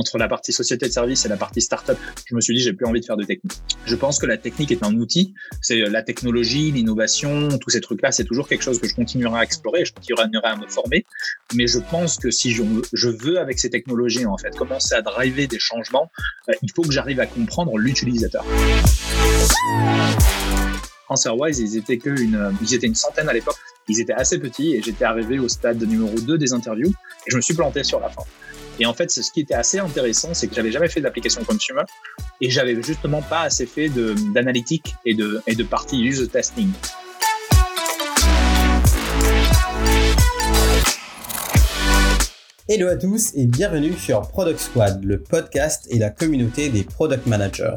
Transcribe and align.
Entre 0.00 0.16
la 0.16 0.28
partie 0.28 0.52
société 0.52 0.86
de 0.86 0.92
service 0.92 1.26
et 1.26 1.28
la 1.28 1.36
partie 1.36 1.60
startup, 1.60 1.98
je 2.24 2.34
me 2.34 2.40
suis 2.40 2.54
dit 2.54 2.62
j'ai 2.62 2.72
plus 2.72 2.86
envie 2.86 3.00
de 3.00 3.04
faire 3.04 3.18
de 3.18 3.24
technique. 3.24 3.52
Je 3.84 3.94
pense 3.94 4.18
que 4.18 4.24
la 4.24 4.38
technique 4.38 4.72
est 4.72 4.82
un 4.82 4.94
outil, 4.94 5.34
c'est 5.60 5.80
la 5.80 6.02
technologie, 6.02 6.72
l'innovation, 6.72 7.58
tous 7.58 7.70
ces 7.70 7.82
trucs-là, 7.82 8.10
c'est 8.10 8.24
toujours 8.24 8.48
quelque 8.48 8.62
chose 8.62 8.80
que 8.80 8.88
je 8.88 8.94
continuerai 8.94 9.40
à 9.40 9.42
explorer, 9.42 9.84
je 9.84 9.92
continuerai 9.92 10.48
à 10.48 10.56
me 10.56 10.66
former, 10.66 11.04
mais 11.54 11.66
je 11.66 11.78
pense 11.78 12.16
que 12.16 12.30
si 12.30 12.50
je, 12.52 12.62
veux 13.08 13.38
avec 13.38 13.58
ces 13.58 13.68
technologies 13.68 14.24
en 14.24 14.38
fait 14.38 14.56
commencer 14.56 14.94
à 14.94 15.02
driver 15.02 15.46
des 15.46 15.58
changements, 15.58 16.10
euh, 16.48 16.54
il 16.62 16.70
faut 16.74 16.82
que 16.82 16.92
j'arrive 16.92 17.20
à 17.20 17.26
comprendre 17.26 17.76
l'utilisateur. 17.76 18.44
AnswerWise, 21.10 21.58
ils 21.58 21.76
étaient 21.76 21.98
que 21.98 22.10
une, 22.10 22.54
ils 22.62 22.74
étaient 22.74 22.86
une 22.86 22.94
centaine 22.94 23.28
à 23.28 23.32
l'époque. 23.32 23.56
Ils 23.88 24.00
étaient 24.00 24.14
assez 24.14 24.38
petits 24.38 24.76
et 24.76 24.82
j'étais 24.82 25.04
arrivé 25.04 25.38
au 25.38 25.48
stade 25.48 25.82
numéro 25.82 26.14
2 26.18 26.38
des 26.38 26.52
interviews 26.52 26.90
et 27.26 27.30
je 27.30 27.36
me 27.36 27.40
suis 27.42 27.54
planté 27.54 27.82
sur 27.82 28.00
la 28.00 28.08
fin. 28.08 28.22
Et 28.82 28.86
en 28.86 28.94
fait, 28.94 29.10
ce 29.10 29.30
qui 29.30 29.40
était 29.40 29.52
assez 29.52 29.78
intéressant, 29.78 30.32
c'est 30.32 30.48
que 30.48 30.54
j'avais 30.54 30.72
jamais 30.72 30.88
fait 30.88 31.02
d'application 31.02 31.44
consumer 31.44 31.82
et 32.40 32.48
j'avais 32.48 32.82
justement 32.82 33.20
pas 33.20 33.42
assez 33.42 33.66
fait 33.66 33.90
d'analytique 34.32 34.94
et 35.04 35.12
de, 35.12 35.42
et 35.46 35.54
de 35.54 35.62
partie 35.64 36.02
user 36.02 36.26
testing. 36.28 36.70
Hello 42.70 42.88
à 42.88 42.96
tous 42.96 43.34
et 43.34 43.46
bienvenue 43.46 43.92
sur 43.92 44.22
Product 44.22 44.58
Squad, 44.58 45.04
le 45.04 45.22
podcast 45.22 45.86
et 45.90 45.98
la 45.98 46.08
communauté 46.08 46.70
des 46.70 46.84
product 46.84 47.26
managers. 47.26 47.76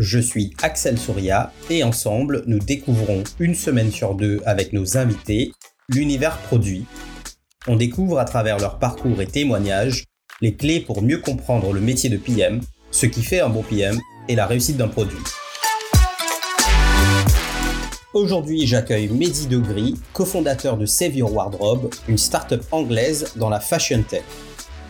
Je 0.00 0.18
suis 0.18 0.52
Axel 0.60 0.98
Souria 0.98 1.50
et 1.70 1.82
ensemble, 1.82 2.42
nous 2.46 2.58
découvrons 2.58 3.24
une 3.40 3.54
semaine 3.54 3.90
sur 3.90 4.14
deux 4.14 4.42
avec 4.44 4.74
nos 4.74 4.98
invités 4.98 5.52
l'univers 5.88 6.36
produit. 6.42 6.84
On 7.68 7.76
découvre 7.76 8.18
à 8.18 8.26
travers 8.26 8.58
leur 8.58 8.78
parcours 8.78 9.22
et 9.22 9.26
témoignages 9.26 10.04
les 10.40 10.54
clés 10.54 10.80
pour 10.80 11.02
mieux 11.02 11.18
comprendre 11.18 11.72
le 11.72 11.80
métier 11.80 12.10
de 12.10 12.16
PM, 12.16 12.60
ce 12.90 13.06
qui 13.06 13.22
fait 13.22 13.40
un 13.40 13.48
bon 13.48 13.62
PM 13.62 13.98
et 14.28 14.34
la 14.34 14.46
réussite 14.46 14.76
d'un 14.76 14.88
produit. 14.88 15.18
Aujourd'hui, 18.14 18.66
j'accueille 18.66 19.08
Mehdi 19.08 19.46
Degris, 19.46 19.94
cofondateur 20.12 20.76
de 20.76 20.84
Save 20.84 21.16
Your 21.16 21.32
Wardrobe, 21.32 21.88
une 22.08 22.18
start-up 22.18 22.62
anglaise 22.70 23.32
dans 23.36 23.48
la 23.48 23.58
fashion 23.58 24.02
tech. 24.02 24.22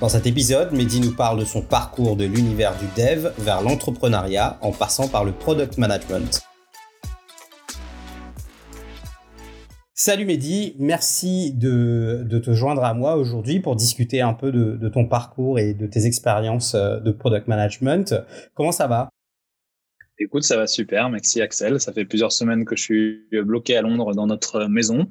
Dans 0.01 0.09
cet 0.09 0.27
épisode, 0.27 0.73
Mehdi 0.73 1.01
nous 1.01 1.15
parle 1.15 1.39
de 1.39 1.45
son 1.45 1.63
parcours 1.63 2.17
de 2.17 2.25
l'univers 2.25 2.75
du 2.79 2.87
dev 3.01 3.31
vers 3.39 3.63
l'entrepreneuriat 3.63 4.59
en 4.61 4.73
passant 4.73 5.07
par 5.07 5.25
le 5.25 5.31
product 5.31 5.79
management. 5.79 6.43
Salut 10.05 10.25
Mehdi, 10.25 10.75
merci 10.81 11.53
de, 11.53 12.27
te 12.45 12.53
joindre 12.53 12.83
à 12.83 12.93
moi 12.93 13.15
aujourd'hui 13.15 13.61
pour 13.61 13.77
discuter 13.77 14.21
un 14.21 14.35
peu 14.35 14.51
de, 14.51 14.89
ton 14.89 15.07
parcours 15.07 15.61
et 15.61 15.75
de 15.75 15.87
tes 15.87 16.07
expériences 16.07 16.75
euh, 16.75 16.99
de 16.99 17.13
product 17.13 17.47
management. 17.47 18.13
Comment 18.55 18.73
ça 18.73 18.89
va? 18.89 19.11
Écoute, 20.19 20.43
ça 20.43 20.57
va 20.57 20.67
super. 20.67 21.09
Merci 21.09 21.41
Axel. 21.41 21.81
Ça 21.81 21.93
fait 21.93 22.05
plusieurs 22.05 22.33
semaines 22.33 22.65
que 22.65 22.75
je 22.75 22.83
suis 22.83 23.23
bloqué 23.45 23.77
à 23.77 23.83
Londres 23.83 24.13
dans 24.13 24.27
notre 24.27 24.67
maison. 24.67 25.07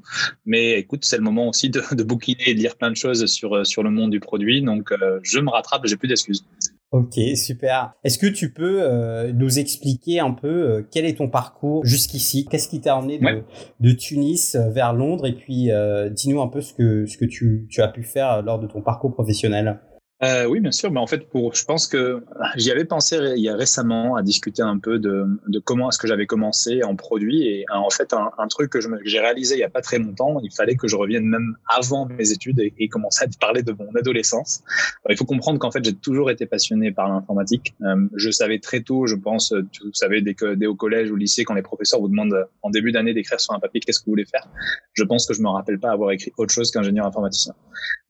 Mais 0.45 0.79
écoute, 0.79 1.05
c'est 1.05 1.17
le 1.17 1.23
moment 1.23 1.47
aussi 1.47 1.69
de, 1.69 1.81
de 1.95 2.03
bouquiner 2.03 2.49
et 2.49 2.53
de 2.53 2.59
lire 2.59 2.75
plein 2.75 2.91
de 2.91 2.97
choses 2.97 3.25
sur, 3.27 3.65
sur 3.65 3.83
le 3.83 3.91
monde 3.91 4.11
du 4.11 4.19
produit. 4.19 4.61
Donc, 4.61 4.91
euh, 4.91 5.21
je 5.23 5.39
me 5.39 5.49
rattrape, 5.49 5.85
j'ai 5.85 5.95
plus 5.95 6.09
d'excuses. 6.09 6.43
Ok, 6.91 7.17
super. 7.35 7.93
Est-ce 8.03 8.19
que 8.19 8.27
tu 8.27 8.51
peux 8.51 8.81
euh, 8.81 9.31
nous 9.31 9.59
expliquer 9.59 10.19
un 10.19 10.31
peu 10.31 10.47
euh, 10.47 10.87
quel 10.91 11.05
est 11.05 11.17
ton 11.17 11.29
parcours 11.29 11.85
jusqu'ici? 11.85 12.45
Qu'est-ce 12.45 12.67
qui 12.67 12.81
t'a 12.81 12.97
emmené 12.97 13.17
de, 13.79 13.91
Tunis 13.93 14.57
vers 14.57 14.91
Londres? 14.91 15.25
Et 15.25 15.33
puis, 15.33 15.71
euh, 15.71 16.09
dis-nous 16.09 16.41
un 16.41 16.49
peu 16.49 16.59
ce 16.59 16.73
que, 16.73 17.05
ce 17.05 17.17
que 17.17 17.23
tu, 17.23 17.65
tu 17.69 17.81
as 17.81 17.87
pu 17.87 18.03
faire 18.03 18.41
lors 18.41 18.59
de 18.59 18.67
ton 18.67 18.81
parcours 18.81 19.13
professionnel. 19.13 19.79
Euh, 20.23 20.45
oui, 20.45 20.59
bien 20.59 20.71
sûr. 20.71 20.91
Mais 20.91 20.99
en 20.99 21.07
fait, 21.07 21.27
pour, 21.29 21.55
je 21.55 21.65
pense 21.65 21.87
que 21.87 22.23
j'y 22.55 22.71
avais 22.71 22.85
pensé 22.85 23.17
il 23.35 23.41
y 23.41 23.49
a 23.49 23.55
récemment 23.55 24.15
à 24.15 24.21
discuter 24.21 24.61
un 24.61 24.77
peu 24.77 24.99
de, 24.99 25.25
de 25.47 25.59
comment 25.59 25.89
est-ce 25.89 25.97
que 25.97 26.07
j'avais 26.07 26.27
commencé 26.27 26.83
en 26.83 26.95
produit. 26.95 27.47
Et 27.47 27.65
en 27.73 27.89
fait, 27.89 28.13
un, 28.13 28.47
truc 28.47 28.69
que 28.71 28.79
j'ai 29.05 29.19
réalisé 29.19 29.55
il 29.55 29.59
y 29.59 29.63
a 29.63 29.69
pas 29.69 29.81
très 29.81 29.97
longtemps, 29.97 30.39
il 30.43 30.53
fallait 30.53 30.75
que 30.75 30.87
je 30.87 30.95
revienne 30.95 31.25
même 31.25 31.55
avant 31.67 32.05
mes 32.05 32.31
études 32.31 32.59
et, 32.59 32.73
et 32.77 32.87
commencer 32.87 33.25
à 33.25 33.27
parler 33.39 33.63
de 33.63 33.71
mon 33.71 33.89
adolescence. 33.95 34.61
il 35.09 35.17
faut 35.17 35.25
comprendre 35.25 35.57
qu'en 35.57 35.71
fait, 35.71 35.83
j'ai 35.83 35.93
toujours 35.93 36.29
été 36.29 36.45
passionné 36.45 36.91
par 36.91 37.09
l'informatique. 37.09 37.73
Euh, 37.81 38.07
je 38.15 38.29
savais 38.29 38.59
très 38.59 38.81
tôt, 38.81 39.07
je 39.07 39.15
pense, 39.15 39.53
vous 39.53 39.93
savez, 39.93 40.21
dès, 40.21 40.35
que, 40.35 40.53
dès 40.53 40.67
au 40.67 40.75
collège 40.75 41.09
ou 41.09 41.15
au 41.15 41.17
lycée, 41.17 41.45
quand 41.45 41.55
les 41.55 41.61
professeurs 41.61 41.99
vous 41.99 42.09
demandent 42.09 42.45
en 42.61 42.69
début 42.69 42.91
d'année 42.91 43.13
d'écrire 43.13 43.39
sur 43.39 43.53
un 43.53 43.59
papier 43.59 43.81
qu'est-ce 43.81 43.99
que 43.99 44.05
vous 44.05 44.11
voulez 44.11 44.25
faire, 44.25 44.47
je 44.93 45.03
pense 45.03 45.25
que 45.25 45.33
je 45.33 45.41
me 45.41 45.49
rappelle 45.49 45.79
pas 45.79 45.91
avoir 45.91 46.11
écrit 46.11 46.31
autre 46.37 46.53
chose 46.53 46.69
qu'ingénieur 46.69 47.05
informaticien. 47.05 47.53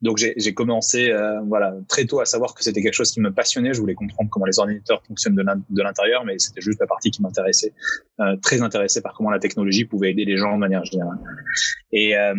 Donc 0.02 0.18
j'ai 0.18 0.54
commencé, 0.54 1.12
euh, 1.12 1.40
voilà, 1.42 1.76
très 1.88 2.01
à 2.20 2.26
savoir 2.26 2.54
que 2.54 2.64
c'était 2.64 2.82
quelque 2.82 2.94
chose 2.94 3.12
qui 3.12 3.22
me 3.22 3.32
passionnait. 3.32 3.74
Je 3.74 3.80
voulais 3.80 3.94
comprendre 3.94 4.30
comment 4.30 4.46
les 4.46 4.60
ordinateurs 4.60 5.02
fonctionnent 5.08 5.36
de 5.36 5.82
l'intérieur, 5.82 6.26
mais 6.26 6.38
c'était 6.40 6.62
juste 6.62 6.80
la 6.80 6.88
partie 6.88 7.12
qui 7.12 7.22
m'intéressait. 7.22 7.74
Euh, 8.20 8.36
très 8.38 8.62
intéressé 8.62 9.02
par 9.02 9.14
comment 9.14 9.32
la 9.32 9.40
technologie 9.40 9.86
pouvait 9.86 10.12
aider 10.12 10.26
les 10.26 10.38
gens 10.38 10.54
de 10.54 10.60
manière 10.60 10.84
générale. 10.86 11.18
Et, 11.92 12.18
euh, 12.18 12.34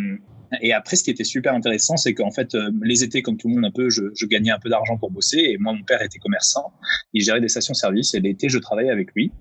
et 0.60 0.72
après, 0.72 0.96
ce 0.96 1.04
qui 1.04 1.10
était 1.10 1.24
super 1.24 1.54
intéressant, 1.54 1.96
c'est 1.96 2.14
qu'en 2.14 2.30
fait, 2.30 2.54
euh, 2.54 2.70
les 2.82 3.02
étés, 3.02 3.22
comme 3.22 3.36
tout 3.36 3.48
le 3.48 3.54
monde 3.54 3.64
un 3.64 3.70
peu, 3.70 3.88
je, 3.88 4.02
je 4.14 4.26
gagnais 4.26 4.50
un 4.50 4.58
peu 4.58 4.68
d'argent 4.68 4.98
pour 4.98 5.10
bosser. 5.10 5.38
Et 5.38 5.56
moi, 5.58 5.72
mon 5.72 5.82
père 5.82 6.02
était 6.02 6.18
commerçant. 6.18 6.72
Il 7.14 7.22
gérait 7.22 7.40
des 7.40 7.48
stations-service. 7.48 8.14
Et 8.14 8.20
l'été, 8.20 8.48
je 8.48 8.58
travaillais 8.58 8.90
avec 8.90 9.12
lui. 9.14 9.32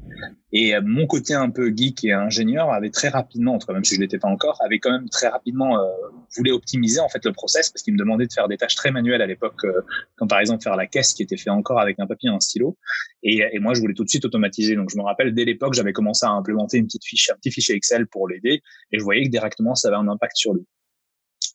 Et 0.54 0.76
euh, 0.76 0.82
mon 0.84 1.08
côté 1.08 1.34
un 1.34 1.50
peu 1.50 1.74
geek 1.76 2.04
et 2.04 2.12
ingénieur 2.12 2.72
avait 2.72 2.90
très 2.90 3.10
rapidement, 3.10 3.56
en 3.56 3.60
tout 3.60 3.68
cas, 3.68 3.74
même 3.74 3.86
si 3.86 3.96
je 3.96 4.02
l'étais 4.02 4.18
pas 4.18 4.28
encore, 4.28 4.58
avait 4.64 4.80
quand 4.80 4.92
même 4.92 5.10
très 5.10 5.28
rapidement 5.28 5.80
euh, 5.80 5.88
voulu 6.36 6.52
optimiser 6.52 7.00
en 7.00 7.10
fait 7.10 7.24
le 7.26 7.32
process 7.32 7.70
parce 7.70 7.84
qu'il 7.84 7.94
me 7.94 8.00
demandait 8.00 8.28
de 8.28 8.34
faire 8.34 8.48
des 8.48 8.58
tâches 8.58 8.76
très 8.76 8.92
manuelles 8.92 9.22
à 9.22 9.28
l'époque, 9.28 9.64
euh, 9.64 9.82
comme 10.18 10.28
par 10.28 10.40
exemple 10.40 10.62
faire 10.64 10.76
la 10.76 10.88
caisse 10.88 11.14
qui 11.14 11.24
était 11.24 11.38
fait 11.38 11.50
encore 11.50 11.80
avec 11.80 12.00
un 12.00 12.08
papier 12.08 12.30
et 12.30 12.34
un 12.34 12.40
stylo. 12.40 12.78
Et, 13.24 13.44
et 13.52 13.60
moi, 13.60 13.74
je 13.74 13.80
voulais 13.80 13.94
tout 13.94 14.04
de 14.04 14.10
suite 14.10 14.26
automatiser. 14.26 14.76
Donc, 14.76 14.90
je 14.92 14.98
me 14.98 15.04
rappelle 15.04 15.34
dès 15.34 15.46
l'époque, 15.46 15.74
j'avais 15.74 15.94
commencé 15.94 16.26
à 16.26 16.30
implémenter 16.30 16.78
une 16.78 16.86
petite 16.86 17.06
fiche, 17.06 17.30
un 17.32 17.36
petit 17.36 17.52
fichier 17.52 17.76
Excel 17.76 18.08
pour 18.08 18.28
l'aider. 18.28 18.62
Et 18.92 19.00
je 19.00 19.04
voyais 19.04 19.24
que 19.24 19.30
directement, 19.30 19.76
ça 19.76 19.88
avait 19.88 19.98
un 19.98 20.08
impact 20.08 20.36
sur 20.36 20.54
lui. 20.54 20.66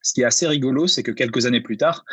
Ce 0.02 0.12
qui 0.12 0.20
est 0.20 0.24
assez 0.24 0.46
rigolo, 0.46 0.86
c'est 0.86 1.02
que 1.02 1.10
quelques 1.10 1.46
années 1.46 1.60
plus 1.60 1.76
tard, 1.76 2.04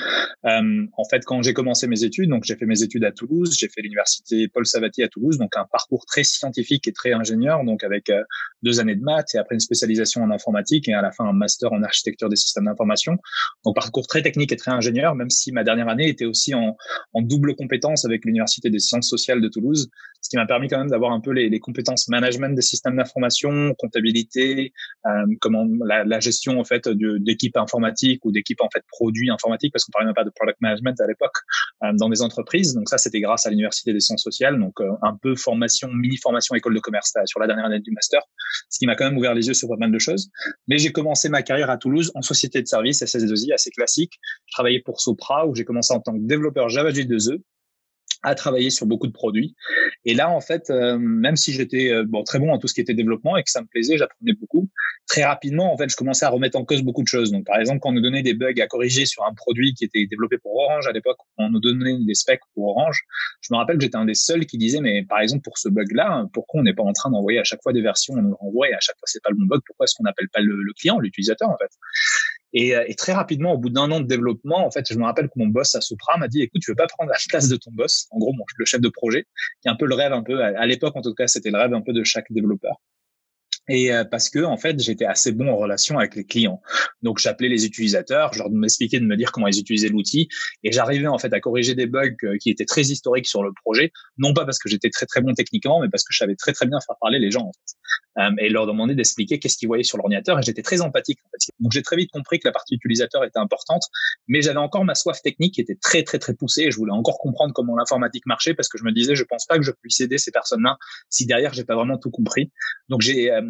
euh, 0.45 0.85
en 0.97 1.03
fait, 1.05 1.23
quand 1.25 1.41
j'ai 1.41 1.53
commencé 1.53 1.87
mes 1.87 2.03
études, 2.03 2.29
donc 2.29 2.43
j'ai 2.43 2.55
fait 2.55 2.65
mes 2.65 2.81
études 2.81 3.03
à 3.03 3.11
Toulouse, 3.11 3.55
j'ai 3.57 3.69
fait 3.69 3.81
l'université 3.81 4.47
Paul 4.47 4.65
Savatier 4.65 5.03
à 5.03 5.07
Toulouse, 5.07 5.37
donc 5.37 5.55
un 5.55 5.65
parcours 5.71 6.05
très 6.05 6.23
scientifique 6.23 6.87
et 6.87 6.91
très 6.91 7.13
ingénieur, 7.13 7.63
donc 7.63 7.83
avec 7.83 8.09
euh, 8.09 8.23
deux 8.61 8.79
années 8.79 8.95
de 8.95 9.03
maths 9.03 9.35
et 9.35 9.37
après 9.37 9.55
une 9.55 9.59
spécialisation 9.59 10.23
en 10.23 10.31
informatique 10.31 10.87
et 10.87 10.93
à 10.93 11.01
la 11.01 11.11
fin 11.11 11.25
un 11.25 11.33
master 11.33 11.71
en 11.71 11.83
architecture 11.83 12.29
des 12.29 12.35
systèmes 12.35 12.65
d'information. 12.65 13.17
Donc 13.65 13.75
parcours 13.75 14.07
très 14.07 14.21
technique 14.21 14.51
et 14.51 14.57
très 14.57 14.71
ingénieur, 14.71 15.15
même 15.15 15.29
si 15.29 15.51
ma 15.51 15.63
dernière 15.63 15.87
année 15.87 16.09
était 16.09 16.25
aussi 16.25 16.53
en, 16.53 16.75
double 17.15 17.55
compétence 17.55 18.05
avec 18.05 18.25
l'université 18.25 18.69
des 18.69 18.79
sciences 18.79 19.07
sociales 19.07 19.39
de 19.39 19.47
Toulouse, 19.47 19.89
ce 20.21 20.29
qui 20.29 20.35
m'a 20.37 20.45
permis 20.45 20.67
quand 20.67 20.79
même 20.79 20.89
d'avoir 20.89 21.11
un 21.11 21.21
peu 21.21 21.31
les, 21.31 21.59
compétences 21.59 22.09
management 22.09 22.55
des 22.55 22.61
systèmes 22.61 22.97
d'information, 22.97 23.73
comptabilité, 23.77 24.73
euh, 25.05 25.25
comment 25.39 25.65
la, 25.85 26.03
la, 26.03 26.19
gestion 26.19 26.59
en 26.59 26.63
fait 26.63 26.89
d'équipes 26.89 27.55
informatiques 27.63 28.23
ou 28.25 28.31
d'équipes 28.31 28.61
en 28.61 28.69
fait 28.71 28.83
produits 28.87 29.31
informatiques 29.31 29.73
parce 29.73 29.85
qu'on 29.85 29.91
parlait 29.91 30.05
même 30.05 30.15
pas 30.15 30.23
de 30.23 30.29
product 30.29 30.59
management 30.61 30.99
à 31.01 31.07
l'époque 31.07 31.33
euh, 31.83 31.91
dans 31.97 32.09
des 32.09 32.21
entreprises. 32.21 32.73
Donc 32.75 32.89
ça 32.89 32.97
c'était 32.97 33.21
grâce 33.21 33.45
à 33.45 33.49
l'université 33.49 33.93
des 33.93 33.99
sciences 33.99 34.21
sociales, 34.21 34.59
donc 34.59 34.79
euh, 34.79 34.91
un 35.01 35.17
peu 35.21 35.35
formation, 35.35 35.89
mini 35.91 36.17
formation 36.17 36.55
école 36.55 36.75
de 36.75 36.79
commerce 36.79 37.13
sur 37.25 37.39
la 37.39 37.47
dernière 37.47 37.65
année 37.65 37.79
du 37.79 37.91
master, 37.91 38.21
ce 38.69 38.77
qui 38.77 38.85
m'a 38.85 38.95
quand 38.95 39.05
même 39.05 39.17
ouvert 39.17 39.33
les 39.33 39.47
yeux 39.47 39.53
sur 39.53 39.69
pas 39.69 39.77
mal 39.77 39.91
de 39.91 39.99
choses. 39.99 40.29
Mais 40.67 40.77
j'ai 40.77 40.91
commencé 40.91 41.29
ma 41.29 41.41
carrière 41.41 41.69
à 41.69 41.77
Toulouse 41.77 42.11
en 42.15 42.21
société 42.21 42.61
de 42.61 42.67
service 42.67 43.01
SS2I 43.01 43.53
assez 43.53 43.71
classique. 43.71 44.19
Je 44.47 44.53
travaillais 44.53 44.81
pour 44.81 45.01
Sopra 45.01 45.47
où 45.47 45.55
j'ai 45.55 45.65
commencé 45.65 45.93
en 45.93 45.99
tant 45.99 46.13
que 46.13 46.21
développeur 46.21 46.69
Java 46.69 46.91
J2E 46.91 47.41
à 48.23 48.35
travailler 48.35 48.69
sur 48.69 48.85
beaucoup 48.85 49.07
de 49.07 49.11
produits. 49.11 49.55
Et 50.05 50.13
là, 50.13 50.29
en 50.29 50.41
fait, 50.41 50.69
euh, 50.69 50.97
même 50.97 51.35
si 51.35 51.53
j'étais 51.53 51.91
euh, 51.91 52.05
très 52.25 52.39
bon 52.39 52.51
en 52.51 52.57
tout 52.57 52.67
ce 52.67 52.73
qui 52.73 52.81
était 52.81 52.93
développement 52.93 53.37
et 53.37 53.43
que 53.43 53.51
ça 53.51 53.61
me 53.61 53.67
plaisait, 53.67 53.97
j'apprenais 53.97 54.33
beaucoup. 54.33 54.69
Très 55.07 55.23
rapidement, 55.23 55.73
en 55.73 55.77
fait, 55.77 55.89
je 55.89 55.95
commençais 55.95 56.25
à 56.25 56.29
remettre 56.29 56.57
en 56.57 56.63
cause 56.63 56.81
beaucoup 56.81 57.03
de 57.03 57.07
choses. 57.07 57.31
Donc, 57.31 57.45
par 57.45 57.59
exemple, 57.59 57.79
quand 57.81 57.89
on 57.89 57.93
nous 57.93 58.01
donnait 58.01 58.23
des 58.23 58.33
bugs 58.33 58.59
à 58.61 58.67
corriger 58.67 59.05
sur 59.05 59.25
un 59.25 59.33
produit 59.33 59.73
qui 59.73 59.83
était 59.83 60.05
développé 60.09 60.37
pour 60.37 60.55
Orange 60.55 60.87
à 60.87 60.91
l'époque, 60.91 61.17
on 61.37 61.49
nous 61.49 61.59
donnait 61.59 61.97
des 61.99 62.15
specs 62.15 62.41
pour 62.53 62.69
Orange. 62.69 63.01
Je 63.41 63.53
me 63.53 63.57
rappelle 63.57 63.77
que 63.77 63.83
j'étais 63.83 63.97
un 63.97 64.05
des 64.05 64.13
seuls 64.13 64.45
qui 64.45 64.57
disait, 64.57 64.79
mais 64.79 65.03
par 65.03 65.19
exemple, 65.19 65.43
pour 65.43 65.57
ce 65.57 65.67
bug-là, 65.67 66.25
pourquoi 66.33 66.61
on 66.61 66.63
n'est 66.63 66.73
pas 66.73 66.83
en 66.83 66.93
train 66.93 67.11
d'envoyer 67.11 67.39
à 67.39 67.43
chaque 67.43 67.61
fois 67.61 67.73
des 67.73 67.81
versions, 67.81 68.13
on 68.13 68.21
nous 68.21 68.35
renvoie 68.35 68.69
et 68.69 68.73
à 68.73 68.79
chaque 68.79 68.97
fois 68.97 69.05
c'est 69.05 69.21
pas 69.21 69.29
le 69.29 69.35
bon 69.35 69.45
bug. 69.45 69.61
Pourquoi 69.65 69.83
est-ce 69.85 69.95
qu'on 69.95 70.03
n'appelle 70.03 70.29
pas 70.29 70.39
le, 70.39 70.63
le 70.63 70.73
client, 70.73 70.99
l'utilisateur, 70.99 71.49
en 71.49 71.57
fait? 71.57 71.71
Et, 72.53 72.75
euh, 72.75 72.85
et, 72.87 72.95
très 72.95 73.13
rapidement, 73.13 73.53
au 73.53 73.57
bout 73.57 73.69
d'un 73.69 73.91
an 73.91 73.99
de 73.99 74.05
développement, 74.05 74.65
en 74.65 74.71
fait, 74.71 74.85
je 74.91 74.97
me 74.97 75.03
rappelle 75.03 75.27
que 75.27 75.33
mon 75.37 75.47
boss 75.47 75.73
à 75.75 75.81
Sopra 75.81 76.17
m'a 76.17 76.27
dit, 76.27 76.43
écoute, 76.43 76.61
tu 76.61 76.71
veux 76.71 76.75
pas 76.75 76.87
prendre 76.87 77.09
la 77.09 77.17
place 77.27 77.49
de 77.49 77.55
ton 77.57 77.71
boss, 77.71 78.07
en 78.11 78.19
gros, 78.19 78.33
mon, 78.33 78.43
le 78.57 78.65
chef 78.65 78.79
de 78.79 78.89
projet, 78.89 79.25
qui 79.61 79.67
est 79.67 79.71
un 79.71 79.75
peu 79.75 79.87
le 79.87 79.95
rêve, 79.95 80.13
un 80.13 80.23
peu, 80.23 80.43
à, 80.43 80.65
l'époque, 80.67 80.95
en 80.95 81.01
tout 81.01 81.15
cas, 81.15 81.27
c'était 81.27 81.49
le 81.49 81.57
rêve 81.57 81.73
un 81.73 81.81
peu 81.81 81.93
de 81.93 82.03
chaque 82.03 82.31
développeur. 82.31 82.79
et 83.69 83.93
euh, 83.93 84.03
parce 84.03 84.29
que 84.29 84.43
en 84.43 84.57
fait 84.57 84.77
j'étais 84.81 85.05
assez 85.05 85.31
bon 85.31 85.47
en 85.47 85.55
relation 85.55 85.97
avec 85.97 86.15
les 86.15 86.25
clients. 86.25 86.61
Donc 87.01 87.19
j'appelais 87.19 87.47
les 87.47 87.65
utilisateurs 87.65 88.33
je 88.33 88.39
leur 88.39 88.49
m'expliquais 88.49 88.99
de 88.99 89.05
me 89.05 89.15
dire 89.15 89.31
comment 89.31 89.47
ils 89.47 89.57
utilisaient 89.57 89.87
l'outil. 89.89 90.27
Et 90.63 90.71
j'arrivais 90.73 91.07
en 91.07 91.17
fait 91.17 91.33
à 91.33 91.39
corriger 91.39 91.73
des 91.73 91.87
bugs 91.87 92.11
euh, 92.25 92.37
qui 92.41 92.49
étaient 92.49 92.65
très 92.65 92.81
historiques 92.81 93.27
sur 93.27 93.41
le 93.41 93.51
projet. 93.63 93.91
Non 94.17 94.33
pas 94.33 94.43
parce 94.45 94.59
que 94.59 94.67
j'étais 94.69 94.89
très 94.89 95.05
très 95.05 95.21
bon 95.21 95.33
techniquement 95.33 95.79
mais 95.81 95.89
parce 95.89 96.03
que 96.03 96.13
je 96.13 96.17
savais 96.17 96.35
très 96.35 96.51
très 96.51 96.65
bien 96.65 96.79
faire 96.85 96.97
parler 96.99 97.19
les 97.19 97.31
gens 97.31 97.43
en 97.43 97.53
fait 97.53 97.77
et 98.39 98.49
leur 98.49 98.67
demander 98.67 98.95
d'expliquer 98.95 99.39
qu'est-ce 99.39 99.57
qu'ils 99.57 99.67
voyaient 99.67 99.83
sur 99.83 99.97
l'ordinateur 99.97 100.37
et 100.39 100.43
j'étais 100.43 100.61
très 100.61 100.81
empathique 100.81 101.19
donc 101.59 101.71
j'ai 101.71 101.81
très 101.81 101.95
vite 101.95 102.11
compris 102.11 102.39
que 102.39 102.47
la 102.47 102.51
partie 102.51 102.75
utilisateur 102.75 103.23
était 103.23 103.39
importante 103.39 103.83
mais 104.27 104.41
j'avais 104.41 104.59
encore 104.59 104.85
ma 104.85 104.95
soif 104.95 105.21
technique 105.21 105.55
qui 105.55 105.61
était 105.61 105.77
très 105.81 106.03
très 106.03 106.19
très 106.19 106.33
poussée 106.35 106.63
et 106.63 106.71
je 106.71 106.77
voulais 106.77 106.91
encore 106.91 107.17
comprendre 107.17 107.53
comment 107.53 107.75
l'informatique 107.75 108.25
marchait 108.25 108.53
parce 108.53 108.69
que 108.69 108.77
je 108.77 108.83
me 108.83 108.91
disais 108.91 109.15
je 109.15 109.23
pense 109.23 109.45
pas 109.45 109.57
que 109.57 109.63
je 109.63 109.71
puisse 109.71 109.99
aider 109.99 110.17
ces 110.17 110.31
personnes-là 110.31 110.77
si 111.09 111.25
derrière 111.25 111.53
j'ai 111.53 111.63
pas 111.63 111.75
vraiment 111.75 111.97
tout 111.97 112.11
compris 112.11 112.51
donc 112.89 113.01
j'ai 113.01 113.31
euh, 113.31 113.41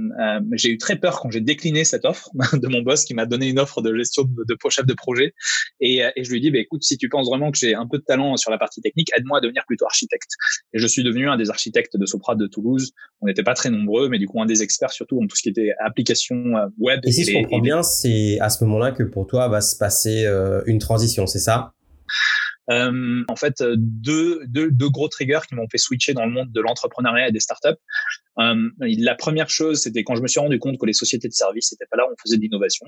j'ai 0.54 0.69
eu 0.69 0.77
très 0.77 0.98
peur 0.98 1.19
quand 1.19 1.31
j'ai 1.31 1.42
décliné 1.42 1.83
cette 1.83 2.06
offre 2.06 2.30
de 2.54 2.68
mon 2.68 2.81
boss 2.81 3.06
qui 3.06 3.13
m'a 3.13 3.25
donné 3.25 3.48
une 3.48 3.59
offre 3.59 3.81
de 3.81 3.95
gestion 3.95 4.24
de, 4.24 4.44
de 4.48 4.57
chef 4.69 4.86
de 4.86 4.94
projet. 4.94 5.33
Et, 5.80 6.04
euh, 6.04 6.12
et 6.16 6.24
je 6.24 6.30
lui 6.30 6.38
ai 6.38 6.42
dit, 6.42 6.51
bah, 6.51 6.59
écoute, 6.59 6.83
si 6.83 6.98
tu 6.98 7.09
penses 7.09 7.27
vraiment 7.27 7.51
que 7.51 7.57
j'ai 7.57 7.75
un 7.75 7.88
peu 7.88 7.98
de 7.98 8.04
talent 8.04 8.38
sur 8.38 8.51
la 8.51 8.57
partie 8.57 8.81
technique, 8.81 9.09
aide-moi 9.16 9.39
à 9.39 9.42
devenir 9.42 9.63
plutôt 9.66 9.86
architecte. 9.86 10.31
Et 10.74 10.80
je 10.80 10.88
suis 10.88 11.04
devenu 11.04 11.30
un 11.30 11.38
des 11.38 11.50
architectes 11.50 11.98
de 11.98 12.06
Sopra 12.06 12.36
de 12.36 12.48
Toulouse. 12.48 12.92
On 13.21 13.27
n'était 13.27 13.44
pas 13.44 13.54
très 13.54 13.69
nombreux, 13.69 14.09
mais 14.09 14.19
du 14.19 14.27
coup, 14.27 14.42
un 14.42 14.45
des 14.45 14.52
experts 14.61 14.91
surtout 14.91 15.19
en 15.21 15.27
tout 15.27 15.35
ce 15.35 15.41
qui 15.41 15.50
était 15.50 15.71
application 15.83 16.35
euh, 16.35 16.67
web. 16.77 17.00
Et 17.05 17.11
si 17.11 17.23
je 17.23 17.33
comprends 17.33 17.59
bien, 17.59 17.83
c'est 17.83 18.39
à 18.39 18.50
ce 18.50 18.63
moment-là 18.65 18.91
que 18.91 19.03
pour 19.03 19.27
toi 19.27 19.47
va 19.47 19.61
se 19.61 19.75
passer 19.75 20.25
une 20.65 20.79
transition, 20.79 21.25
c'est 21.27 21.39
ça? 21.39 21.73
Euh, 22.71 23.24
en 23.27 23.36
fait, 23.36 23.62
euh, 23.62 23.75
deux, 23.77 24.42
deux, 24.48 24.71
deux, 24.71 24.89
gros 24.89 25.07
triggers 25.07 25.42
qui 25.48 25.56
m'ont 25.56 25.68
fait 25.69 25.77
switcher 25.77 26.13
dans 26.13 26.25
le 26.25 26.31
monde 26.31 26.51
de 26.51 26.62
l'entrepreneuriat 26.62 27.27
et 27.27 27.31
des 27.31 27.39
startups. 27.39 27.80
Euh, 28.39 28.69
la 28.80 29.15
première 29.15 29.50
chose, 29.50 29.81
c'était 29.81 30.04
quand 30.04 30.15
je 30.15 30.21
me 30.21 30.27
suis 30.27 30.39
rendu 30.39 30.60
compte 30.60 30.77
que 30.77 30.86
les 30.86 30.94
sociétés 30.94 31.27
de 31.27 31.33
services 31.33 31.71
n'étaient 31.71 31.89
pas 31.89 31.98
là 31.98 32.06
où 32.07 32.12
on 32.12 32.15
faisait 32.21 32.38
de 32.38 32.42
l'innovation. 32.42 32.86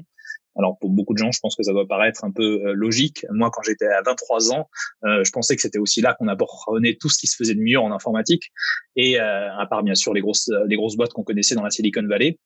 Alors 0.57 0.77
pour 0.79 0.89
beaucoup 0.89 1.13
de 1.13 1.17
gens, 1.17 1.31
je 1.31 1.39
pense 1.41 1.55
que 1.55 1.63
ça 1.63 1.73
doit 1.73 1.87
paraître 1.87 2.23
un 2.23 2.31
peu 2.31 2.71
logique. 2.73 3.25
Moi, 3.29 3.51
quand 3.51 3.61
j'étais 3.63 3.87
à 3.87 4.01
23 4.01 4.53
ans, 4.53 4.69
je 5.03 5.29
pensais 5.31 5.55
que 5.55 5.61
c'était 5.61 5.79
aussi 5.79 5.99
là 5.99 6.15
qu'on 6.17 6.29
apprenait 6.29 6.95
tout 6.95 7.09
ce 7.09 7.19
qui 7.19 7.27
se 7.27 7.35
faisait 7.35 7.55
de 7.55 7.59
mieux 7.59 7.77
en 7.77 7.91
informatique. 7.91 8.53
Et 8.95 9.19
à 9.19 9.65
part 9.69 9.83
bien 9.83 9.95
sûr 9.95 10.13
les 10.13 10.21
grosses 10.21 10.49
les 10.65 10.77
grosses 10.77 10.95
boîtes 10.95 11.11
qu'on 11.11 11.25
connaissait 11.25 11.55
dans 11.55 11.63
la 11.63 11.71
Silicon 11.71 12.07
Valley, 12.07 12.39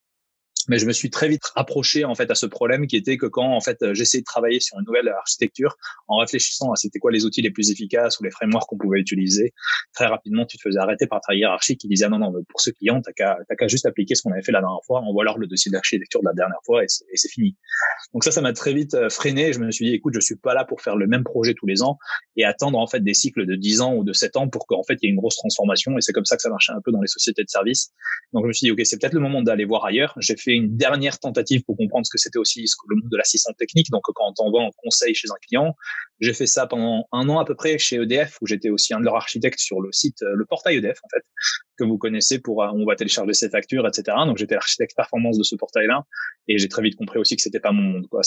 mais 0.68 0.78
je 0.78 0.86
me 0.86 0.92
suis 0.92 1.10
très 1.10 1.28
vite 1.28 1.44
approché 1.56 2.06
en 2.06 2.16
fait 2.16 2.30
à 2.30 2.36
ce 2.36 2.46
problème 2.46 2.86
qui 2.86 2.96
était 2.96 3.18
que 3.18 3.26
quand 3.26 3.56
en 3.56 3.62
fait 3.62 3.78
j'essayais 3.94 4.22
de 4.22 4.26
travailler 4.26 4.60
sur 4.60 4.78
une 4.78 4.86
nouvelle 4.86 5.08
architecture 5.08 5.78
en 6.08 6.18
réfléchissant 6.18 6.72
à 6.72 6.76
c'était 6.76 7.00
quoi 7.00 7.12
les 7.12 7.26
outils 7.26 7.42
les 7.42 7.52
plus 7.52 7.72
efficaces 7.72 8.20
ou 8.20 8.24
les 8.24 8.32
frameworks 8.32 8.68
qu'on 8.68 8.78
pouvait 8.78 9.00
utiliser 9.00 9.54
très 9.94 10.06
rapidement 10.06 10.46
tu 10.46 10.58
te 10.58 10.62
faisais 10.62 10.80
arrêter 10.80 11.08
par 11.08 11.22
ta 11.22 11.34
hiérarchie 11.34 11.78
qui 11.78 11.88
disait 11.88 12.10
non 12.10 12.20
non 12.20 12.34
pour 12.50 12.62
ce 12.62 12.72
client 12.72 13.02
t'as 13.02 13.14
qu'à 13.14 13.38
t'as 13.48 13.56
qu'à 13.56 13.68
juste 13.68 13.86
appliquer 13.86 14.16
ce 14.16 14.22
qu'on 14.22 14.32
avait 14.32 14.44
fait 14.44 14.52
la 14.52 14.62
dernière 14.62 14.84
fois 14.86 15.00
envoie 15.02 15.24
leur 15.24 15.38
le 15.38 15.48
dossier 15.48 15.72
d'architecture 15.72 16.22
de 16.22 16.28
la 16.28 16.34
dernière 16.34 16.60
fois 16.66 16.84
et 16.84 16.88
c'est 16.88 17.30
fini. 17.30 17.56
Donc 18.14 18.24
ça 18.24 18.32
ça 18.32 18.42
m'a 18.42 18.54
très 18.54 18.74
vite 18.74 18.94
euh, 18.94 19.10
freiné. 19.10 19.54
Je 19.54 19.60
me 19.60 19.72
suis 19.72 19.86
dit 19.86 19.94
écoute 19.94 20.14
je 20.14 20.20
suis 20.20 20.36
pas 20.36 20.54
là 20.54 20.66
pour 20.66 20.82
faire 20.82 20.96
le 20.96 21.08
même 21.08 21.24
projet 21.24 21.54
tous 21.54 21.66
les 21.66 21.82
ans 21.82 21.98
et 22.36 22.46
attendre 22.46 22.78
en 22.78 22.88
fait 22.88 23.02
des 23.02 23.14
cycles 23.14 23.46
de 23.46 23.56
10 23.56 23.82
ans 23.82 23.96
ou 23.96 24.04
de 24.04 24.14
7 24.14 24.38
ans 24.38 24.50
pour 24.50 24.68
qu'en 24.68 24.84
fait 24.84 24.98
il 25.02 25.08
y 25.08 25.10
ait 25.10 25.12
une 25.12 25.20
grosse 25.20 25.38
transformation 25.38 25.98
et 25.98 26.02
c'est 26.02 26.14
comme 26.14 26.26
ça 26.26 26.36
que 26.36 26.42
ça 26.42 26.50
marchait 26.50 26.74
un 26.74 26.82
peu 26.84 26.92
dans 26.92 27.02
les 27.02 27.08
sociétés 27.08 27.44
de 27.44 27.50
services. 27.50 27.92
Donc 28.34 28.44
je 28.44 28.48
me 28.48 28.54
suis 28.54 28.66
dit 28.66 28.72
ok 28.72 28.82
c'est 28.84 29.00
peut-être 29.00 29.14
le 29.14 29.22
moment 29.22 29.42
d'aller 29.42 29.66
voir 29.66 29.86
ailleurs. 29.86 30.16
J'ai 30.20 30.36
une 30.54 30.76
dernière 30.76 31.20
tentative 31.20 31.64
pour 31.64 31.78
comprendre 31.78 32.06
ce 32.06 32.12
que 32.12 32.18
c'était 32.18 32.40
aussi 32.40 32.66
le 32.88 32.96
monde 32.96 33.10
de 33.10 33.18
l'assistance 33.18 33.56
technique. 33.58 33.90
Donc, 33.90 34.04
quand 34.04 34.34
on 34.40 34.52
va 34.52 34.60
en 34.60 34.72
conseil 34.84 35.14
chez 35.14 35.30
un 35.30 35.40
client, 35.48 35.76
j'ai 36.20 36.34
fait 36.34 36.48
ça 36.48 36.68
pendant 36.68 37.08
un 37.12 37.28
an 37.30 37.40
à 37.40 37.46
peu 37.46 37.56
près 37.56 37.78
chez 37.78 37.98
EDF, 37.98 38.38
où 38.42 38.48
j'étais 38.48 38.70
aussi 38.70 38.94
un 38.94 39.00
de 39.00 39.06
leurs 39.06 39.16
architectes 39.16 39.60
sur 39.60 39.82
le 39.82 39.92
site, 39.92 40.22
euh, 40.22 40.34
le 40.36 40.46
portail 40.46 40.78
EDF, 40.78 41.00
en 41.04 41.10
fait, 41.10 41.24
que 41.78 41.84
vous 41.84 41.98
connaissez 41.98 42.40
pour, 42.40 42.64
euh, 42.64 42.70
on 42.74 42.86
va 42.86 42.96
télécharger 42.96 43.34
ses 43.34 43.50
factures, 43.50 43.88
etc. 43.88 44.18
Donc, 44.26 44.38
j'étais 44.38 44.56
l'architecte 44.56 44.96
performance 44.96 45.38
de 45.38 45.44
ce 45.44 45.56
portail-là. 45.56 46.04
Et 46.48 46.58
j'ai 46.58 46.68
très 46.68 46.82
vite 46.82 46.96
compris 46.96 47.20
aussi 47.20 47.36
que 47.36 47.42
c'était 47.42 47.60
pas 47.60 47.72
mon 47.72 47.84
monde, 47.84 48.08
quoi. 48.08 48.22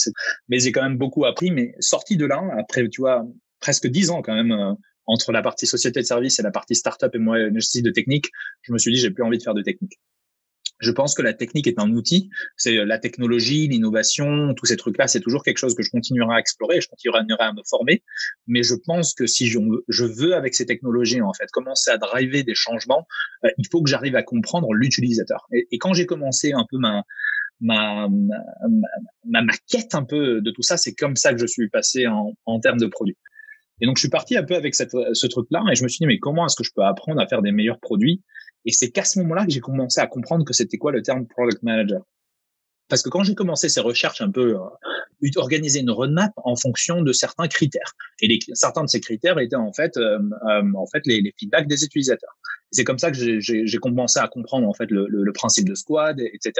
Mais 0.49 0.59
j'ai 0.59 0.71
quand 0.71 0.83
même 0.83 0.97
beaucoup 0.97 1.25
appris, 1.25 1.51
mais 1.51 1.75
sorti 1.79 2.17
de 2.17 2.25
là, 2.25 2.41
après, 2.57 2.87
tu 2.89 3.01
vois, 3.01 3.25
presque 3.59 3.87
dix 3.87 4.09
ans 4.09 4.21
quand 4.21 4.33
même, 4.33 4.51
euh, 4.51 4.73
entre 5.05 5.31
la 5.31 5.41
partie 5.41 5.67
société 5.67 5.99
de 5.99 6.05
service 6.05 6.39
et 6.39 6.43
la 6.43 6.51
partie 6.51 6.75
startup 6.75 7.13
et 7.13 7.19
moi, 7.19 7.37
de 7.37 7.89
technique, 7.91 8.27
je 8.61 8.73
me 8.73 8.77
suis 8.77 8.93
dit, 8.93 8.99
j'ai 8.99 9.11
plus 9.11 9.23
envie 9.23 9.37
de 9.37 9.43
faire 9.43 9.53
de 9.53 9.61
technique. 9.61 9.99
Je 10.83 10.91
pense 10.91 11.15
que 11.15 11.21
la 11.21 11.33
technique 11.33 11.65
est 11.67 11.79
un 11.79 11.89
outil. 11.91 12.29
C'est 12.57 12.77
euh, 12.77 12.85
la 12.85 12.99
technologie, 12.99 13.67
l'innovation, 13.67 14.53
tous 14.53 14.65
ces 14.65 14.75
trucs-là, 14.75 15.07
c'est 15.07 15.21
toujours 15.21 15.43
quelque 15.43 15.57
chose 15.57 15.75
que 15.75 15.81
je 15.81 15.89
continuerai 15.89 16.35
à 16.35 16.39
explorer, 16.39 16.81
je 16.81 16.89
continuerai 16.89 17.23
à 17.39 17.53
me 17.53 17.61
former. 17.65 18.03
Mais 18.47 18.63
je 18.63 18.75
pense 18.85 19.13
que 19.13 19.25
si 19.25 19.47
je, 19.47 19.59
veux, 20.03 20.35
avec 20.35 20.53
ces 20.53 20.65
technologies, 20.65 21.21
en 21.21 21.33
fait, 21.33 21.49
commencer 21.51 21.89
à 21.89 21.97
driver 21.97 22.43
des 22.43 22.53
changements, 22.53 23.07
euh, 23.45 23.49
il 23.57 23.65
faut 23.71 23.81
que 23.81 23.89
j'arrive 23.89 24.15
à 24.15 24.23
comprendre 24.23 24.73
l'utilisateur. 24.73 25.47
Et, 25.53 25.77
quand 25.77 25.93
j'ai 25.93 26.05
commencé 26.05 26.51
un 26.51 26.65
peu 26.69 26.77
ma, 26.77 27.03
ma, 27.61 28.09
ma, 28.09 29.41
ma, 29.41 29.53
quête 29.69 29.95
un 29.95 30.03
peu 30.03 30.41
de 30.41 30.51
tout 30.51 30.63
ça, 30.63 30.75
c'est 30.75 30.93
comme 30.93 31.15
ça 31.15 31.33
que 31.33 31.39
je 31.39 31.47
suis 31.47 31.69
passé 31.69 32.07
en, 32.07 32.59
termes 32.59 32.79
de 32.79 32.87
produits. 32.87 33.17
Et 33.81 33.85
donc, 33.85 33.97
je 33.97 34.01
suis 34.01 34.09
parti 34.09 34.37
un 34.37 34.43
peu 34.43 34.55
avec 34.55 34.75
ce 34.75 35.27
truc-là 35.27 35.63
et 35.71 35.75
je 35.75 35.83
me 35.83 35.87
suis 35.87 35.99
dit, 35.99 36.07
mais 36.07 36.19
comment 36.19 36.45
est-ce 36.45 36.55
que 36.55 36.63
je 36.63 36.71
peux 36.75 36.83
apprendre 36.83 37.21
à 37.21 37.27
faire 37.27 37.41
des 37.41 37.51
meilleurs 37.51 37.79
produits 37.79 38.21
Et 38.65 38.71
c'est 38.71 38.91
qu'à 38.91 39.03
ce 39.03 39.19
moment-là 39.19 39.45
que 39.45 39.51
j'ai 39.51 39.59
commencé 39.59 39.99
à 39.99 40.07
comprendre 40.07 40.45
que 40.45 40.53
c'était 40.53 40.77
quoi 40.77 40.91
le 40.91 41.01
terme 41.01 41.27
product 41.27 41.61
manager. 41.63 42.01
Parce 42.87 43.01
que 43.01 43.09
quand 43.09 43.23
j'ai 43.23 43.35
commencé 43.35 43.69
ces 43.69 43.79
recherches 43.79 44.21
un 44.21 44.31
peu, 44.31 44.55
euh, 44.55 45.29
organiser 45.37 45.79
une 45.79 45.91
roadmap 45.91 46.31
en 46.37 46.55
fonction 46.55 47.01
de 47.01 47.13
certains 47.13 47.47
critères. 47.47 47.95
Et 48.23 48.39
certains 48.53 48.83
de 48.83 48.89
ces 48.89 49.01
critères 49.01 49.37
étaient 49.37 49.57
en 49.57 49.73
fait, 49.73 49.97
euh, 49.97 50.17
euh, 50.49 51.01
les, 51.05 51.33
feedbacks 51.37 51.67
des 51.67 51.83
utilisateurs 51.83 52.37
c'est 52.73 52.83
comme 52.83 52.97
ça 52.97 53.11
que 53.11 53.39
j'ai 53.39 53.77
commencé 53.77 54.19
à 54.19 54.27
comprendre 54.27 54.67
en 54.67 54.73
fait 54.73 54.89
le, 54.89 55.31
principe 55.33 55.67
de 55.67 55.75
squad, 55.75 56.19
etc. 56.19 56.53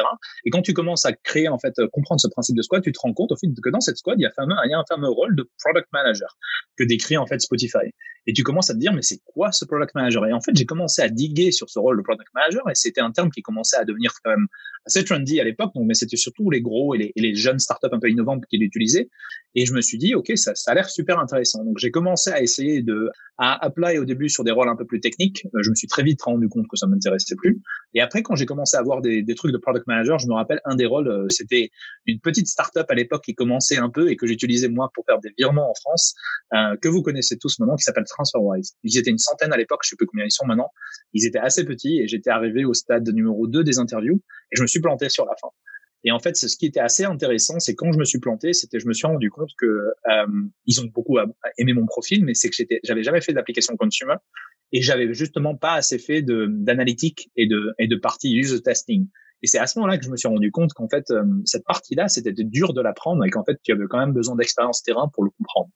Et 0.46 0.50
quand 0.50 0.62
tu 0.62 0.74
commences 0.74 1.06
à 1.06 1.14
créer 1.14 1.48
en 1.48 1.60
fait 1.60 1.74
comprendre 1.92 2.22
ce 2.22 2.28
principe 2.28 2.56
de 2.56 2.62
squad, 2.62 2.84
tu 2.84 2.92
te 2.92 3.00
rends 3.00 3.14
compte 3.14 3.32
au 3.32 3.36
fait 3.36 3.48
que 3.62 3.70
dans 3.70 3.82
cette 3.82 3.98
squad 3.98 4.20
il 4.20 4.24
y 4.24 4.26
a, 4.26 4.80
un 4.80 4.84
fameux 4.88 5.10
rôle 5.10 5.36
de 5.36 5.50
product 5.64 5.88
manager 5.92 6.38
que 6.78 6.84
décrit 6.84 7.18
en 7.18 7.26
fait 7.26 7.40
Spotify. 7.40 7.94
Et 8.26 8.34
tu 8.34 8.44
commences 8.44 8.70
à 8.70 8.74
te 8.74 8.80
dire 8.80 8.94
mais 8.94 9.02
c'est 9.02 9.20
quoi 9.26 9.52
ce 9.52 9.66
product 9.66 9.94
manager? 9.96 10.26
Et 10.28 10.34
en 10.34 10.42
fait 10.42 10.56
j'ai 10.56 10.66
commencé 10.66 11.02
à 11.02 11.10
diguer 11.10 11.52
sur 11.52 11.70
ce 11.70 11.80
rôle 11.80 11.98
de 11.98 12.04
product 12.04 12.30
manager 12.34 12.70
et 12.70 12.76
c'était 12.76 13.02
un 13.02 13.12
terme 13.12 13.30
qui 13.32 13.42
commençait 13.42 13.78
à 13.78 13.86
devenir 13.86 14.12
quand 14.24 14.32
même 14.32 14.48
assez 14.86 15.04
trendy 15.04 15.40
à 15.40 15.44
l'époque. 15.44 15.72
Mais 15.76 15.94
c'était 15.94 16.18
surtout 16.18 16.50
les 16.50 16.62
gros 16.62 16.94
et 16.94 16.98
les, 17.00 17.14
et 17.16 17.22
les 17.22 17.36
jeunes 17.36 17.60
startups 17.60 17.88
un 17.92 18.00
peu 18.00 18.10
innovantes 18.10 18.44
qui 18.50 18.58
l'utilisaient. 18.58 19.10
Et 19.56 19.66
je 19.66 19.74
me 19.74 19.82
suis 19.82 19.98
dit 19.98 20.16
ok 20.16 20.32
ça, 20.36 20.54
ça 20.56 20.72
a 20.72 20.76
l'air 20.76 20.90
super 20.90 21.20
intéressant. 21.20 21.53
Donc 21.56 21.78
j'ai 21.78 21.92
commencé 21.92 22.32
à 22.32 22.42
essayer 22.42 22.82
de 22.82 23.10
à 23.38 23.66
apply 23.66 23.98
au 23.98 24.06
début 24.06 24.30
sur 24.30 24.44
des 24.44 24.52
rôles 24.52 24.70
un 24.70 24.76
peu 24.76 24.86
plus 24.86 25.00
techniques. 25.00 25.48
Je 25.60 25.70
me 25.70 25.76
suis 25.76 25.88
très 25.88 26.04
vite 26.04 26.22
rendu 26.22 26.48
compte 26.50 26.68
que 26.68 26.78
ça 26.78 26.86
m'intéressait 26.86 27.36
plus. 27.36 27.62
Et 27.96 28.02
après, 28.02 28.22
quand 28.22 28.36
j'ai 28.36 28.46
commencé 28.46 28.78
à 28.78 28.80
avoir 28.80 29.02
des, 29.02 29.24
des, 29.24 29.36
trucs 29.36 29.52
de 29.52 29.58
product 29.58 29.88
manager, 29.88 30.20
je 30.20 30.28
me 30.28 30.34
rappelle 30.34 30.62
un 30.66 30.76
des 30.76 30.86
rôles, 30.86 31.08
euh, 31.08 31.26
c'était 31.30 31.72
une 32.06 32.20
petite 32.20 32.48
startup 32.48 32.86
à 32.90 32.94
l'époque 32.94 33.24
qui 33.24 33.34
commençait 33.34 33.78
un 33.78 33.90
peu 33.90 34.10
et 34.10 34.16
que 34.16 34.28
j'utilisais 34.28 34.70
moi 34.70 34.92
pour 34.94 35.04
faire 35.06 35.20
des 35.20 35.32
virements 35.38 35.70
en 35.70 35.74
France, 35.74 36.14
euh, 36.54 36.76
que 36.82 36.88
vous 36.88 37.02
connaissez 37.02 37.38
tous 37.38 37.60
maintenant, 37.60 37.76
qui 37.76 37.84
s'appelle 37.84 38.06
TransferWise. 38.06 38.74
Ils 38.84 38.98
étaient 38.98 39.12
une 39.12 39.18
centaine 39.18 39.52
à 39.52 39.58
l'époque, 39.58 39.82
je 39.84 39.90
sais 39.90 39.96
plus 39.96 40.06
combien 40.06 40.26
ils 40.26 40.32
sont 40.32 40.46
maintenant. 40.46 40.70
Ils 41.14 41.26
étaient 41.26 41.40
assez 41.40 41.66
petits 41.66 42.02
et 42.02 42.08
j'étais 42.08 42.30
arrivé 42.30 42.66
au 42.66 42.74
stade 42.74 43.08
numéro 43.10 43.48
2 43.48 43.64
des 43.64 43.80
interviews 43.80 44.22
et 44.52 44.56
je 44.56 44.62
me 44.62 44.68
suis 44.68 44.80
planté 44.80 45.10
sur 45.10 45.26
la 45.26 45.34
fin. 45.42 45.50
Et 46.06 46.12
en 46.12 46.20
fait, 46.20 46.36
ce 46.36 46.58
qui 46.58 46.66
était 46.66 46.82
assez 46.82 47.06
intéressant, 47.06 47.60
c'est 47.60 47.76
quand 47.76 47.92
je 47.92 47.98
me 47.98 48.04
suis 48.04 48.20
planté, 48.20 48.54
c'était 48.54 48.80
je 48.80 48.88
me 48.88 48.94
suis 48.94 49.08
rendu 49.08 49.30
compte 49.30 49.52
que 49.58 49.66
euh, 49.66 50.26
ils 50.66 50.82
ont 50.82 50.86
beaucoup 50.94 51.18
aimé 51.58 51.74
mon 51.74 51.86
profil, 51.86 52.26
mais 52.26 52.34
c'est 52.34 52.50
que 52.50 52.56
j'étais, 52.56 52.80
j'avais 52.84 53.04
jamais 53.04 53.22
fait 53.22 53.34
d'application 53.34 53.78
consumer 53.78 54.16
et 54.74 54.82
j'avais 54.82 55.14
justement 55.14 55.56
pas 55.56 55.74
assez 55.74 56.00
fait 56.00 56.22
de 56.22 56.48
d'analytique 56.50 57.32
et 57.38 57.48
de 57.48 57.74
et 57.80 57.88
de 57.88 57.96
partie 57.96 58.36
user 58.36 58.62
testing. 58.62 59.08
Et 59.44 59.48
c'est 59.48 59.60
à 59.60 59.68
ce 59.68 59.80
moment-là 59.80 59.98
que 59.98 60.06
je 60.06 60.10
me 60.10 60.18
suis 60.18 60.28
rendu 60.28 60.52
compte 60.52 60.74
qu'en 60.74 60.90
fait 60.90 61.10
euh, 61.12 61.24
cette 61.46 61.66
partie-là, 61.66 62.10
c'était 62.10 62.34
dur 62.34 62.74
de 62.74 62.82
l'apprendre 62.82 63.24
et 63.24 63.30
qu'en 63.30 63.46
fait 63.46 63.58
tu 63.64 63.72
avais 63.72 63.86
quand 63.90 64.00
même 64.00 64.14
besoin 64.14 64.36
d'expérience 64.36 64.84
terrain 64.84 65.10
pour 65.14 65.24
le 65.24 65.30
comprendre. 65.30 65.70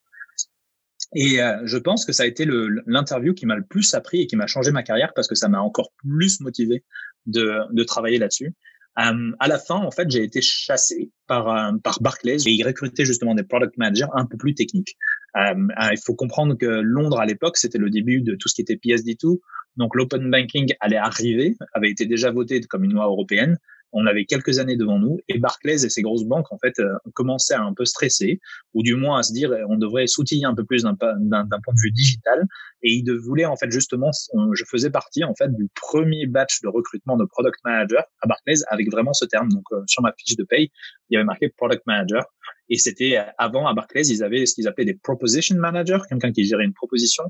Et 1.16 1.42
euh, 1.42 1.56
je 1.64 1.78
pense 1.78 2.04
que 2.04 2.12
ça 2.12 2.24
a 2.24 2.26
été 2.26 2.46
l'interview 2.86 3.34
qui 3.34 3.46
m'a 3.46 3.56
le 3.56 3.64
plus 3.64 3.94
appris 3.94 4.22
et 4.22 4.28
qui 4.28 4.36
m'a 4.36 4.48
changé 4.48 4.72
ma 4.72 4.84
carrière 4.84 5.14
parce 5.16 5.30
que 5.30 5.36
ça 5.36 5.48
m'a 5.48 5.62
encore 5.62 5.92
plus 5.98 6.42
motivé 6.42 6.84
de, 7.28 7.62
de 7.72 7.84
travailler 7.84 8.18
là-dessus. 8.18 8.54
Euh, 9.00 9.32
à 9.40 9.48
la 9.48 9.60
fin, 9.60 9.76
en 9.76 9.92
fait, 9.92 10.10
j'ai 10.10 10.24
été 10.24 10.42
chassé 10.42 11.12
par 11.28 11.50
euh, 11.50 11.72
par 11.84 12.02
Barclays 12.02 12.38
et 12.48 12.52
ils 12.52 12.64
recrutaient 12.64 13.06
justement 13.06 13.36
des 13.36 13.44
product 13.44 13.78
managers 13.78 14.08
un 14.14 14.26
peu 14.26 14.38
plus 14.38 14.56
techniques. 14.56 14.98
Euh, 15.36 15.68
il 15.92 16.00
faut 16.04 16.16
comprendre 16.16 16.56
que 16.56 16.66
Londres 16.66 17.20
à 17.20 17.26
l'époque, 17.26 17.58
c'était 17.58 17.78
le 17.78 17.90
début 17.90 18.22
de 18.22 18.36
tout 18.36 18.48
ce 18.48 18.56
qui 18.56 18.62
était 18.62 18.76
PSD2. 18.76 19.40
Donc 19.76 19.96
l'open 19.96 20.32
banking 20.32 20.74
allait 20.80 20.98
arriver, 20.98 21.56
avait 21.74 21.92
été 21.92 22.08
déjà 22.08 22.32
voté 22.32 22.60
comme 22.62 22.84
une 22.84 22.94
loi 22.94 23.06
européenne 23.06 23.58
on 23.94 24.06
avait 24.06 24.26
quelques 24.26 24.60
années 24.60 24.76
devant 24.76 25.00
nous 25.00 25.20
et 25.28 25.40
Barclays 25.40 25.86
et 25.86 25.90
ses 25.90 26.02
grosses 26.02 26.26
banques 26.26 26.52
en 26.52 26.58
fait 26.58 26.78
euh, 26.80 26.94
commençaient 27.14 27.54
à 27.54 27.62
un 27.62 27.74
peu 27.74 27.86
stresser 27.86 28.40
ou 28.74 28.84
du 28.84 28.96
moins 28.96 29.20
à 29.20 29.24
se 29.24 29.34
dire 29.34 29.52
on 29.70 29.78
devrait 29.78 30.08
s'outiller 30.08 30.46
un 30.46 30.54
peu 30.54 30.66
plus 30.66 30.84
d'un 30.84 30.96
point 30.96 31.74
de 31.74 31.82
vue 31.82 31.92
digital. 31.92 32.46
Et 32.84 32.94
ils 32.94 33.12
voulaient 33.12 33.46
en 33.46 33.56
fait 33.56 33.72
justement 33.72 34.12
je 34.54 34.64
faisais 34.70 34.90
partie 34.90 35.24
en 35.24 35.34
fait 35.36 35.54
du 35.56 35.68
premier 35.76 36.28
batch 36.28 36.62
de 36.62 36.68
recrutement 36.68 37.18
de 37.18 37.26
product 37.26 37.60
manager 37.64 38.04
à 38.22 38.28
Barclays 38.28 38.60
avec 38.70 38.92
vraiment 38.92 39.14
ce 39.14 39.26
terme. 39.26 39.50
Donc 39.50 39.64
euh, 39.72 39.82
sur 39.88 40.04
ma 40.04 40.14
fiche 40.18 40.36
de 40.36 40.44
paye 40.44 40.72
il 41.10 41.14
y 41.14 41.18
avait 41.18 41.26
marqué 41.26 41.50
product 41.50 41.84
manager. 41.86 42.26
Et 42.70 42.78
c'était 42.78 43.18
euh, 43.18 43.24
avant 43.38 43.68
à 43.68 43.74
Barclays 43.74 44.08
ils 44.08 44.24
avaient 44.24 44.46
ce 44.46 44.54
qu'ils 44.54 44.68
appelaient 44.68 44.86
des 44.86 44.96
proposition 44.96 45.56
managers 45.56 46.00
quelqu'un 46.10 46.32
qui 46.32 46.44
gérait 46.44 46.66
une 46.66 46.74
proposition 46.74 47.24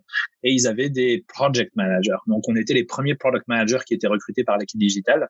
et 0.43 0.51
ils 0.51 0.67
avaient 0.67 0.89
des 0.89 1.23
project 1.27 1.75
managers. 1.75 2.17
Donc 2.25 2.43
on 2.47 2.55
était 2.55 2.73
les 2.73 2.83
premiers 2.83 3.15
product 3.15 3.47
managers 3.47 3.79
qui 3.85 3.93
étaient 3.93 4.07
recrutés 4.07 4.43
par 4.43 4.57
l'équipe 4.57 4.79
digitale 4.79 5.29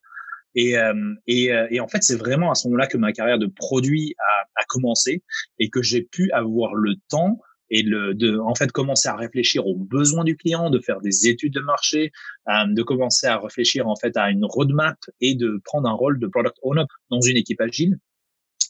Et, 0.57 0.75
euh, 0.75 0.91
euh, 1.29 1.67
et 1.69 1.79
en 1.79 1.87
fait, 1.87 2.01
c'est 2.01 2.15
vraiment 2.15 2.51
à 2.51 2.55
ce 2.55 2.67
moment-là 2.67 2.87
que 2.87 2.97
ma 2.97 3.13
carrière 3.13 3.37
de 3.37 3.45
produit 3.45 4.15
a, 4.17 4.61
a 4.61 4.65
commencé 4.67 5.23
et 5.59 5.69
que 5.69 5.83
j'ai 5.83 6.01
pu 6.01 6.31
avoir 6.31 6.73
le 6.73 6.95
temps 7.09 7.39
et 7.69 7.83
le, 7.83 8.15
de 8.15 8.39
en 8.39 8.55
fait 8.55 8.71
commencer 8.71 9.07
à 9.07 9.15
réfléchir 9.15 9.67
aux 9.67 9.75
besoins 9.75 10.23
du 10.23 10.35
client, 10.35 10.71
de 10.71 10.79
faire 10.79 10.99
des 10.99 11.27
études 11.27 11.53
de 11.53 11.59
marché, 11.59 12.11
euh, 12.49 12.65
de 12.67 12.81
commencer 12.81 13.27
à 13.27 13.37
réfléchir 13.37 13.87
en 13.87 13.95
fait 13.95 14.17
à 14.17 14.31
une 14.31 14.45
roadmap 14.45 14.97
et 15.21 15.35
de 15.35 15.61
prendre 15.63 15.87
un 15.87 15.93
rôle 15.93 16.19
de 16.19 16.25
product 16.25 16.57
owner 16.63 16.85
dans 17.11 17.21
une 17.21 17.37
équipe 17.37 17.61
agile 17.61 17.99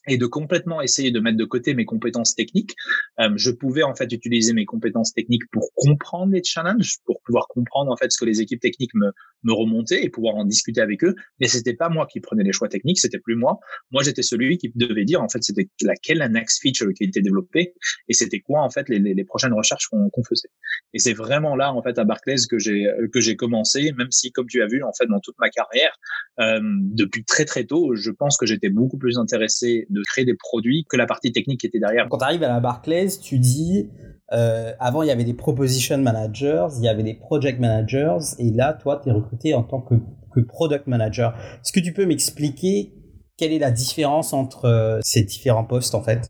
et 0.08 0.18
de 0.18 0.26
complètement 0.26 0.82
essayer 0.82 1.12
de 1.12 1.20
mettre 1.20 1.38
de 1.38 1.46
côté 1.46 1.74
mes 1.74 1.86
compétences 1.86 2.36
techniques. 2.36 2.76
Euh, 3.20 3.30
je 3.36 3.52
pouvais 3.52 3.84
en 3.84 3.96
fait 3.96 4.12
utiliser 4.12 4.54
mes 4.54 4.66
compétences 4.66 5.14
techniques 5.14 5.50
pour 5.52 5.72
comprendre 5.76 6.34
les 6.34 6.44
challenges, 6.44 6.98
pour 7.06 7.22
pouvoir 7.22 7.48
comprendre 7.48 7.92
en 7.92 7.98
fait 7.98 8.12
ce 8.12 8.18
que 8.18 8.26
les 8.26 8.42
équipes 8.42 8.62
techniques 8.62 8.94
me, 8.94 9.12
me 9.44 9.54
remontaient 9.54 10.04
et 10.04 10.10
pouvoir 10.10 10.36
en 10.36 10.46
discuter 10.46 10.82
avec 10.82 11.04
eux. 11.04 11.16
Mais 11.40 11.48
c'était 11.48 11.74
pas 11.74 11.90
moi 11.90 12.08
qui 12.08 12.20
prenais 12.20 12.44
les 12.44 12.52
choix 12.52 12.70
techniques, 12.70 13.00
c'était 13.00 13.20
plus 13.20 13.36
moi. 13.36 13.60
Moi, 13.92 14.04
j'étais 14.04 14.24
celui 14.24 14.58
qui 14.58 14.72
devait 14.76 15.06
dire 15.06 15.22
en 15.22 15.30
fait 15.30 15.44
c'était 15.44 15.70
laquelle 15.82 16.20
la 16.20 16.30
next 16.30 16.62
feature 16.62 16.94
qui 16.94 17.04
était 17.04 17.22
développée 17.22 17.74
et 18.08 18.14
c'était 18.14 18.40
quoi 18.40 18.62
en 18.62 18.70
fait 18.70 18.90
les, 18.90 19.00
les, 19.00 19.24
prochaines 19.26 19.54
recherches 19.54 19.88
qu'on 19.90 20.24
faisait. 20.24 20.50
Et 20.94 21.00
c'est 21.00 21.14
vraiment 21.14 21.56
là 21.56 21.74
en 21.74 21.82
fait 21.82 21.98
à 22.00 22.06
Barclays 22.06 22.48
que 22.50 22.60
j'ai 22.60 22.88
que 23.12 23.20
j'ai 23.20 23.36
commencé, 23.36 23.92
même 23.98 24.12
si 24.12 24.32
comme 24.32 24.48
tu 24.48 24.62
as 24.62 24.68
vu 24.68 24.84
en 24.84 24.94
fait 24.94 25.06
dans 25.08 25.20
toute 25.20 25.36
ma 25.40 25.50
carrière 25.50 25.98
euh, 26.40 26.60
depuis 26.64 27.24
très 27.26 27.46
très 27.46 27.66
tôt, 27.66 27.96
je 27.96 28.12
pense 28.12 28.38
que 28.38 28.46
j'étais 28.46 28.70
beaucoup 28.70 28.98
plus 28.98 29.18
intéressé 29.18 29.88
créer 30.06 30.26
des 30.26 30.36
produits 30.36 30.86
que 30.90 30.98
la 30.98 31.06
partie 31.06 31.32
technique 31.32 31.62
qui 31.62 31.68
était 31.68 31.80
derrière. 31.80 32.08
Quand 32.10 32.18
tu 32.18 32.24
arrives 32.24 32.44
à 32.44 32.48
la 32.48 32.60
Barclays, 32.60 33.10
tu 33.22 33.40
dis 33.40 33.90
euh, 34.34 34.74
avant 34.80 35.04
il 35.04 35.08
y 35.08 35.12
avait 35.12 35.24
des 35.24 35.34
proposition 35.34 35.98
managers, 35.98 36.68
il 36.78 36.84
y 36.84 36.90
avait 36.90 37.04
des 37.04 37.14
project 37.14 37.60
managers, 37.60 38.18
et 38.40 38.52
là 38.52 38.74
toi 38.74 39.00
tu 39.02 39.10
es 39.10 39.12
recruté 39.12 39.54
en 39.54 39.64
tant 39.64 39.82
que, 39.82 39.96
que 40.34 40.42
product 40.42 40.88
manager. 40.88 41.36
Est-ce 41.64 41.72
que 41.72 41.80
tu 41.80 41.94
peux 41.94 42.06
m'expliquer 42.06 42.94
quelle 43.38 43.54
est 43.54 43.60
la 43.60 43.72
différence 43.72 44.34
entre 44.34 44.66
euh, 44.66 45.00
ces 45.02 45.24
différents 45.24 45.64
postes 45.66 45.96
en 45.96 46.04
fait? 46.04 46.30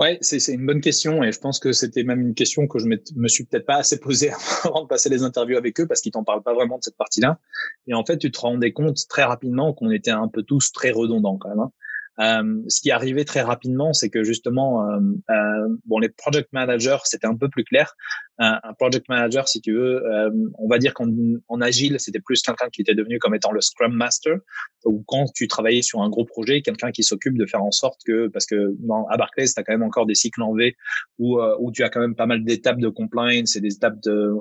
Ouais, 0.00 0.16
c'est 0.22 0.54
une 0.54 0.64
bonne 0.64 0.80
question 0.80 1.22
et 1.22 1.30
je 1.30 1.38
pense 1.38 1.58
que 1.58 1.72
c'était 1.72 2.04
même 2.04 2.22
une 2.22 2.34
question 2.34 2.66
que 2.66 2.78
je 2.78 2.86
me, 2.86 2.96
me 3.16 3.28
suis 3.28 3.44
peut-être 3.44 3.66
pas 3.66 3.76
assez 3.76 4.00
posée 4.00 4.30
avant 4.64 4.82
de 4.82 4.88
passer 4.88 5.10
les 5.10 5.22
interviews 5.22 5.58
avec 5.58 5.78
eux 5.78 5.86
parce 5.86 6.00
qu'ils 6.00 6.12
t'en 6.12 6.24
parlent 6.24 6.42
pas 6.42 6.54
vraiment 6.54 6.78
de 6.78 6.82
cette 6.82 6.96
partie-là. 6.96 7.38
Et 7.86 7.92
en 7.92 8.02
fait, 8.02 8.16
tu 8.16 8.30
te 8.30 8.40
rendais 8.40 8.72
compte 8.72 8.96
très 9.10 9.24
rapidement 9.24 9.74
qu'on 9.74 9.90
était 9.90 10.10
un 10.10 10.28
peu 10.28 10.42
tous 10.42 10.72
très 10.72 10.90
redondants 10.90 11.36
quand 11.36 11.50
même. 11.50 11.60
Hein. 11.60 11.70
Euh, 12.20 12.62
ce 12.68 12.80
qui 12.80 12.90
arrivait 12.90 13.24
très 13.24 13.40
rapidement, 13.40 13.92
c'est 13.92 14.10
que 14.10 14.22
justement, 14.24 14.86
euh, 14.86 15.00
euh, 15.30 15.76
bon, 15.86 15.98
les 15.98 16.10
project 16.10 16.52
managers, 16.52 16.98
c'était 17.04 17.26
un 17.26 17.36
peu 17.36 17.48
plus 17.48 17.64
clair. 17.64 17.94
un 18.38 18.72
project 18.78 19.06
manager, 19.08 19.48
si 19.48 19.60
tu 19.60 19.74
veux, 19.74 20.02
on 20.58 20.66
va 20.66 20.78
dire 20.78 20.94
qu'en 20.94 21.08
en 21.48 21.60
agile, 21.60 22.00
c'était 22.00 22.20
plus 22.20 22.40
quelqu'un 22.40 22.70
qui 22.72 22.80
était 22.80 22.94
devenu 22.94 23.18
comme 23.18 23.34
étant 23.34 23.52
le 23.52 23.60
scrum 23.60 23.92
master, 23.92 24.38
ou 24.86 25.04
quand 25.06 25.26
tu 25.34 25.46
travaillais 25.46 25.82
sur 25.82 26.00
un 26.00 26.08
gros 26.08 26.24
projet, 26.24 26.62
quelqu'un 26.62 26.90
qui 26.90 27.02
s'occupe 27.02 27.36
de 27.36 27.44
faire 27.44 27.62
en 27.62 27.70
sorte 27.70 28.00
que, 28.06 28.28
parce 28.28 28.46
que 28.46 28.74
dans, 28.78 29.06
à 29.08 29.18
Barclays, 29.18 29.44
tu 29.46 29.60
as 29.60 29.62
quand 29.62 29.74
même 29.74 29.82
encore 29.82 30.06
des 30.06 30.14
cycles 30.14 30.40
en 30.40 30.54
V 30.54 30.74
où, 31.18 31.38
où 31.38 31.70
tu 31.70 31.82
as 31.82 31.90
quand 31.90 32.00
même 32.00 32.14
pas 32.14 32.24
mal 32.24 32.42
d'étapes 32.42 32.78
de 32.78 32.88
compliance 32.88 33.56
et 33.56 33.60
des 33.60 33.74
étapes 33.74 34.00
de 34.02 34.32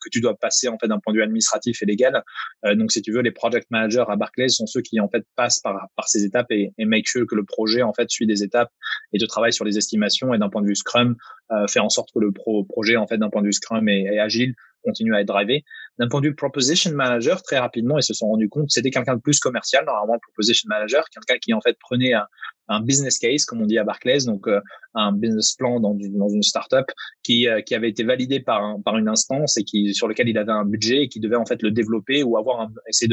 que 0.00 0.08
tu 0.10 0.20
dois 0.20 0.36
passer 0.36 0.68
en 0.68 0.78
fait 0.78 0.88
d'un 0.88 0.98
point 0.98 1.12
de 1.12 1.18
vue 1.18 1.22
administratif 1.22 1.82
et 1.82 1.86
légal. 1.86 2.22
Euh, 2.64 2.74
donc 2.74 2.92
si 2.92 3.02
tu 3.02 3.12
veux, 3.12 3.20
les 3.20 3.30
project 3.30 3.66
managers 3.70 4.04
à 4.08 4.16
Barclays 4.16 4.48
sont 4.48 4.66
ceux 4.66 4.82
qui 4.82 5.00
en 5.00 5.08
fait 5.08 5.24
passent 5.36 5.60
par 5.60 5.88
par 5.96 6.08
ces 6.08 6.24
étapes 6.24 6.50
et, 6.50 6.72
et 6.78 6.84
make 6.84 7.08
sure 7.08 7.26
que 7.26 7.34
le 7.34 7.44
projet 7.44 7.82
en 7.82 7.92
fait 7.92 8.10
suit 8.10 8.26
des 8.26 8.42
étapes 8.42 8.70
et 9.12 9.18
de 9.18 9.26
travaille 9.26 9.52
sur 9.52 9.64
les 9.64 9.78
estimations 9.78 10.34
et 10.34 10.38
d'un 10.38 10.48
point 10.48 10.62
de 10.62 10.66
vue 10.66 10.76
Scrum 10.76 11.16
euh, 11.52 11.66
fait 11.66 11.80
en 11.80 11.88
sorte 11.88 12.10
que 12.14 12.20
le 12.20 12.32
pro 12.32 12.64
projet 12.64 12.96
en 12.96 13.06
fait 13.06 13.18
d'un 13.18 13.30
point 13.30 13.42
de 13.42 13.46
vue 13.46 13.52
Scrum 13.52 13.88
est, 13.88 14.18
agile 14.18 14.54
continue 14.82 15.14
à 15.14 15.20
être 15.20 15.28
drivé. 15.28 15.64
D'un 15.98 16.08
point 16.08 16.20
de 16.20 16.28
vue 16.28 16.34
proposition 16.34 16.92
manager, 16.92 17.42
très 17.42 17.58
rapidement, 17.58 17.98
ils 17.98 18.02
se 18.02 18.14
sont 18.14 18.26
rendus 18.26 18.48
compte 18.48 18.70
c'était 18.70 18.90
quelqu'un 18.90 19.16
de 19.16 19.20
plus 19.20 19.38
commercial, 19.38 19.84
normalement 19.84 20.18
proposition 20.20 20.66
manager, 20.68 21.04
quelqu'un 21.10 21.38
qui 21.38 21.52
en 21.52 21.60
fait 21.60 21.76
prenait 21.80 22.14
un, 22.14 22.26
un 22.70 22.80
business 22.80 23.18
case, 23.18 23.44
comme 23.44 23.60
on 23.60 23.66
dit 23.66 23.78
à 23.78 23.84
Barclays, 23.84 24.24
donc 24.26 24.46
euh, 24.46 24.60
un 24.94 25.12
business 25.12 25.54
plan 25.54 25.80
dans, 25.80 25.94
dans 25.94 26.28
une 26.28 26.42
startup 26.42 26.86
qui, 27.24 27.48
euh, 27.48 27.60
qui 27.62 27.74
avait 27.74 27.90
été 27.90 28.04
validé 28.04 28.38
par, 28.38 28.76
par 28.84 28.96
une 28.96 29.08
instance 29.08 29.58
et 29.58 29.64
qui 29.64 29.92
sur 29.92 30.06
lequel 30.06 30.28
il 30.28 30.38
avait 30.38 30.52
un 30.52 30.64
budget 30.64 31.02
et 31.02 31.08
qui 31.08 31.18
devait 31.18 31.36
en 31.36 31.44
fait 31.44 31.62
le 31.62 31.72
développer 31.72 32.22
ou 32.22 32.38
avoir 32.38 32.60
un, 32.60 32.68
essayer 32.88 33.08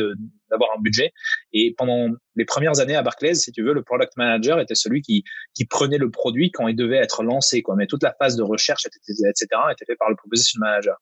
d'avoir 0.49 0.69
un 0.77 0.81
budget. 0.81 1.11
Et 1.53 1.73
pendant 1.75 2.09
les 2.35 2.45
premières 2.45 2.79
années 2.79 2.95
à 2.95 3.01
Barclays, 3.01 3.33
si 3.33 3.51
tu 3.51 3.63
veux, 3.63 3.73
le 3.73 3.81
product 3.81 4.15
manager 4.15 4.59
était 4.59 4.75
celui 4.75 5.01
qui 5.01 5.23
qui 5.55 5.65
prenait 5.65 5.97
le 5.97 6.11
produit 6.11 6.51
quand 6.51 6.67
il 6.67 6.75
devait 6.75 6.97
être 6.97 7.23
lancé, 7.23 7.63
quoi. 7.63 7.75
Mais 7.75 7.87
toute 7.87 8.03
la 8.03 8.13
phase 8.13 8.35
de 8.35 8.43
recherche, 8.43 8.85
etc., 8.85 9.29
etc., 9.29 9.47
était 9.71 9.85
fait 9.85 9.95
par 9.95 10.09
le 10.09 10.15
proposition 10.15 10.59
manager. 10.59 10.97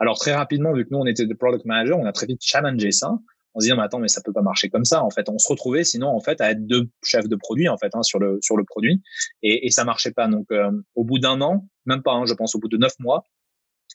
Alors 0.00 0.18
très 0.18 0.34
rapidement, 0.34 0.72
vu 0.72 0.84
que 0.84 0.90
nous 0.90 0.98
on 0.98 1.06
était 1.06 1.26
des 1.26 1.34
product 1.34 1.64
managers, 1.64 1.92
on 1.92 2.06
a 2.06 2.12
très 2.12 2.26
vite 2.26 2.42
challengé 2.42 2.90
ça 2.90 3.18
on 3.54 3.60
se 3.60 3.66
dit 3.66 3.72
mais 3.74 3.82
attends 3.82 3.98
mais 3.98 4.08
ça 4.08 4.20
peut 4.24 4.32
pas 4.32 4.42
marcher 4.42 4.68
comme 4.68 4.84
ça 4.84 5.02
en 5.02 5.10
fait. 5.10 5.28
On 5.28 5.38
se 5.38 5.48
retrouvait 5.48 5.84
sinon 5.84 6.08
en 6.08 6.20
fait 6.20 6.40
à 6.40 6.50
être 6.50 6.66
deux 6.66 6.88
chefs 7.02 7.28
de 7.28 7.36
produit 7.36 7.68
en 7.68 7.76
fait 7.76 7.94
hein, 7.94 8.02
sur 8.02 8.18
le 8.18 8.38
sur 8.42 8.56
le 8.56 8.64
produit. 8.64 9.02
Et, 9.42 9.66
et 9.66 9.70
ça 9.70 9.84
marchait 9.84 10.12
pas. 10.12 10.28
Donc 10.28 10.46
euh, 10.52 10.70
au 10.94 11.04
bout 11.04 11.18
d'un 11.18 11.40
an 11.40 11.66
même 11.86 12.02
pas 12.02 12.12
hein, 12.12 12.26
je 12.26 12.34
pense 12.34 12.54
au 12.54 12.58
bout 12.58 12.68
de 12.68 12.76
neuf 12.76 12.94
mois 13.00 13.24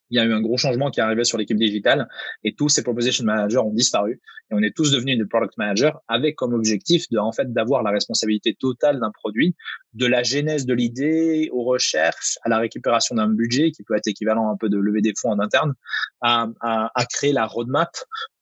il 0.10 0.18
y 0.18 0.20
a 0.20 0.26
eu 0.26 0.34
un 0.34 0.42
gros 0.42 0.58
changement 0.58 0.92
qui 0.92 1.00
est 1.00 1.04
arrivé 1.04 1.24
sur 1.24 1.38
l'équipe 1.38 1.58
digitale 1.58 2.08
et 2.44 2.54
tous 2.54 2.70
ces 2.70 2.84
proposition 2.84 3.26
managers 3.26 3.58
ont 3.58 3.74
disparu 3.74 4.22
et 4.52 4.54
on 4.54 4.62
est 4.62 4.76
tous 4.76 4.92
devenus 4.92 5.18
des 5.18 5.26
product 5.26 5.58
managers 5.58 5.92
avec 6.08 6.36
comme 6.36 6.54
objectif 6.54 7.10
de 7.10 7.18
en 7.18 7.32
fait 7.32 7.52
d'avoir 7.52 7.84
la 7.84 7.92
responsabilité 7.92 8.54
totale 8.54 9.00
d'un 9.00 9.12
produit 9.12 9.56
de 9.94 10.06
la 10.06 10.24
genèse 10.24 10.66
de 10.66 10.74
l'idée 10.74 11.50
aux 11.52 11.64
recherches 11.64 12.38
à 12.44 12.50
la 12.50 12.60
récupération 12.60 13.16
d'un 13.16 13.28
budget 13.28 13.72
qui 13.72 13.84
peut 13.84 13.96
être 13.96 14.08
équivalent 14.08 14.52
un 14.52 14.58
peu 14.58 14.70
de 14.70 14.78
lever 14.78 15.02
des 15.02 15.14
fonds 15.18 15.32
en 15.32 15.40
interne 15.40 15.74
à, 16.22 16.48
à, 16.62 16.92
à 16.94 17.06
créer 17.06 17.32
la 17.32 17.46
roadmap 17.46 17.90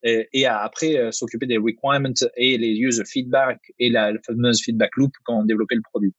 et, 0.04 0.46
à 0.46 0.60
après 0.60 0.98
euh, 0.98 1.12
s'occuper 1.12 1.46
des 1.46 1.58
requirements 1.58 2.14
et 2.36 2.58
les 2.58 2.74
user 2.74 3.06
feedback 3.06 3.60
et 3.80 3.90
la, 3.90 4.12
fameuse 4.26 4.62
feedback 4.62 4.92
loop 4.98 5.14
quand 5.24 5.40
on 5.40 5.46
développait 5.46 5.76
le 5.76 5.82
produit. 5.82 6.14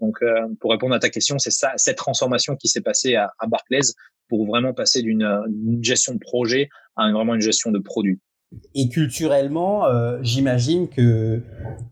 Donc, 0.00 0.18
euh, 0.22 0.48
pour 0.60 0.72
répondre 0.72 0.94
à 0.94 0.98
ta 0.98 1.08
question, 1.08 1.38
c'est 1.38 1.50
ça, 1.50 1.72
cette 1.76 1.96
transformation 1.96 2.56
qui 2.56 2.68
s'est 2.68 2.80
passée 2.80 3.14
à, 3.14 3.32
à 3.38 3.46
Barclays 3.46 3.92
pour 4.28 4.46
vraiment 4.46 4.72
passer 4.72 5.02
d'une 5.02 5.78
gestion 5.82 6.14
de 6.14 6.18
projet 6.18 6.68
à 6.96 7.10
vraiment 7.12 7.34
une 7.34 7.40
gestion 7.40 7.70
de 7.70 7.78
produit. 7.78 8.20
Et 8.74 8.88
culturellement, 8.88 9.86
euh, 9.86 10.18
j'imagine 10.22 10.88
que 10.88 11.42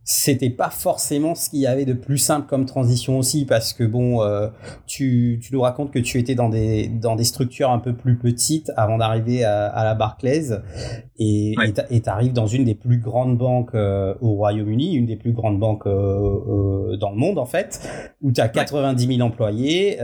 c'était 0.05 0.51
pas 0.51 0.71
forcément 0.71 1.35
ce 1.35 1.51
qu'il 1.51 1.61
y 1.61 1.67
avait 1.67 1.85
de 1.85 1.93
plus 1.93 2.19
simple 2.19 2.47
comme 2.49 2.67
transition 2.67 3.19
aussi, 3.19 3.45
parce 3.45 3.73
que 3.73 3.85
bon, 3.85 4.23
euh, 4.23 4.49
tu, 4.87 5.41
tu 5.43 5.53
nous 5.53 5.61
racontes 5.61 5.93
que 5.93 5.99
tu 5.99 6.19
étais 6.19 6.35
dans 6.35 6.49
des 6.49 6.89
dans 6.89 7.17
des 7.17 7.25
structures 7.25 7.71
un 7.71 7.79
peu 7.79 7.95
plus 7.95 8.19
petites 8.19 8.71
avant 8.77 8.99
d'arriver 8.99 9.45
à, 9.45 9.67
à, 9.67 9.85
la 9.85 9.95
Barclays, 9.95 10.51
et 11.19 11.55
ouais. 11.57 11.73
et 11.91 12.01
t'arrives 12.01 12.33
dans 12.33 12.47
une 12.47 12.65
des 12.65 12.75
plus 12.75 12.99
grandes 12.99 13.39
banques 13.39 13.75
euh, 13.75 14.15
au 14.21 14.35
Royaume-Uni, 14.35 14.95
une 14.95 15.07
des 15.07 15.17
plus 15.17 15.33
grandes 15.33 15.59
banques 15.59 15.87
euh, 15.87 16.91
euh, 16.91 16.97
dans 16.97 17.11
le 17.11 17.17
monde 17.17 17.39
en 17.39 17.47
fait, 17.47 17.81
où 18.21 18.33
tu 18.33 18.41
as 18.41 18.49
90 18.49 19.17
000 19.17 19.21
employés. 19.21 19.99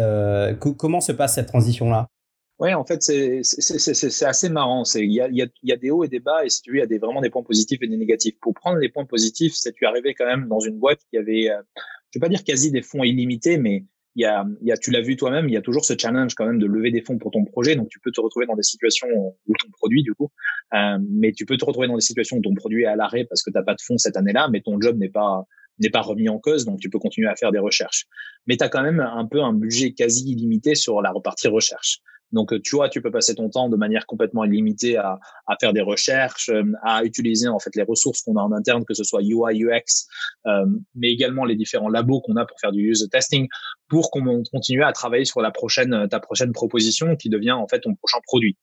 comment 0.61 1.01
se 1.01 1.13
passe 1.13 1.35
cette 1.35 1.49
transition 1.49 1.91
là 1.91 2.09
Ouais, 2.59 2.75
en 2.75 2.85
fait, 2.85 3.03
c'est 3.03 4.25
assez 4.25 4.49
marrant. 4.49 4.83
Il 4.97 5.13
y 5.13 5.21
a, 5.21 5.29
y, 5.29 5.43
a, 5.43 5.47
y 5.63 5.73
a 5.73 5.77
des 5.77 5.91
hauts 5.91 6.03
et 6.03 6.09
des 6.09 6.19
bas, 6.19 6.45
et 6.45 6.49
si 6.49 6.61
tu 6.61 6.71
veux, 6.71 6.79
il 6.79 6.81
y 6.81 6.83
a 6.83 6.87
des, 6.87 6.99
vraiment 6.99 7.21
des 7.21 7.31
points 7.31 7.45
positifs 7.45 7.79
et 7.83 7.87
des 7.87 7.97
négatifs. 7.97 8.35
Pour 8.41 8.53
prendre 8.55 8.79
les 8.79 8.89
points 8.89 9.05
positifs, 9.05 9.55
c'est 9.55 9.73
tu 9.73 9.87
arrivé 9.87 10.15
quand 10.15 10.27
même 10.27 10.49
dans 10.49 10.59
une 10.59 10.77
boîte 10.77 10.99
qui 11.11 11.19
avait, 11.19 11.51
euh, 11.51 11.63
je 12.11 12.19
vais 12.19 12.21
pas 12.21 12.29
dire 12.29 12.43
quasi 12.43 12.73
des 12.73 12.83
fonds 12.83 13.05
illimités, 13.05 13.59
mais 13.59 13.85
il 14.17 14.23
y 14.23 14.25
a, 14.25 14.45
y 14.63 14.73
a 14.73 14.77
tu 14.77 14.91
l'as 14.91 15.03
vu 15.03 15.15
toi-même, 15.15 15.49
il 15.49 15.53
y 15.53 15.57
a 15.57 15.63
toujours 15.63 15.85
ce 15.85 15.95
challenge 15.97 16.35
quand 16.35 16.47
même 16.47 16.59
de 16.59 16.67
lever 16.67 16.91
des 16.91 17.03
fonds 17.03 17.19
pour 17.19 17.31
ton 17.31 17.45
projet. 17.45 17.77
Donc, 17.77 17.91
tu 17.91 18.01
peux 18.01 18.11
te 18.11 18.21
retrouver 18.21 18.47
dans 18.47 18.57
des 18.57 18.65
situations 18.65 19.07
où 19.07 19.53
ton 19.63 19.71
produit, 19.71 20.03
du 20.03 20.13
coup, 20.15 20.33
euh, 20.75 20.99
mais 21.09 21.31
tu 21.31 21.47
peux 21.47 21.57
te 21.57 21.65
retrouver 21.65 21.87
dans 21.87 21.95
des 21.95 22.01
situations 22.01 22.39
où 22.39 22.43
ton 22.43 22.55
produit 22.55 22.83
est 22.83 22.87
à 22.87 22.97
l'arrêt 22.97 23.25
parce 23.25 23.45
que 23.45 23.51
tu 23.51 23.57
n'as 23.57 23.63
pas 23.63 23.75
de 23.75 23.81
fonds 23.81 23.99
cette 23.99 24.17
année-là, 24.17 24.49
mais 24.51 24.63
ton 24.63 24.81
job 24.81 24.99
n'est 24.99 25.11
pas 25.11 25.45
n'est 25.81 25.91
pas 25.91 26.01
remis 26.01 26.29
en 26.29 26.41
cause, 26.41 26.65
donc 26.65 26.81
tu 26.81 26.91
peux 26.91 26.99
continuer 26.99 27.29
à 27.29 27.37
faire 27.37 27.53
des 27.53 27.61
recherches. 27.61 28.07
Mais 28.49 28.57
tu 28.57 28.65
as 28.65 28.69
quand 28.69 28.83
même 28.83 28.99
un 28.99 29.27
peu 29.27 29.43
un 29.43 29.53
budget 29.53 29.93
quasi 29.93 30.33
illimité 30.33 30.75
sur 30.75 31.01
la 31.03 31.13
repartie 31.13 31.47
recherche. 31.47 32.01
Donc, 32.33 32.61
tu 32.63 32.77
vois, 32.77 32.89
tu 32.89 33.01
peux 33.01 33.11
passer 33.11 33.35
ton 33.35 33.49
temps 33.49 33.69
de 33.69 33.77
manière 33.77 34.07
complètement 34.07 34.45
illimitée 34.45 34.97
à, 34.97 35.19
à 35.47 35.57
faire 35.59 35.73
des 35.73 35.81
recherches, 35.81 36.51
euh, 36.51 36.63
à 36.83 37.05
utiliser 37.05 37.49
en 37.49 37.59
fait 37.59 37.75
les 37.75 37.83
ressources 37.83 38.23
qu'on 38.23 38.37
a 38.37 38.43
en 38.43 38.53
interne, 38.53 38.85
que 38.85 38.95
ce 38.95 39.05
soit 39.05 39.23
UI, 39.23 39.65
UX, 39.65 40.07
euh, 40.47 40.67
mais 40.95 41.11
également 41.11 41.45
les 41.45 41.57
différents 41.57 41.89
labos 41.89 42.21
qu'on 42.21 42.37
a 42.37 42.45
pour 42.45 42.59
faire 42.61 42.73
du 42.73 42.83
user 42.83 43.09
testing, 43.09 43.49
pour 43.89 44.11
qu'on 44.11 44.43
continue 44.53 44.85
à 44.85 44.93
travailler 44.93 45.25
sur 45.25 45.41
la 45.41 45.51
prochaine, 45.51 46.07
ta 46.09 46.21
prochaine 46.21 46.53
proposition 46.53 47.17
qui 47.17 47.31
devient 47.31 47.53
en 47.53 47.67
fait 47.67 47.81
ton 47.81 47.95
prochain 47.95 48.19
produit. 48.27 48.57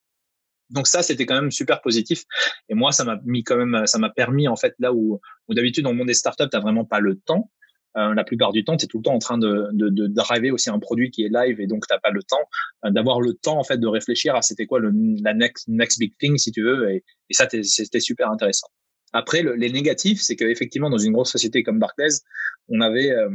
Donc 0.70 0.88
ça, 0.88 1.04
c'était 1.04 1.26
quand 1.26 1.36
même 1.36 1.52
super 1.52 1.82
positif. 1.82 2.24
Et 2.70 2.74
moi, 2.74 2.92
ça 2.92 3.04
m'a 3.04 3.20
mis 3.24 3.44
quand 3.44 3.58
même, 3.58 3.86
ça 3.86 4.00
m'a 4.00 4.10
permis 4.10 4.48
en 4.48 4.56
fait 4.56 4.74
là 4.80 4.94
où, 4.94 5.20
où 5.48 5.54
d'habitude 5.54 5.84
dans 5.84 5.92
le 5.92 5.98
monde 5.98 6.08
des 6.08 6.16
startups, 6.16 6.50
t'as 6.50 6.60
vraiment 6.60 6.86
pas 6.86 7.00
le 7.00 7.18
temps. 7.18 7.52
Euh, 7.98 8.14
la 8.14 8.24
plupart 8.26 8.52
du 8.52 8.64
temps, 8.66 8.76
tu 8.76 8.86
es 8.86 8.88
tout 8.88 8.98
le 8.98 9.04
temps 9.04 9.14
en 9.14 9.20
train 9.20 9.38
de, 9.38 9.70
de, 9.72 9.90
de 9.90 10.08
driver 10.08 10.52
aussi 10.52 10.70
un 10.70 10.80
produit 10.80 11.12
qui 11.12 11.24
est 11.24 11.30
live 11.30 11.62
et 11.62 11.68
donc 11.68 11.88
t'as 11.88 12.00
pas 12.00 12.12
le 12.12 12.22
temps 12.24 12.44
euh, 12.84 12.92
d'avoir 12.92 13.22
le 13.22 13.34
temps 13.34 13.58
en 13.58 13.64
fait 13.64 13.78
de 13.78 13.88
réfléchir 13.88 14.36
à 14.36 14.42
c'était 14.42 14.66
quoi 14.66 14.80
le, 14.80 14.92
la 15.24 15.34
next, 15.34 15.68
next 15.70 16.00
big 16.00 16.14
thing 16.18 16.38
si 16.38 16.52
tu 16.52 16.62
veux 16.62 16.90
et, 16.92 17.04
et 17.30 17.34
ça 17.34 17.48
c'était 17.50 18.00
super 18.02 18.30
intéressant. 18.30 18.68
Après, 19.14 19.44
le, 19.44 19.56
les 19.56 19.72
négatifs, 19.72 20.22
c'est 20.22 20.36
qu'effectivement 20.36 20.90
dans 20.90 20.98
une 20.98 21.14
grosse 21.14 21.32
société 21.32 21.64
comme 21.64 21.80
Barclays, 21.80 22.20
on 22.68 22.82
avait 22.82 23.12
euh, 23.12 23.30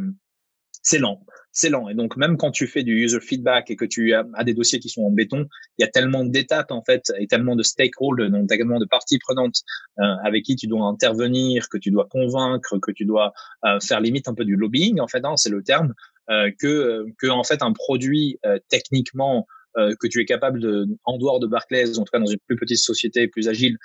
c'est 0.82 0.98
lent 0.98 1.20
c'est 1.52 1.68
lent. 1.68 1.88
Et 1.88 1.94
donc, 1.94 2.16
même 2.16 2.36
quand 2.36 2.50
tu 2.50 2.66
fais 2.66 2.82
du 2.82 3.04
user 3.04 3.20
feedback 3.20 3.70
et 3.70 3.76
que 3.76 3.84
tu 3.84 4.14
as, 4.14 4.24
des 4.44 4.54
dossiers 4.54 4.78
qui 4.78 4.88
sont 4.88 5.02
en 5.02 5.10
béton, 5.10 5.46
il 5.78 5.82
y 5.82 5.84
a 5.84 5.88
tellement 5.88 6.24
d'étapes, 6.24 6.70
en 6.70 6.82
fait, 6.82 7.12
et 7.18 7.26
tellement 7.26 7.56
de 7.56 7.62
stakeholders, 7.62 8.30
donc 8.30 8.48
tellement 8.48 8.78
de 8.78 8.86
parties 8.86 9.18
prenantes 9.18 9.56
euh, 9.98 10.04
avec 10.24 10.44
qui 10.44 10.56
tu 10.56 10.66
dois 10.66 10.86
intervenir, 10.86 11.68
que 11.68 11.78
tu 11.78 11.90
dois 11.90 12.06
convaincre, 12.08 12.78
que 12.78 12.92
tu 12.92 13.04
dois 13.04 13.32
euh, 13.64 13.80
faire 13.80 14.00
limite 14.00 14.28
un 14.28 14.34
peu 14.34 14.44
du 14.44 14.56
lobbying, 14.56 15.00
en 15.00 15.08
fait, 15.08 15.24
hein, 15.24 15.36
c'est 15.36 15.50
le 15.50 15.62
terme, 15.62 15.94
euh, 16.30 16.50
que, 16.58 17.04
que, 17.18 17.26
en 17.26 17.44
fait, 17.44 17.62
un 17.62 17.72
produit 17.72 18.38
techniquement 18.68 19.46
que 19.76 20.08
tu 20.08 20.20
es 20.20 20.24
capable 20.24 20.58
de, 20.58 20.88
en 21.04 21.16
dehors 21.16 21.38
de 21.38 21.46
Barclays, 21.46 21.96
en 21.96 22.02
tout 22.02 22.10
cas 22.12 22.18
dans 22.18 22.26
une 22.26 22.40
plus 22.48 22.56
petite 22.56 22.78
société, 22.78 23.28
plus 23.28 23.48
agile, 23.48 23.78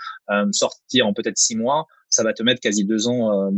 sortir 0.51 1.05
en 1.05 1.13
peut-être 1.13 1.37
six 1.37 1.55
mois, 1.55 1.85
ça 2.09 2.23
va 2.23 2.33
te 2.33 2.43
mettre 2.43 2.61
quasi 2.61 2.85
deux 2.85 3.07
ans 3.07 3.47
euh, 3.47 3.51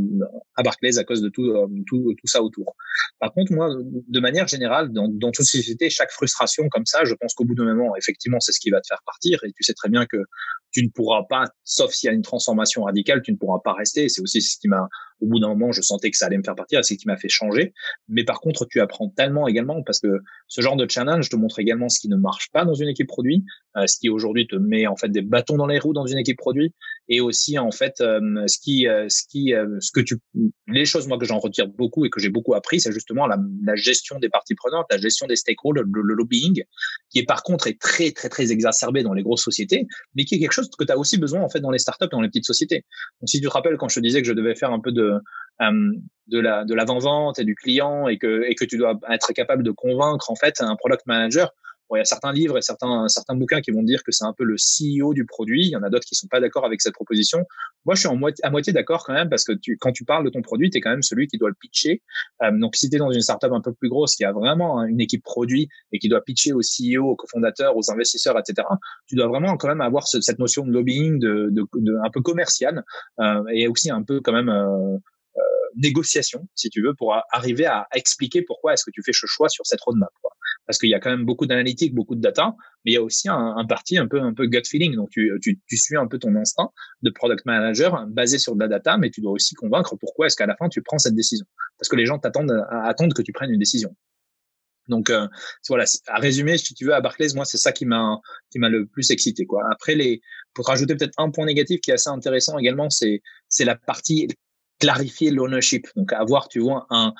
à 0.56 0.64
Barclays 0.64 0.98
à 0.98 1.04
cause 1.04 1.22
de 1.22 1.30
tout, 1.30 1.46
euh, 1.46 1.68
tout, 1.88 2.14
tout 2.18 2.28
ça 2.28 2.42
autour. 2.42 2.76
Par 3.20 3.34
contre, 3.34 3.54
moi, 3.54 3.70
de 4.08 4.20
manière 4.20 4.48
générale, 4.48 4.92
dans, 4.92 5.32
toute 5.32 5.46
société, 5.46 5.90
chaque 5.90 6.12
frustration 6.12 6.68
comme 6.70 6.86
ça, 6.86 7.04
je 7.04 7.14
pense 7.14 7.34
qu'au 7.34 7.46
bout 7.46 7.56
d'un 7.56 7.66
moment, 7.66 7.96
effectivement, 7.96 8.40
c'est 8.40 8.52
ce 8.52 8.60
qui 8.60 8.70
va 8.70 8.82
te 8.82 8.88
faire 8.88 9.02
partir. 9.06 9.40
Et 9.44 9.52
tu 9.52 9.64
sais 9.64 9.74
très 9.74 9.90
bien 9.90 10.06
que 10.06 10.18
tu 10.72 10.84
ne 10.84 10.90
pourras 10.90 11.24
pas, 11.30 11.46
sauf 11.64 11.92
s'il 11.92 12.08
y 12.08 12.10
a 12.10 12.14
une 12.14 12.22
transformation 12.22 12.84
radicale, 12.84 13.22
tu 13.22 13.32
ne 13.32 13.38
pourras 13.38 13.60
pas 13.64 13.74
rester. 13.74 14.10
C'est 14.10 14.22
aussi 14.22 14.42
ce 14.42 14.58
qui 14.60 14.68
m'a, 14.68 14.88
au 15.22 15.28
bout 15.28 15.40
d'un 15.40 15.50
moment, 15.50 15.72
je 15.72 15.82
sentais 15.82 16.12
que 16.12 16.18
ça 16.18 16.28
allait 16.28 16.38
me 16.38 16.44
faire 16.44 16.56
partir, 16.56 16.84
c'est 16.84 16.96
ce 16.96 17.00
qui 17.00 17.08
m'a 17.08 17.18
fait 17.18 17.30
changer. 17.30 17.74
Mais 18.08 18.24
par 18.24 18.40
contre, 18.42 18.66
tu 18.66 18.80
apprends 18.80 19.10
tellement 19.10 19.48
également 19.48 19.82
parce 19.84 20.00
que 20.00 20.20
ce 20.48 20.62
genre 20.62 20.76
de 20.76 20.88
challenge 20.90 21.30
te 21.30 21.36
montre 21.36 21.60
également 21.60 21.90
ce 21.90 22.00
qui 22.00 22.10
ne 22.10 22.18
marche 22.18 22.50
pas 22.52 22.66
dans 22.66 22.74
une 22.74 22.90
équipe 22.90 23.08
produit, 23.08 23.44
euh, 23.78 23.88
ce 23.88 23.98
qui 23.98 24.10
aujourd'hui 24.10 24.48
te 24.48 24.56
met 24.56 24.88
en 24.88 24.96
fait 24.96 25.10
des 25.10 25.22
bâtons 25.22 25.58
dans 25.58 25.68
les 25.68 25.80
roues 25.80 25.94
dans 25.94 26.06
une 26.06 26.18
équipe 26.18 26.38
produit, 26.38 26.74
et 27.10 27.22
aussi 27.22 27.58
en 27.58 27.72
fait 27.72 28.02
ce 28.46 28.58
qui, 28.60 28.88
euh, 28.88 29.08
ce 29.10 29.24
qui, 29.28 29.54
euh, 29.54 29.78
ce 29.80 29.92
que 29.92 30.00
tu, 30.00 30.18
les 30.68 30.86
choses 30.86 31.08
moi 31.08 31.18
que 31.18 31.26
j'en 31.26 31.40
retire 31.40 31.68
beaucoup 31.68 32.06
et 32.06 32.10
que 32.10 32.20
j'ai 32.20 32.30
beaucoup 32.30 32.54
appris, 32.54 32.80
c'est 32.80 32.92
justement 32.92 33.26
la, 33.28 33.38
gestion 33.76 34.20
des 34.20 34.30
parties 34.30 34.56
prenantes, 34.56 34.86
la 34.92 34.98
gestion 34.98 35.28
des 35.28 35.36
stakeholders, 35.36 35.86
le, 35.92 36.14
lobbying, 36.14 36.64
qui 37.10 37.20
est 37.20 37.26
par 37.26 37.44
contre 37.44 37.68
est 37.68 37.80
très 37.80 38.12
très 38.12 38.30
très 38.30 38.52
exacerbé 38.52 39.04
dans 39.04 39.14
les 39.14 39.24
grosses 39.24 39.44
sociétés, 39.44 39.88
mais 40.16 40.26
qui 40.26 40.36
est 40.36 40.40
quelque 40.40 40.52
chose 40.52 40.70
que 40.78 40.84
tu 40.84 40.92
as 40.92 40.98
aussi 40.98 41.18
besoin 41.18 41.42
en 41.42 41.50
fait 41.50 41.60
dans 41.60 41.72
les 41.72 41.80
startups 41.80 42.06
et 42.06 42.10
dans 42.12 42.22
les 42.22 42.30
petites 42.30 42.46
sociétés. 42.46 42.86
Si 43.26 43.40
tu 43.40 43.48
te 43.48 43.52
rappelles 43.52 43.78
quand 43.78 43.90
je 43.90 43.96
te 43.96 44.00
disais 44.02 44.22
que 44.22 44.28
je 44.28 44.34
devais 44.34 44.56
faire 44.56 44.72
un 44.72 44.80
peu 44.80 44.92
de 44.92 45.14
euh, 45.62 45.92
de 46.28 46.40
la 46.40 46.66
de 46.66 46.74
l'avant-vente 46.74 47.40
et 47.40 47.46
du 47.46 47.56
client 47.56 48.08
et 48.08 48.18
que 48.18 48.44
et 48.44 48.56
que 48.56 48.66
tu 48.66 48.78
dois 48.78 49.00
être 49.10 49.34
capable 49.34 49.64
de 49.64 49.72
convaincre 49.72 50.30
en 50.30 50.36
fait 50.36 50.60
un 50.60 50.76
product 50.76 51.06
manager 51.06 51.54
il 51.96 52.00
y 52.00 52.02
a 52.02 52.06
certains 52.06 52.34
livres 52.34 52.58
et 52.58 52.62
certains, 52.62 53.08
certains 53.08 53.36
bouquins 53.36 53.62
qui 53.62 53.72
vont 53.72 53.84
dire 53.84 54.04
que 54.04 54.12
c'est 54.12 54.26
un 54.26 54.34
peu 54.34 54.44
le 54.44 54.56
CEO 54.56 55.14
du 55.14 55.26
produit. 55.26 55.66
Il 55.66 55.70
y 55.70 55.76
en 55.76 55.84
a 55.84 55.90
d'autres 55.90 56.06
qui 56.06 56.16
sont 56.16 56.28
pas 56.28 56.40
d'accord 56.40 56.66
avec 56.66 56.82
cette 56.82 56.94
proposition. 56.94 57.46
Moi, 57.86 57.96
je 57.96 58.02
suis 58.02 58.10
en 58.10 58.18
moitié, 58.18 58.44
à 58.46 58.50
moitié 58.50 58.74
d'accord 58.74 59.06
quand 59.06 59.14
même 59.14 59.30
parce 59.30 59.46
que 59.46 59.54
tu, 59.54 59.78
quand 59.78 59.92
tu 59.94 60.04
parles 60.04 60.26
de 60.26 60.30
ton 60.30 60.42
produit, 60.42 60.70
tu 60.70 60.78
es 60.78 60.82
quand 60.82 60.90
même 60.90 61.04
celui 61.04 61.28
qui 61.28 61.38
doit 61.38 61.50
le 61.50 61.56
pitcher. 61.56 62.02
Euh, 62.44 62.52
donc, 62.52 62.76
si 62.76 62.90
tu 62.90 62.98
es 62.98 63.00
dans 63.00 63.12
une 63.12 63.22
startup 63.22 63.52
un 63.54 63.62
peu 63.62 63.74
plus 63.74 63.90
grosse 63.90 64.16
qui 64.16 64.26
a 64.26 64.34
vraiment 64.34 64.84
une 64.84 65.00
équipe 65.00 65.24
produit 65.24 65.70
et 65.92 66.00
qui 66.00 66.10
doit 66.10 66.22
pitcher 66.22 66.52
au 66.54 66.60
CEO, 66.60 67.12
aux 67.12 67.16
cofondateurs, 67.16 67.78
aux 67.78 67.92
investisseurs, 67.92 68.38
etc., 68.38 68.68
tu 69.08 69.16
dois 69.16 69.28
vraiment 69.28 69.56
quand 69.56 69.70
même 69.70 69.82
avoir 69.82 70.08
cette 70.08 70.40
notion 70.40 70.66
de 70.66 70.72
lobbying 70.72 71.20
de, 71.20 71.50
de, 71.52 71.66
de 71.76 71.96
un 72.04 72.10
peu 72.12 72.22
commercial 72.22 72.84
euh, 73.20 73.44
et 73.54 73.68
aussi 73.68 73.90
un 73.90 74.04
peu 74.04 74.20
quand 74.22 74.34
même 74.34 74.50
euh, 74.50 74.98
euh 75.38 75.42
négociation, 75.76 76.48
si 76.56 76.70
tu 76.72 76.82
veux, 76.82 76.96
pour 76.96 77.14
arriver 77.32 77.68
à 77.68 77.88
expliquer 77.94 78.42
pourquoi 78.42 78.74
est-ce 78.74 78.84
que 78.84 78.90
tu 78.92 79.04
fais 79.06 79.14
ce 79.14 79.28
choix 79.28 79.48
sur 79.48 79.64
cette 79.64 79.80
roadmap. 79.82 80.10
Quoi 80.22 80.32
parce 80.68 80.78
qu'il 80.78 80.90
y 80.90 80.94
a 80.94 81.00
quand 81.00 81.10
même 81.10 81.26
beaucoup 81.26 81.48
d'analytiques, 81.48 81.96
beaucoup 81.96 82.16
de 82.16 82.22
data, 82.22 82.56
mais 82.86 82.92
il 82.92 82.94
y 82.96 82.98
a 82.98 83.02
aussi 83.02 83.30
un, 83.30 83.56
un 83.58 83.66
parti 83.66 83.98
un 83.98 84.08
peu 84.08 84.22
un 84.22 84.34
peu 84.34 84.46
gut 84.46 84.62
feeling. 84.66 84.96
Donc 84.96 85.10
tu, 85.10 85.32
tu, 85.42 85.60
tu 85.66 85.78
suis 85.78 85.98
un 85.98 86.08
peu 86.08 86.20
ton 86.20 86.36
instinct 86.36 86.70
de 87.02 87.10
product 87.10 87.46
manager 87.46 88.06
basé 88.08 88.38
sur 88.38 88.56
de 88.56 88.60
la 88.60 88.68
data, 88.68 88.98
mais 88.98 89.10
tu 89.10 89.22
dois 89.22 89.32
aussi 89.32 89.56
convaincre 89.56 89.96
pourquoi 90.00 90.28
est-ce 90.28 90.36
qu'à 90.36 90.46
la 90.46 90.56
fin 90.56 90.70
tu 90.70 90.82
prends 90.84 91.00
cette 91.00 91.16
décision, 91.16 91.46
parce 91.80 91.90
que 91.90 91.96
les 91.96 92.06
gens 92.06 92.20
t'attendent 92.20 92.66
attendent 92.70 93.14
que 93.14 93.24
tu 93.24 93.32
prennes 93.32 93.52
une 93.52 93.60
décision. 93.60 93.96
Donc 94.90 95.10
euh, 95.10 95.28
voilà, 95.68 95.86
à 96.08 96.20
résumer, 96.20 96.58
si 96.58 96.74
tu 96.74 96.86
veux, 96.86 96.94
à 96.94 97.02
Barclays, 97.02 97.34
moi 97.36 97.46
c'est 97.46 97.58
ça 97.58 97.72
qui 97.72 97.86
m'a 97.86 98.20
qui 98.52 98.60
m'a 98.60 98.70
le 98.70 98.86
plus 98.86 99.12
excité 99.12 99.46
quoi. 99.46 99.64
Après 99.72 99.96
les, 99.96 100.22
pour 100.54 100.68
rajouter 100.68 100.96
peut-être 100.96 101.14
un 101.18 101.30
point 101.30 101.46
négatif 101.46 101.82
qui 101.82 101.92
est 101.92 101.96
assez 101.96 102.10
intéressant 102.10 102.58
également, 102.58 102.90
c'est 102.90 103.22
c'est 103.50 103.66
la 103.66 103.76
partie 103.76 104.28
clarifier 104.80 105.32
l'ownership, 105.32 105.88
donc 105.96 106.14
avoir, 106.14 106.48
tu 106.48 106.60
vois, 106.60 106.88
un, 106.90 107.14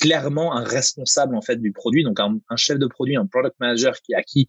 clairement 0.00 0.54
un 0.54 0.64
responsable 0.64 1.34
en 1.36 1.42
fait 1.42 1.56
du 1.56 1.72
produit, 1.72 2.04
donc 2.04 2.20
un, 2.20 2.38
un, 2.48 2.56
chef 2.56 2.78
de 2.78 2.86
produit, 2.86 3.16
un 3.16 3.26
product 3.26 3.56
manager 3.60 3.94
qui 4.02 4.14
à 4.14 4.22
qui 4.22 4.46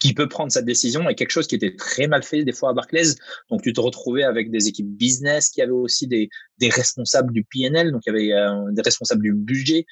qui 0.00 0.14
peut 0.14 0.28
prendre 0.28 0.50
cette 0.50 0.64
décision 0.64 1.08
et 1.08 1.14
quelque 1.14 1.30
chose 1.30 1.46
qui 1.46 1.54
était 1.54 1.76
très 1.76 2.06
mal 2.06 2.22
fait 2.22 2.44
des 2.44 2.52
fois 2.52 2.70
à 2.70 2.72
Barclays. 2.72 3.14
Donc 3.50 3.62
tu 3.62 3.72
te 3.72 3.80
retrouvais 3.80 4.22
avec 4.22 4.50
des 4.50 4.68
équipes 4.68 4.88
business 4.88 5.50
qui 5.50 5.62
avaient 5.62 5.70
aussi 5.70 6.06
des, 6.06 6.28
des 6.58 6.68
responsables 6.68 7.32
du 7.32 7.44
PNL, 7.44 7.92
donc 7.92 8.02
il 8.06 8.10
y 8.10 8.16
avait 8.16 8.32
euh, 8.32 8.70
des 8.72 8.82
responsables 8.82 9.22
du 9.22 9.32
budget, 9.32 9.86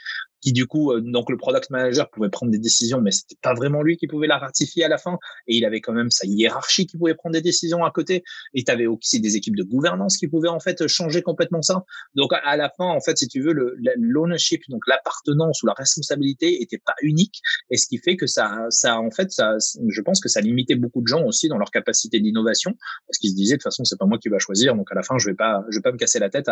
qui 0.45 0.53
du 0.53 0.67
coup, 0.67 0.93
euh, 0.93 1.01
donc 1.01 1.31
le 1.31 1.39
product 1.39 1.71
manager 1.71 2.11
pouvait 2.11 2.29
prendre 2.29 2.53
des 2.53 2.59
décisions, 2.59 3.01
mais 3.01 3.11
c'était 3.11 3.37
pas 3.41 3.55
vraiment 3.55 3.83
lui 3.83 3.97
qui 3.97 4.07
pouvait 4.07 4.27
la 4.27 4.37
ratifier 4.37 4.85
à 4.85 4.89
la 4.89 4.99
fin. 4.99 5.19
Et 5.47 5.57
il 5.57 5.65
avait 5.65 5.81
quand 5.81 5.95
même 5.95 6.11
sa 6.11 6.27
hiérarchie 6.27 6.87
qui 6.87 6.99
pouvait 6.99 7.15
prendre 7.15 7.33
des 7.33 7.41
décisions 7.41 7.83
à 7.83 7.91
côté. 7.91 8.23
Et 8.53 8.63
tu 8.63 8.71
avais 8.71 8.87
aussi 8.87 9.21
des 9.21 9.37
équipes 9.37 9.57
de 9.57 9.63
gouvernance 9.63 10.19
qui 10.19 10.29
pouvaient 10.29 10.51
en 10.51 10.61
fait 10.61 10.87
changer 10.87 11.23
complètement 11.23 11.63
ça. 11.63 11.85
Donc 12.15 12.33
à 12.33 12.57
la 12.57 12.71
fin, 12.77 12.85
en 12.85 13.01
fait, 13.01 13.17
si 13.17 13.27
tu 13.27 13.41
veux, 13.41 13.55
l'ownership, 13.97 14.63
donc 14.69 14.87
l'appartenance 14.87 15.63
ou 15.63 15.67
la 15.67 15.73
responsabilité 15.73 16.63
était 16.63 16.81
pas 16.85 16.95
unique. 17.01 17.41
Et 17.71 17.79
ce 17.79 17.87
qui 17.89 17.97
fait 17.97 18.17
que 18.17 18.27
ça, 18.27 18.67
ça 18.69 18.99
en 18.99 19.11
fait, 19.11 19.31
ça, 19.31 19.57
je 19.89 20.01
pense 20.03 20.21
que 20.21 20.29
ça 20.29 20.43
limitait 20.43 20.77
beaucoup 20.77 21.01
de 21.01 21.07
gens 21.07 21.25
aussi 21.25 21.49
dans 21.49 21.57
leur 21.57 21.71
capacité 21.71 22.21
d'innovation, 22.21 22.75
parce 23.07 23.19
qu'ils 23.19 23.31
se 23.31 23.37
disaient 23.37 23.55
de 23.55 23.59
toute 23.59 23.65
façon, 23.65 23.85
c'est 23.85 23.99
pas 23.99 24.07
moi 24.07 24.19
qui 24.19 24.29
va 24.29 24.39
choisir. 24.39 24.77
Donc 24.77 24.93
à 24.93 24.95
la 24.95 25.03
fin, 25.03 25.17
je 25.17 25.31
vais 25.31 25.35
pas, 25.35 25.65
je 25.71 25.79
vais 25.79 25.83
pas 25.83 25.93
me 25.93 25.97
casser 25.97 26.19
la 26.19 26.29
tête 26.29 26.49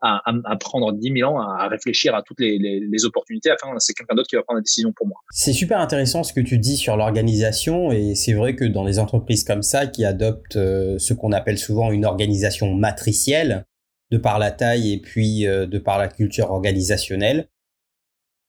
à, 0.00 0.56
prendre 0.60 0.92
10 0.92 1.12
000 1.18 1.30
ans 1.30 1.40
à 1.40 1.68
réfléchir 1.68 2.14
à 2.14 2.22
toutes 2.22 2.40
les 2.40 3.04
opportunités 3.04 3.50
c'est 3.78 3.94
quelqu'un 3.94 4.14
d'autre 4.14 4.28
qui 4.28 4.36
va 4.36 4.42
prendre 4.42 4.58
la 4.58 4.62
décision 4.62 4.92
pour 4.92 5.06
moi. 5.06 5.18
C'est 5.30 5.52
super 5.52 5.80
intéressant 5.80 6.22
ce 6.22 6.32
que 6.32 6.40
tu 6.40 6.58
dis 6.58 6.76
sur 6.76 6.96
l'organisation 6.96 7.92
et 7.92 8.14
c'est 8.14 8.32
vrai 8.32 8.54
que 8.54 8.64
dans 8.64 8.84
les 8.84 8.98
entreprises 8.98 9.44
comme 9.44 9.62
ça 9.62 9.86
qui 9.86 10.04
adoptent 10.04 10.56
euh, 10.56 10.98
ce 10.98 11.14
qu'on 11.14 11.32
appelle 11.32 11.58
souvent 11.58 11.90
une 11.90 12.04
organisation 12.04 12.74
matricielle, 12.74 13.66
de 14.10 14.18
par 14.18 14.38
la 14.38 14.50
taille 14.50 14.92
et 14.92 15.00
puis 15.00 15.46
euh, 15.46 15.66
de 15.66 15.78
par 15.78 15.98
la 15.98 16.08
culture 16.08 16.50
organisationnelle, 16.50 17.48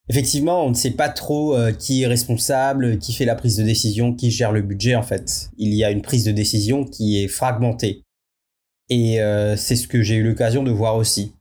Effectivement, 0.07 0.63
on 0.63 0.69
ne 0.69 0.75
sait 0.75 0.91
pas 0.91 1.09
trop 1.09 1.55
euh, 1.55 1.71
qui 1.71 2.03
est 2.03 2.05
responsable, 2.05 2.99
qui 2.99 3.11
fait 3.11 3.25
la 3.25 3.33
prise 3.33 3.57
de 3.57 3.63
décision, 3.63 4.13
qui 4.13 4.29
gère 4.29 4.51
le 4.51 4.61
budget 4.61 4.93
en 4.93 5.01
fait. 5.01 5.49
Il 5.57 5.73
y 5.73 5.83
a 5.83 5.89
une 5.89 6.03
prise 6.03 6.23
de 6.23 6.31
décision 6.31 6.85
qui 6.85 7.23
est 7.23 7.27
fragmentée. 7.27 8.04
Et 8.89 9.17
c'est 9.57 9.75
ce 9.75 9.87
que 9.87 10.01
j'ai 10.01 10.15
eu 10.15 10.23
l'occasion 10.23 10.63
de 10.63 10.71
voir 10.71 10.95
aussi. 10.95 11.33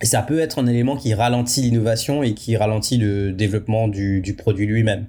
Et 0.00 0.06
ça 0.06 0.22
peut 0.22 0.38
être 0.38 0.58
un 0.58 0.66
élément 0.66 0.96
qui 0.96 1.12
ralentit 1.12 1.60
l'innovation 1.62 2.22
et 2.22 2.34
qui 2.34 2.56
ralentit 2.56 2.96
le 2.96 3.32
développement 3.32 3.86
du, 3.88 4.20
du 4.20 4.34
produit 4.34 4.66
lui-même. 4.66 5.08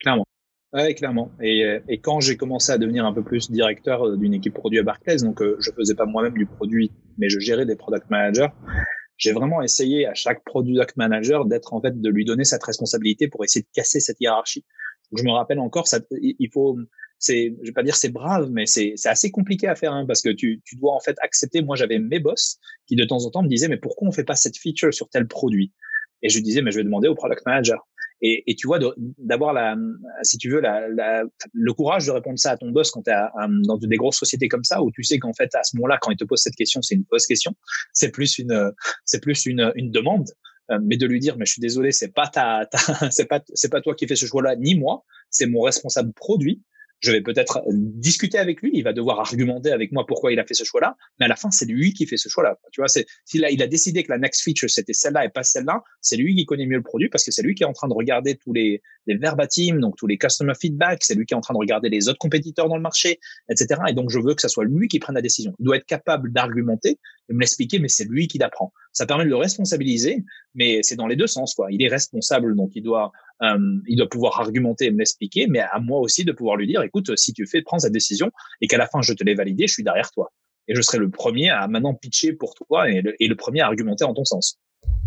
Clairement. 0.00 0.24
Ouais, 0.72 0.94
clairement. 0.94 1.30
Et, 1.40 1.64
euh, 1.64 1.80
et 1.88 2.00
quand 2.00 2.20
j'ai 2.20 2.36
commencé 2.36 2.72
à 2.72 2.78
devenir 2.78 3.06
un 3.06 3.12
peu 3.12 3.22
plus 3.22 3.50
directeur 3.50 4.06
euh, 4.06 4.16
d'une 4.16 4.34
équipe 4.34 4.54
produit 4.54 4.78
à 4.78 4.82
Barclays, 4.82 5.16
donc 5.18 5.40
euh, 5.40 5.56
je 5.60 5.70
faisais 5.70 5.94
pas 5.94 6.06
moi-même 6.06 6.34
du 6.34 6.44
produit, 6.44 6.90
mais 7.18 7.28
je 7.28 7.38
gérais 7.38 7.66
des 7.66 7.76
product 7.76 8.10
managers, 8.10 8.48
j'ai 9.16 9.32
vraiment 9.32 9.62
essayé 9.62 10.06
à 10.06 10.14
chaque 10.14 10.44
product 10.44 10.96
manager 10.96 11.46
d'être 11.46 11.72
en 11.72 11.80
fait 11.80 11.98
de 11.98 12.10
lui 12.10 12.24
donner 12.24 12.44
cette 12.44 12.62
responsabilité 12.64 13.28
pour 13.28 13.44
essayer 13.44 13.62
de 13.62 13.68
casser 13.72 14.00
cette 14.00 14.20
hiérarchie. 14.20 14.64
Je 15.12 15.22
me 15.22 15.30
rappelle 15.30 15.58
encore, 15.58 15.88
ça, 15.88 16.00
il 16.10 16.50
faut 16.52 16.78
c'est, 17.18 17.54
je 17.62 17.66
vais 17.66 17.72
pas 17.72 17.82
dire 17.82 17.96
c'est 17.96 18.10
brave, 18.10 18.50
mais 18.50 18.66
c'est, 18.66 18.92
c'est 18.96 19.08
assez 19.08 19.30
compliqué 19.30 19.68
à 19.68 19.74
faire 19.74 19.92
hein, 19.92 20.04
parce 20.06 20.22
que 20.22 20.30
tu, 20.30 20.60
tu 20.64 20.76
dois 20.76 20.92
en 20.92 21.00
fait 21.00 21.16
accepter. 21.22 21.62
Moi, 21.62 21.76
j'avais 21.76 21.98
mes 21.98 22.18
boss 22.20 22.58
qui 22.86 22.96
de 22.96 23.04
temps 23.04 23.24
en 23.24 23.30
temps 23.30 23.42
me 23.42 23.48
disaient 23.48 23.68
mais 23.68 23.78
pourquoi 23.78 24.08
on 24.08 24.12
fait 24.12 24.24
pas 24.24 24.36
cette 24.36 24.58
feature 24.58 24.92
sur 24.92 25.08
tel 25.08 25.26
produit? 25.26 25.72
Et 26.22 26.28
je 26.28 26.38
disais 26.40 26.62
mais 26.62 26.72
je 26.72 26.78
vais 26.78 26.84
demander 26.84 27.08
au 27.08 27.14
product 27.14 27.44
manager. 27.46 27.86
Et, 28.22 28.50
et 28.50 28.54
tu 28.54 28.66
vois 28.66 28.78
d'avoir 29.18 29.52
la, 29.52 29.76
si 30.22 30.38
tu 30.38 30.50
veux, 30.50 30.60
la, 30.60 30.88
la, 30.88 31.24
le 31.52 31.72
courage 31.74 32.06
de 32.06 32.12
répondre 32.12 32.38
ça 32.38 32.52
à 32.52 32.56
ton 32.56 32.70
boss 32.70 32.90
quand 32.90 33.02
tu 33.02 33.10
es 33.10 33.14
dans 33.66 33.76
des 33.76 33.96
grosses 33.96 34.16
sociétés 34.16 34.48
comme 34.48 34.64
ça 34.64 34.82
où 34.82 34.90
tu 34.90 35.02
sais 35.02 35.18
qu'en 35.18 35.34
fait 35.34 35.54
à 35.54 35.62
ce 35.62 35.76
moment-là 35.76 35.98
quand 36.00 36.10
il 36.10 36.16
te 36.16 36.24
pose 36.24 36.40
cette 36.40 36.54
question 36.54 36.80
c'est 36.80 36.94
une 36.94 37.04
fausse 37.10 37.26
question, 37.26 37.54
c'est 37.92 38.10
plus 38.10 38.38
une, 38.38 38.72
c'est 39.04 39.20
plus 39.20 39.44
une, 39.44 39.70
une 39.74 39.90
demande 39.90 40.28
mais 40.82 40.96
de 40.96 41.06
lui 41.06 41.20
dire 41.20 41.36
mais 41.36 41.46
je 41.46 41.52
suis 41.52 41.60
désolé 41.60 41.92
c'est 41.92 42.12
pas 42.12 42.26
ta, 42.26 42.66
ta 42.66 42.78
c'est 43.10 43.26
pas 43.26 43.40
c'est 43.54 43.68
pas 43.70 43.80
toi 43.80 43.94
qui 43.94 44.06
fais 44.06 44.16
ce 44.16 44.26
choix 44.26 44.42
là 44.42 44.56
ni 44.56 44.74
moi 44.74 45.04
c'est 45.30 45.46
mon 45.46 45.60
responsable 45.60 46.12
produit 46.12 46.62
je 47.00 47.12
vais 47.12 47.20
peut-être 47.20 47.62
discuter 47.68 48.38
avec 48.38 48.62
lui, 48.62 48.70
il 48.74 48.82
va 48.82 48.92
devoir 48.92 49.20
argumenter 49.20 49.70
avec 49.70 49.92
moi 49.92 50.06
pourquoi 50.06 50.32
il 50.32 50.38
a 50.38 50.44
fait 50.44 50.54
ce 50.54 50.64
choix-là, 50.64 50.96
mais 51.18 51.26
à 51.26 51.28
la 51.28 51.36
fin, 51.36 51.50
c'est 51.50 51.66
lui 51.66 51.92
qui 51.92 52.06
fait 52.06 52.16
ce 52.16 52.28
choix-là. 52.28 52.58
Tu 52.72 52.80
vois, 52.80 52.88
c'est 52.88 53.06
s'il 53.24 53.44
a, 53.44 53.50
il 53.50 53.62
a 53.62 53.66
décidé 53.66 54.02
que 54.02 54.10
la 54.10 54.18
next 54.18 54.42
feature 54.42 54.70
c'était 54.70 54.92
celle-là 54.92 55.24
et 55.24 55.28
pas 55.28 55.42
celle-là, 55.42 55.82
c'est 56.00 56.16
lui 56.16 56.34
qui 56.34 56.46
connaît 56.46 56.66
mieux 56.66 56.76
le 56.76 56.82
produit 56.82 57.08
parce 57.08 57.24
que 57.24 57.30
c'est 57.30 57.42
lui 57.42 57.54
qui 57.54 57.62
est 57.62 57.66
en 57.66 57.72
train 57.72 57.88
de 57.88 57.94
regarder 57.94 58.36
tous 58.36 58.52
les, 58.52 58.82
les 59.06 59.16
verbatim, 59.16 59.78
donc 59.80 59.96
tous 59.96 60.06
les 60.06 60.18
customer 60.18 60.54
feedback, 60.58 61.02
c'est 61.02 61.14
lui 61.14 61.26
qui 61.26 61.34
est 61.34 61.36
en 61.36 61.40
train 61.40 61.54
de 61.54 61.58
regarder 61.58 61.88
les 61.88 62.08
autres 62.08 62.18
compétiteurs 62.18 62.68
dans 62.68 62.76
le 62.76 62.82
marché, 62.82 63.20
etc. 63.50 63.80
Et 63.88 63.92
donc, 63.92 64.10
je 64.10 64.18
veux 64.18 64.34
que 64.34 64.42
ça 64.42 64.48
soit 64.48 64.64
lui 64.64 64.88
qui 64.88 64.98
prenne 64.98 65.14
la 65.14 65.22
décision. 65.22 65.54
Il 65.58 65.64
doit 65.64 65.76
être 65.76 65.86
capable 65.86 66.32
d'argumenter, 66.32 66.98
de 67.28 67.34
me 67.34 67.40
l'expliquer, 67.40 67.78
mais 67.78 67.88
c'est 67.88 68.04
lui 68.04 68.28
qui 68.28 68.38
l'apprend. 68.38 68.72
Ça 68.92 69.06
permet 69.06 69.24
de 69.24 69.30
le 69.30 69.36
responsabiliser, 69.36 70.24
mais 70.54 70.82
c'est 70.82 70.96
dans 70.96 71.06
les 71.06 71.16
deux 71.16 71.26
sens, 71.26 71.54
quoi. 71.54 71.68
Il 71.70 71.82
est 71.82 71.88
responsable, 71.88 72.56
donc 72.56 72.72
il 72.74 72.82
doit 72.82 73.12
euh, 73.42 73.58
il 73.86 73.96
doit 73.96 74.08
pouvoir 74.08 74.40
argumenter 74.40 74.86
et 74.86 74.90
me 74.90 74.98
l'expliquer, 74.98 75.46
mais 75.46 75.60
à 75.60 75.78
moi 75.78 76.00
aussi 76.00 76.24
de 76.24 76.32
pouvoir 76.32 76.56
lui 76.56 76.66
dire, 76.66 76.82
écoute, 76.82 77.16
si 77.16 77.32
tu 77.32 77.46
fais, 77.46 77.62
prends 77.62 77.78
cette 77.78 77.92
décision 77.92 78.30
et 78.60 78.66
qu'à 78.66 78.78
la 78.78 78.86
fin 78.86 79.02
je 79.02 79.12
te 79.12 79.24
l'ai 79.24 79.34
validé, 79.34 79.66
je 79.66 79.74
suis 79.74 79.82
derrière 79.82 80.10
toi. 80.10 80.32
Et 80.68 80.74
je 80.74 80.82
serai 80.82 80.98
le 80.98 81.10
premier 81.10 81.50
à 81.50 81.68
maintenant 81.68 81.94
pitcher 81.94 82.32
pour 82.32 82.54
toi 82.54 82.90
et 82.90 83.00
le, 83.00 83.14
et 83.20 83.28
le 83.28 83.36
premier 83.36 83.60
à 83.60 83.66
argumenter 83.66 84.04
en 84.04 84.14
ton 84.14 84.24
sens. 84.24 84.58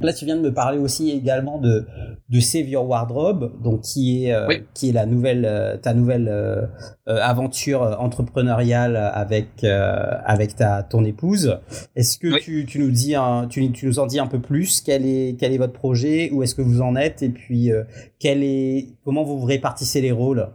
Là, 0.02 0.14
tu 0.14 0.24
viens 0.24 0.38
de 0.38 0.42
me 0.42 0.54
parler 0.54 0.78
aussi 0.78 1.12
également 1.12 1.58
de, 1.58 1.86
de 2.30 2.40
Save 2.40 2.70
Your 2.70 2.88
Wardrobe, 2.88 3.62
donc 3.62 3.82
qui 3.82 4.26
est, 4.26 4.34
euh, 4.34 4.48
qui 4.74 4.90
est 4.90 4.92
la 4.94 5.06
nouvelle, 5.06 5.46
euh, 5.46 5.76
ta 5.76 5.94
nouvelle 5.94 6.30
euh, 6.30 6.68
aventure 7.06 7.98
entrepreneuriale 8.00 8.96
avec, 8.96 9.64
avec 9.64 10.56
ta, 10.56 10.84
ton 10.84 11.04
épouse. 11.04 11.60
Est-ce 11.96 12.18
que 12.18 12.40
tu, 12.40 12.66
tu, 12.66 12.80
nous 12.80 12.92
dis 12.92 13.16
tu, 13.50 13.72
tu, 13.72 13.88
nous 13.88 14.00
en 14.00 14.06
dis 14.06 14.20
un 14.20 14.28
peu 14.28 14.40
plus? 14.40 14.82
Quel 14.82 15.06
est, 15.06 15.38
quel 15.38 15.52
est 15.54 15.58
votre 15.58 15.74
projet? 15.74 16.30
Où 16.32 16.44
est-ce 16.44 16.56
que 16.56 16.62
vous 16.62 16.82
en 16.82 16.96
êtes? 16.96 17.22
Et 17.22 17.30
puis, 17.30 17.72
quel 18.20 18.44
est, 18.44 18.90
comment 19.04 19.24
vous 19.24 19.44
répartissez 19.44 20.02
les 20.02 20.12
rôles? 20.12 20.48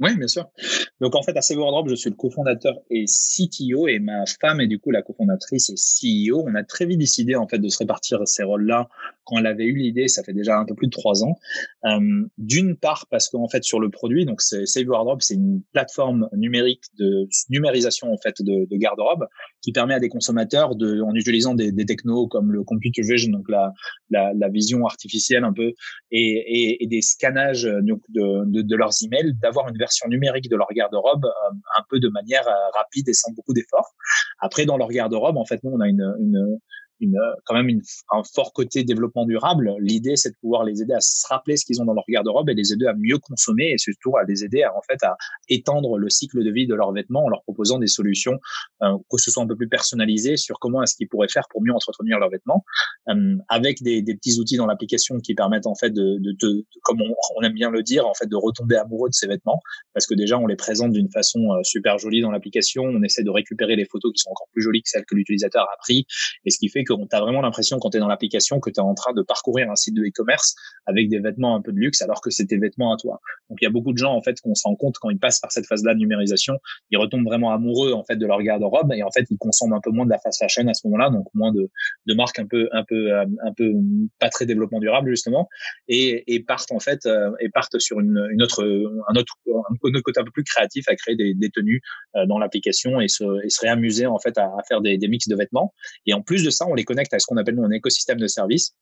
Oui, 0.00 0.16
bien 0.16 0.28
sûr. 0.28 0.48
Donc 1.00 1.16
en 1.16 1.22
fait, 1.22 1.36
à 1.36 1.42
Save 1.42 1.58
Wardrobe, 1.58 1.88
je 1.88 1.94
suis 1.94 2.10
le 2.10 2.16
cofondateur 2.16 2.74
et 2.90 3.04
CTO 3.06 3.88
et 3.88 3.98
ma 3.98 4.24
femme 4.40 4.60
est 4.60 4.68
du 4.68 4.78
coup 4.78 4.90
la 4.90 5.02
cofondatrice 5.02 5.70
et 5.70 5.74
CEO. 5.74 6.44
On 6.46 6.54
a 6.54 6.62
très 6.62 6.86
vite 6.86 6.98
décidé 6.98 7.34
en 7.34 7.48
fait 7.48 7.58
de 7.58 7.68
se 7.68 7.78
répartir 7.78 8.20
ces 8.26 8.44
rôles-là 8.44 8.88
quand 9.28 9.38
elle 9.38 9.46
avait 9.46 9.66
eu 9.66 9.76
l'idée. 9.76 10.08
Ça 10.08 10.24
fait 10.24 10.32
déjà 10.32 10.58
un 10.58 10.64
peu 10.64 10.74
plus 10.74 10.86
de 10.86 10.92
trois 10.92 11.22
ans. 11.22 11.36
Euh, 11.84 12.26
D'une 12.38 12.76
part 12.76 13.06
parce 13.10 13.28
qu'en 13.28 13.48
fait 13.48 13.62
sur 13.62 13.78
le 13.78 13.90
produit, 13.90 14.24
donc 14.24 14.40
Save 14.40 14.88
Wardrobe, 14.88 15.20
c'est 15.20 15.34
une 15.34 15.62
plateforme 15.72 16.28
numérique 16.32 16.84
de 16.98 17.28
numérisation 17.50 18.12
en 18.12 18.16
fait 18.16 18.42
de, 18.42 18.66
de 18.68 18.76
garde-robe 18.76 19.26
qui 19.62 19.72
permet 19.72 19.94
à 19.94 20.00
des 20.00 20.08
consommateurs 20.08 20.76
de, 20.76 21.02
en 21.02 21.14
utilisant 21.14 21.54
des, 21.54 21.72
des 21.72 21.84
technos 21.84 22.26
comme 22.28 22.52
le 22.52 22.64
computer 22.64 23.02
vision, 23.02 23.32
donc 23.32 23.46
la, 23.48 24.48
vision 24.48 24.86
artificielle 24.86 25.44
un 25.44 25.52
peu, 25.52 25.72
et, 26.10 26.86
des 26.88 27.02
scannages 27.02 27.68
donc 27.82 28.00
de, 28.08 28.76
leurs 28.76 28.92
emails, 29.04 29.34
d'avoir 29.42 29.68
une 29.68 29.76
version 29.76 30.08
numérique 30.08 30.48
de 30.48 30.56
leur 30.56 30.68
garde-robe 30.74 31.26
euh, 31.26 31.54
un 31.76 31.82
peu 31.88 32.00
de 32.00 32.08
manière 32.08 32.46
euh, 32.46 32.70
rapide 32.74 33.08
et 33.08 33.12
sans 33.12 33.32
beaucoup 33.32 33.52
d'efforts. 33.52 33.94
Après, 34.40 34.64
dans 34.64 34.76
leur 34.76 34.88
garde-robe, 34.88 35.36
en 35.36 35.44
fait, 35.44 35.62
nous, 35.64 35.72
on 35.72 35.80
a 35.80 35.88
une, 35.88 36.58
une, 37.00 37.18
quand 37.44 37.54
même 37.54 37.68
une, 37.68 37.82
un 38.10 38.22
fort 38.24 38.52
côté 38.52 38.84
développement 38.84 39.24
durable. 39.24 39.74
L'idée, 39.80 40.16
c'est 40.16 40.30
de 40.30 40.36
pouvoir 40.40 40.64
les 40.64 40.82
aider 40.82 40.94
à 40.94 41.00
se 41.00 41.26
rappeler 41.28 41.56
ce 41.56 41.64
qu'ils 41.64 41.80
ont 41.80 41.84
dans 41.84 41.94
leur 41.94 42.04
garde-robe 42.08 42.48
et 42.50 42.54
les 42.54 42.72
aider 42.72 42.86
à 42.86 42.94
mieux 42.94 43.18
consommer 43.18 43.70
et 43.72 43.78
surtout 43.78 44.16
à 44.16 44.24
les 44.24 44.44
aider 44.44 44.62
à, 44.62 44.76
en 44.76 44.82
fait, 44.82 45.02
à 45.04 45.16
étendre 45.48 45.98
le 45.98 46.08
cycle 46.10 46.42
de 46.44 46.50
vie 46.50 46.66
de 46.66 46.74
leurs 46.74 46.92
vêtements 46.92 47.24
en 47.24 47.28
leur 47.28 47.42
proposant 47.42 47.78
des 47.78 47.86
solutions, 47.86 48.38
euh, 48.82 48.96
que 49.10 49.18
ce 49.18 49.30
soit 49.30 49.42
un 49.42 49.46
peu 49.46 49.56
plus 49.56 49.68
personnalisées 49.68 50.36
sur 50.36 50.58
comment 50.58 50.82
est-ce 50.82 50.96
qu'ils 50.96 51.08
pourraient 51.08 51.28
faire 51.28 51.46
pour 51.50 51.62
mieux 51.62 51.72
entretenir 51.72 52.18
leurs 52.18 52.30
vêtements, 52.30 52.64
euh, 53.08 53.36
avec 53.48 53.82
des, 53.82 54.02
des, 54.02 54.14
petits 54.14 54.38
outils 54.38 54.56
dans 54.56 54.66
l'application 54.66 55.18
qui 55.18 55.34
permettent, 55.34 55.66
en 55.66 55.74
fait, 55.74 55.90
de, 55.90 56.18
de, 56.18 56.32
de, 56.40 56.66
comme 56.82 57.00
on, 57.02 57.42
aime 57.42 57.52
bien 57.52 57.70
le 57.70 57.82
dire, 57.82 58.06
en 58.06 58.14
fait, 58.14 58.26
de 58.26 58.36
retomber 58.36 58.76
amoureux 58.76 59.08
de 59.08 59.14
ces 59.14 59.26
vêtements 59.26 59.60
parce 59.94 60.06
que 60.06 60.14
déjà, 60.14 60.38
on 60.38 60.46
les 60.46 60.56
présente 60.56 60.92
d'une 60.92 61.10
façon 61.10 61.52
euh, 61.52 61.62
super 61.62 61.98
jolie 61.98 62.20
dans 62.20 62.30
l'application. 62.30 62.82
On 62.84 63.02
essaie 63.02 63.22
de 63.22 63.30
récupérer 63.30 63.76
les 63.76 63.84
photos 63.84 64.12
qui 64.12 64.20
sont 64.20 64.30
encore 64.30 64.48
plus 64.52 64.62
jolies 64.62 64.82
que 64.82 64.88
celles 64.88 65.04
que 65.04 65.14
l'utilisateur 65.14 65.64
a 65.64 65.76
pris 65.80 66.06
et 66.44 66.50
ce 66.50 66.58
qui 66.58 66.68
fait 66.68 66.84
qu'on 66.88 67.06
a 67.12 67.20
vraiment 67.20 67.40
l'impression 67.40 67.78
quand 67.78 67.90
tu 67.90 67.98
es 67.98 68.00
dans 68.00 68.08
l'application 68.08 68.60
que 68.60 68.70
tu 68.70 68.80
es 68.80 68.82
en 68.82 68.94
train 68.94 69.12
de 69.12 69.22
parcourir 69.22 69.70
un 69.70 69.76
site 69.76 69.94
de 69.94 70.02
e-commerce 70.02 70.54
avec 70.86 71.08
des 71.08 71.20
vêtements 71.20 71.54
un 71.54 71.62
peu 71.62 71.72
de 71.72 71.78
luxe 71.78 72.02
alors 72.02 72.20
que 72.20 72.30
c'est 72.30 72.46
tes 72.46 72.58
vêtements 72.58 72.92
à 72.92 72.96
toi. 72.96 73.20
Donc 73.48 73.58
il 73.60 73.64
y 73.64 73.68
a 73.68 73.70
beaucoup 73.70 73.92
de 73.92 73.98
gens 73.98 74.14
en 74.14 74.22
fait 74.22 74.40
qu'on 74.40 74.54
se 74.54 74.62
rend 74.66 74.74
compte 74.74 74.96
quand 74.98 75.10
ils 75.10 75.18
passent 75.18 75.40
par 75.40 75.52
cette 75.52 75.66
phase-là 75.66 75.94
de 75.94 75.98
numérisation, 75.98 76.54
ils 76.90 76.98
retombent 76.98 77.24
vraiment 77.24 77.52
amoureux 77.52 77.92
en 77.92 78.04
fait 78.04 78.16
de 78.16 78.26
leur 78.26 78.42
garde-robe 78.42 78.92
et 78.92 79.02
en 79.02 79.10
fait 79.10 79.26
ils 79.30 79.38
consomment 79.38 79.74
un 79.74 79.80
peu 79.80 79.90
moins 79.90 80.04
de 80.04 80.10
la 80.10 80.18
fast 80.18 80.38
fashion 80.38 80.66
à 80.68 80.74
ce 80.74 80.86
moment-là, 80.86 81.10
donc 81.10 81.26
moins 81.34 81.52
de, 81.52 81.68
marques 82.14 82.38
un 82.38 82.46
peu 82.46 82.68
un 82.72 82.84
peu 82.84 83.12
euh, 83.12 83.24
un 83.44 83.52
peu 83.52 83.72
pas 84.18 84.28
très 84.28 84.46
développement 84.46 84.80
durable 84.80 85.10
justement 85.10 85.48
et, 85.88 86.44
partent 86.46 86.72
en 86.72 86.80
fait 86.80 87.04
euh, 87.06 87.30
et 87.40 87.48
partent 87.50 87.78
sur 87.78 88.00
une, 88.00 88.18
autre 88.42 88.64
un 89.08 89.14
autre 89.14 89.34
un 89.46 90.00
côté 90.02 90.20
un 90.20 90.24
peu 90.24 90.30
plus 90.30 90.44
créatif 90.44 90.88
à 90.88 90.96
créer 90.96 91.16
des, 91.16 91.50
tenues 91.50 91.80
euh, 92.16 92.26
dans 92.26 92.38
l'application 92.38 93.00
et 93.00 93.08
se, 93.08 93.24
réamuser 93.60 94.06
en 94.06 94.18
fait 94.18 94.36
à, 94.38 94.50
faire 94.68 94.80
des, 94.80 94.98
des 94.98 95.08
mix 95.08 95.28
de 95.28 95.36
vêtements 95.36 95.74
et 96.06 96.14
en 96.14 96.22
plus 96.22 96.44
de 96.44 96.50
ça 96.50 96.64
on 96.68 96.74
les 96.78 96.84
connecte 96.84 97.12
à 97.12 97.18
ce 97.18 97.26
qu'on 97.26 97.36
appelle 97.36 97.56
nous 97.56 97.64
un 97.64 97.70
écosystème 97.70 98.18
de 98.18 98.26
services 98.26 98.74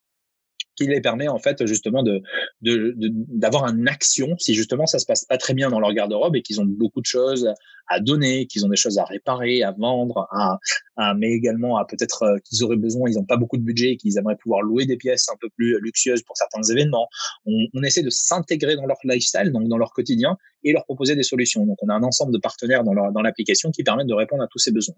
qui 0.77 0.87
les 0.87 1.01
permet 1.01 1.27
en 1.27 1.39
fait 1.39 1.65
justement 1.65 2.03
de 2.03 2.21
d'avoir 2.61 3.71
de, 3.71 3.77
une 3.77 3.87
action 3.87 4.35
si 4.37 4.53
justement 4.53 4.85
ça 4.85 4.99
se 4.99 5.05
passe 5.05 5.25
pas 5.25 5.37
très 5.37 5.53
bien 5.53 5.69
dans 5.69 5.79
leur 5.79 5.93
garde-robe 5.93 6.35
et 6.35 6.41
qu'ils 6.41 6.61
ont 6.61 6.65
beaucoup 6.65 7.01
de 7.01 7.05
choses 7.05 7.51
à 7.89 7.99
donner, 7.99 8.47
qu'ils 8.47 8.65
ont 8.65 8.69
des 8.69 8.75
choses 8.75 8.97
à 8.97 9.05
réparer, 9.05 9.63
à 9.63 9.71
vendre, 9.71 10.27
à, 10.31 10.59
à 10.97 11.13
mais 11.13 11.31
également 11.31 11.77
à 11.77 11.85
peut-être 11.85 12.23
euh, 12.23 12.37
qu'ils 12.43 12.63
auraient 12.63 12.75
besoin, 12.75 13.09
ils 13.09 13.15
n'ont 13.15 13.25
pas 13.25 13.37
beaucoup 13.37 13.57
de 13.57 13.63
budget 13.63 13.91
et 13.91 13.97
qu'ils 13.97 14.17
aimeraient 14.17 14.35
pouvoir 14.35 14.61
louer 14.61 14.85
des 14.85 14.97
pièces 14.97 15.29
un 15.29 15.37
peu 15.39 15.49
plus 15.55 15.79
luxueuses 15.79 16.21
pour 16.23 16.35
certains 16.35 16.63
événements. 16.63 17.07
On, 17.45 17.67
on 17.73 17.83
essaie 17.83 18.03
de 18.03 18.09
s'intégrer 18.09 18.75
dans 18.75 18.85
leur 18.85 18.97
lifestyle, 19.05 19.51
donc 19.51 19.69
dans 19.69 19.77
leur 19.77 19.91
quotidien, 19.91 20.37
et 20.63 20.73
leur 20.73 20.83
proposer 20.85 21.15
des 21.15 21.23
solutions. 21.23 21.65
Donc 21.65 21.77
on 21.81 21.89
a 21.89 21.93
un 21.93 22.03
ensemble 22.03 22.33
de 22.33 22.39
partenaires 22.39 22.83
dans, 22.83 22.93
leur, 22.93 23.11
dans 23.11 23.21
l'application 23.21 23.71
qui 23.71 23.83
permettent 23.83 24.07
de 24.07 24.13
répondre 24.13 24.43
à 24.43 24.47
tous 24.47 24.59
ces 24.59 24.71
besoins. 24.71 24.95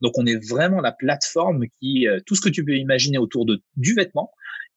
Donc 0.00 0.12
on 0.16 0.26
est 0.26 0.36
vraiment 0.48 0.80
la 0.80 0.92
plateforme 0.92 1.64
qui 1.80 2.06
euh, 2.06 2.20
tout 2.26 2.34
ce 2.34 2.40
que 2.40 2.48
tu 2.48 2.64
peux 2.64 2.76
imaginer 2.76 3.18
autour 3.18 3.44
de 3.44 3.62
du 3.76 3.94
vêtement 3.94 4.30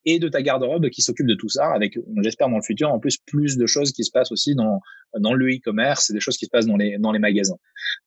et 0.05 0.19
de 0.19 0.27
ta 0.27 0.41
garde-robe 0.41 0.89
qui 0.89 1.01
s'occupe 1.01 1.27
de 1.27 1.35
tout 1.35 1.49
ça, 1.49 1.71
avec, 1.73 1.97
j'espère, 2.21 2.49
dans 2.49 2.57
le 2.57 2.63
futur, 2.63 2.91
en 2.91 2.99
plus, 2.99 3.17
plus 3.17 3.57
de 3.57 3.65
choses 3.65 3.91
qui 3.91 4.03
se 4.03 4.11
passent 4.11 4.31
aussi 4.31 4.55
dans, 4.55 4.79
dans 5.19 5.33
le 5.33 5.47
e-commerce 5.47 6.09
et 6.09 6.13
des 6.13 6.19
choses 6.19 6.37
qui 6.37 6.45
se 6.45 6.49
passent 6.49 6.67
dans 6.67 6.77
les, 6.77 6.97
dans 6.97 7.11
les 7.11 7.19
magasins. 7.19 7.57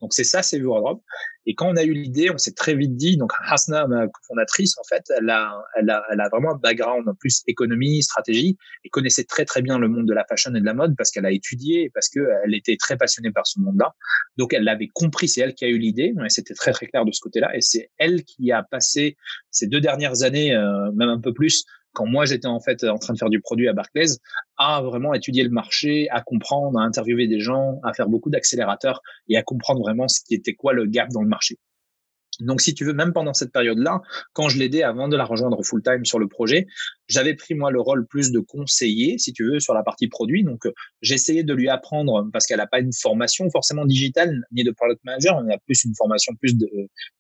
Donc, 0.01 0.13
c'est 0.13 0.25
ça, 0.25 0.43
c'est 0.43 0.61
Wardrobe. 0.61 1.01
Et 1.47 1.55
quand 1.55 1.69
on 1.69 1.77
a 1.77 1.85
eu 1.85 1.93
l'idée, 1.93 2.31
on 2.31 2.39
s'est 2.39 2.53
très 2.53 2.75
vite 2.75 2.97
dit, 2.97 3.17
donc 3.17 3.33
Hasna, 3.49 3.87
ma 3.87 4.09
cofondatrice, 4.09 4.77
en 4.79 4.83
fait, 4.89 5.05
elle 5.17 5.31
a, 5.31 5.57
elle 5.77 5.89
a, 5.91 6.03
elle 6.11 6.21
a 6.21 6.29
vraiment 6.29 6.55
un 6.55 6.59
background 6.59 7.09
en 7.09 7.15
plus 7.15 7.43
économie, 7.47 8.03
stratégie, 8.03 8.59
et 8.85 8.89
connaissait 8.89 9.25
très 9.25 9.45
très 9.45 9.63
bien 9.63 9.79
le 9.79 9.89
monde 9.89 10.07
de 10.07 10.13
la 10.13 10.25
fashion 10.29 10.53
et 10.55 10.61
de 10.61 10.65
la 10.65 10.75
mode 10.75 10.97
parce 10.97 11.13
qu'elle 11.13 11.25
a 11.25 11.31
étudié, 11.31 11.91
parce 11.95 12.09
qu'elle 12.09 12.55
était 12.55 12.77
très 12.77 12.97
passionnée 12.97 13.31
par 13.31 13.47
ce 13.47 13.61
monde-là. 13.61 13.95
Donc 14.37 14.53
elle 14.55 14.65
l'avait 14.65 14.89
compris, 14.93 15.29
c'est 15.29 15.41
elle 15.41 15.55
qui 15.55 15.65
a 15.65 15.69
eu 15.69 15.79
l'idée, 15.79 16.13
et 16.25 16.29
c'était 16.29 16.55
très 16.55 16.73
très 16.73 16.87
clair 16.87 17.05
de 17.05 17.13
ce 17.13 17.21
côté-là, 17.21 17.55
et 17.57 17.61
c'est 17.61 17.91
elle 17.99 18.25
qui 18.25 18.51
a 18.51 18.65
passé 18.65 19.17
ces 19.53 19.69
deux 19.69 19.81
dernières 19.81 20.25
années, 20.25 20.55
euh, 20.55 20.91
même 20.93 21.09
un 21.09 21.21
peu 21.21 21.33
plus, 21.33 21.65
quand 21.97 22.07
moi 22.07 22.27
j'étais 22.27 22.47
en 22.47 22.61
fait 22.61 22.85
en 22.85 22.99
train 22.99 23.15
de 23.15 23.19
faire 23.19 23.31
du 23.31 23.41
produit 23.41 23.69
à 23.69 23.73
Barclays, 23.73 24.19
à 24.59 24.83
vraiment 24.83 25.15
étudier 25.15 25.43
le 25.43 25.49
marché, 25.49 26.09
à 26.11 26.21
comprendre, 26.21 26.79
à 26.79 26.83
interviewer 26.83 27.27
des 27.27 27.41
gens, 27.41 27.81
à 27.83 27.95
faire 27.95 28.09
beaucoup 28.09 28.29
d'accélérateurs 28.29 29.01
et 29.29 29.39
à 29.39 29.43
comprendre 29.43 29.81
vraiment 29.81 30.07
ce 30.07 30.21
qui 30.23 30.35
était 30.35 30.53
quoi 30.53 30.75
le 30.75 30.85
gap 30.85 31.09
dans 31.09 31.23
le 31.23 31.29
marché. 31.29 31.59
Donc, 32.41 32.61
si 32.61 32.75
tu 32.75 32.85
veux, 32.85 32.93
même 32.93 33.15
pendant 33.15 33.33
cette 33.33 33.51
période-là, 33.51 34.03
quand 34.35 34.51
je 34.51 34.59
l'aidais 34.59 34.83
avant 34.83 35.09
de 35.09 35.17
la 35.17 35.25
rejoindre 35.25 35.63
full-time 35.65 36.05
sur 36.05 36.19
le 36.19 36.29
projet, 36.29 36.67
j'avais 37.09 37.35
pris 37.35 37.55
moi 37.55 37.71
le 37.71 37.81
rôle 37.81 38.07
plus 38.07 38.31
de 38.33 38.41
conseiller, 38.41 39.19
si 39.19 39.33
tu 39.33 39.45
veux, 39.45 39.61
sur 39.61 39.75
la 39.75 39.83
partie 39.83 40.09
produit. 40.09 40.45
Donc, 40.45 40.67
j'essayais 41.03 41.45
de 41.45 41.55
lui 41.55 41.69
apprendre 41.69 42.29
parce 42.33 42.47
qu'elle 42.47 42.59
n'a 42.59 42.67
pas 42.67 42.81
une 42.81 42.93
formation 42.93 43.49
forcément 43.51 43.85
digitale 43.85 44.43
ni 44.53 44.65
de 44.65 44.71
product 44.71 45.01
manager, 45.05 45.37
on 45.37 45.49
a 45.53 45.59
plus 45.59 45.85
une 45.85 45.95
formation 45.95 46.35
plus 46.41 46.57
de 46.57 46.69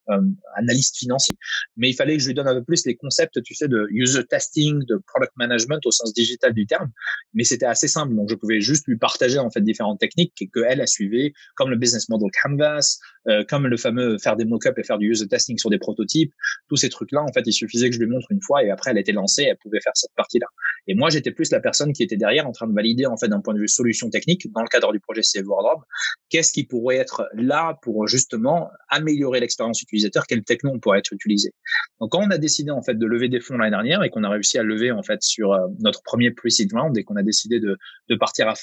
euh, 0.09 0.21
analyste 0.55 0.97
financier. 0.97 1.37
Mais 1.77 1.91
il 1.91 1.95
fallait 1.95 2.17
que 2.17 2.23
je 2.23 2.29
lui 2.29 2.35
donne 2.35 2.47
un 2.47 2.55
peu 2.55 2.65
plus 2.65 2.87
les 2.87 2.95
concepts, 2.95 3.43
tu 3.43 3.55
sais, 3.55 3.69
de 3.69 3.89
user 3.91 4.25
testing, 4.25 4.85
de 4.87 5.01
product 5.07 5.33
management 5.37 5.81
au 5.85 5.91
sens 5.91 6.15
digital 6.15 6.53
du 6.55 6.67
terme. 6.67 6.91
Mais 7.35 7.45
c'était 7.45 7.67
assez 7.67 7.89
simple, 7.89 8.15
donc 8.15 8.31
je 8.31 8.37
pouvais 8.37 8.61
juste 8.61 8.87
lui 8.87 8.97
partager 8.97 9.39
en 9.39 9.51
fait 9.51 9.61
différentes 9.63 9.99
techniques 9.99 10.49
que 10.53 10.61
elle 10.67 10.81
a 10.81 10.87
suivies, 10.87 11.33
comme 11.57 11.71
le 11.71 11.77
business 11.77 12.09
model 12.09 12.31
canvas, 12.43 12.99
euh, 13.29 13.45
comme 13.49 13.67
le 13.67 13.77
fameux 13.77 14.19
faire 14.19 14.37
des 14.37 14.45
mock-ups 14.45 14.79
et 14.79 14.85
faire 14.85 14.99
du 14.99 15.11
user 15.11 15.27
testing 15.27 15.59
sur 15.59 15.71
des 15.71 15.79
prototypes. 15.79 16.33
Tous 16.69 16.77
ces 16.77 16.89
trucs-là, 16.89 17.23
en 17.23 17.33
fait, 17.33 17.43
il 17.45 17.53
suffisait 17.53 17.91
que 17.91 17.97
je 17.97 18.01
lui 18.01 18.09
montre 18.09 18.29
une 18.31 18.41
fois 18.41 18.63
et 18.63 18.71
après 18.71 18.93
elle 18.93 18.99
était 18.99 19.13
lancée, 19.13 19.43
elle 19.43 19.59
pouvait 19.59 19.76
faire 19.81 19.93
cette 19.95 20.15
partie-là. 20.17 20.47
Et 20.89 20.95
moi, 20.95 21.11
j'étais 21.11 21.31
plus 21.31 21.51
la 21.51 21.61
personne 21.61 21.93
qui 21.93 22.03
était 22.03 22.17
derrière 22.17 22.47
en 22.47 22.53
train 22.53 22.67
de 22.67 22.75
valider 22.75 23.07
en 23.07 23.17
fait 23.17 23.29
d'un 23.29 23.41
point 23.41 23.55
de 23.55 23.59
vue 23.59 23.69
solution 23.69 24.11
technique 24.11 24.51
dans 24.53 24.63
le 24.63 24.69
cadre 24.69 24.93
du 24.93 25.01
projet 25.01 25.23
Save 25.23 25.47
Wardrobe, 25.47 25.83
qu'est-ce 26.29 26.53
qui 26.53 26.65
pourrait 26.65 26.97
être 26.97 27.29
là 27.35 27.79
pour 27.83 28.07
justement 28.07 28.71
améliorer 28.89 29.41
l'expérience 29.41 29.83
utilisateur, 29.83 30.27
quel 30.27 30.43
techno 30.45 30.71
on 30.71 30.79
pourrait 30.79 30.99
être 30.99 31.13
utilisé. 31.13 31.53
Donc 32.01 32.13
quand 32.13 32.23
on 32.23 32.31
a 32.31 32.39
décidé 32.39 32.71
en 32.71 32.83
fait 32.83 32.95
de 32.95 33.07
lever 33.07 33.29
des 33.29 33.41
fonds 33.41 33.57
l'année 33.57 33.71
dernière 33.71 34.03
et 34.03 34.11
qu'on 34.11 34.25
a 34.25 34.29
réussi 34.29 34.59
à 34.59 34.63
lever 34.63 34.93
en 34.93 35.03
fait 35.03 35.23
sur 35.23 35.53
euh, 35.53 35.67
notre 35.81 36.03
premier 36.03 36.31
pre-seed 36.31 36.73
round 36.73 36.97
et 36.97 37.05
qu'on 37.05 37.17
a 37.17 37.23
décidé 37.23 37.61
de, 37.61 37.77
de 38.09 38.17
partir 38.17 38.49
à 38.49 38.55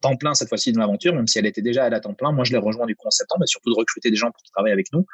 temps 0.00 0.16
plein 0.16 0.34
cette 0.34 0.48
fois-ci 0.48 0.72
dans 0.72 0.80
l'aventure, 0.80 1.14
même 1.14 1.26
si 1.26 1.38
elle 1.38 1.46
était 1.46 1.62
déjà 1.62 1.84
à 1.84 1.90
la 1.90 2.00
temps 2.00 2.14
plein. 2.14 2.32
Moi, 2.32 2.44
je 2.44 2.52
l'ai 2.52 2.58
rejoint 2.58 2.86
du 2.86 2.96
concept 2.96 3.30
mais 3.38 3.46
surtout 3.46 3.70
de 3.70 3.76
recruter 3.76 4.10
des 4.10 4.16
gens 4.16 4.30
pour 4.30 4.42
travailler 4.52 4.72
avec 4.72 4.92
nous. 4.92 5.06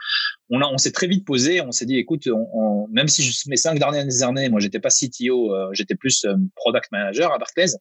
On, 0.50 0.60
a, 0.60 0.66
on 0.66 0.78
s'est 0.78 0.92
très 0.92 1.06
vite 1.06 1.26
posé, 1.26 1.60
on 1.60 1.72
s'est 1.72 1.86
dit, 1.86 1.96
écoute, 1.96 2.26
on, 2.28 2.88
même 2.88 3.08
si 3.08 3.22
je, 3.22 3.48
mes 3.48 3.56
cinq 3.56 3.78
dernières 3.78 4.22
années, 4.22 4.48
moi, 4.48 4.60
j'étais 4.60 4.80
pas 4.80 4.90
CTO, 4.90 5.54
euh, 5.54 5.68
j'étais 5.72 5.94
plus 5.94 6.24
euh, 6.24 6.34
product 6.56 6.90
manager 6.92 7.32
à 7.32 7.38
Barclays. 7.38 7.72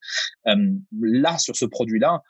Euh, 0.47 0.55
là, 1.01 1.38
sur 1.38 1.55
ce 1.55 1.65
produit-là 1.65 2.21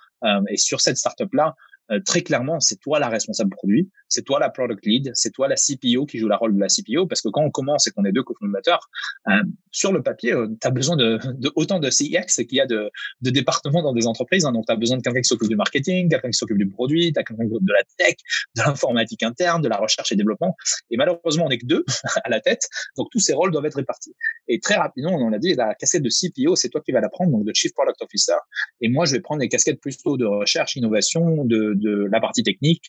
et 0.49 0.56
sur 0.56 0.79
cette 0.79 0.95
startup-là, 0.95 1.53
euh, 1.91 2.00
très 2.06 2.22
clairement, 2.22 2.60
c'est 2.60 2.80
toi 2.80 3.00
la 3.00 3.10
responsable 3.10 3.50
produit, 3.50 3.89
c'est 4.08 4.24
toi 4.24 4.39
la 4.39 4.50
product 4.50 4.86
lead, 4.86 5.12
c'est 5.13 5.32
toi 5.32 5.48
la 5.48 5.56
CPO 5.56 6.06
qui 6.06 6.17
joue 6.17 6.28
la 6.28 6.38
rôle 6.38 6.56
de 6.56 6.60
la 6.60 6.67
CPO, 6.67 7.08
parce 7.08 7.22
que 7.22 7.30
quand 7.30 7.43
on 7.43 7.52
commence 7.52 7.88
et 7.88 7.91
qu'on 7.91 8.06
est 8.06 8.12
deux 8.12 8.24
cofondateurs, 8.24 8.89
euh, 9.28 9.43
sur 9.72 9.91
le 9.91 10.02
papier, 10.02 10.34
euh, 10.34 10.48
tu 10.62 10.67
as 10.67 10.72
besoin 10.72 10.96
de, 10.96 11.19
de, 11.34 11.52
autant 11.56 11.80
de 11.80 11.89
CX 11.89 12.46
qu'il 12.46 12.58
y 12.58 12.62
a 12.62 12.65
de, 12.65 12.89
de 13.22 13.30
départements 13.30 13.82
dans 13.82 13.93
des 13.93 14.08
entreprises. 14.08 14.46
Hein. 14.46 14.52
donc, 14.52 14.65
tu 14.65 14.72
as 14.72 14.76
besoin 14.76 14.98
de 14.98 15.02
quelqu'un 15.02 15.22
qui 15.22 15.28
s'occupe 15.28 15.50
du 15.50 15.56
marketing, 15.56 16.10
quelqu'un 16.10 16.30
qui 16.30 16.38
s'occupe 16.38 16.58
du 16.58 16.69
produit, 16.69 17.12
tu 17.12 17.19
as 17.19 17.24
quelqu'un 17.24 17.46
de 17.46 17.74
la 17.74 17.84
tech, 17.98 18.15
de 18.56 18.62
l'informatique 18.62 19.24
interne, 19.24 19.62
de 19.62 19.67
la 19.67 19.78
recherche 19.78 20.12
et 20.12 20.15
développement. 20.15 20.56
Et 20.89 20.98
malheureusement, 20.98 21.46
on 21.46 21.50
n'est 21.50 21.58
que 21.58 21.65
deux 21.65 21.84
à 22.24 22.30
la 22.30 22.39
tête, 22.39 22.69
donc 22.98 23.10
tous 23.12 23.19
ces 23.19 23.34
rôles 23.34 23.52
doivent 23.52 23.65
être 23.65 23.76
répartis. 23.76 24.15
Et 24.48 24.60
très 24.60 24.76
rapidement, 24.76 25.12
on 25.12 25.28
en 25.28 25.34
a 25.34 25.39
dit, 25.39 25.54
la 25.54 25.76
casquette 25.76 26.04
de 26.04 26.10
CPO, 26.10 26.56
c'est 26.56 26.69
toi 26.69 26.82
qui 26.82 26.91
vas 26.91 27.02
la 27.02 27.10
prendre, 27.10 27.32
donc 27.32 27.46
de 27.46 27.52
Chief 27.54 27.74
Product 27.74 28.02
Officer. 28.02 28.38
Et 28.82 28.89
moi, 28.89 29.06
je 29.06 29.13
vais 29.13 29.22
prendre 29.22 29.41
les 29.41 29.50
casquettes 29.50 29.82
plutôt 29.82 30.17
de 30.17 30.26
recherche, 30.26 30.76
innovation, 30.76 31.43
de 31.43 31.74
de 31.84 32.08
la 32.12 32.19
partie 32.19 32.43
technique. 32.43 32.84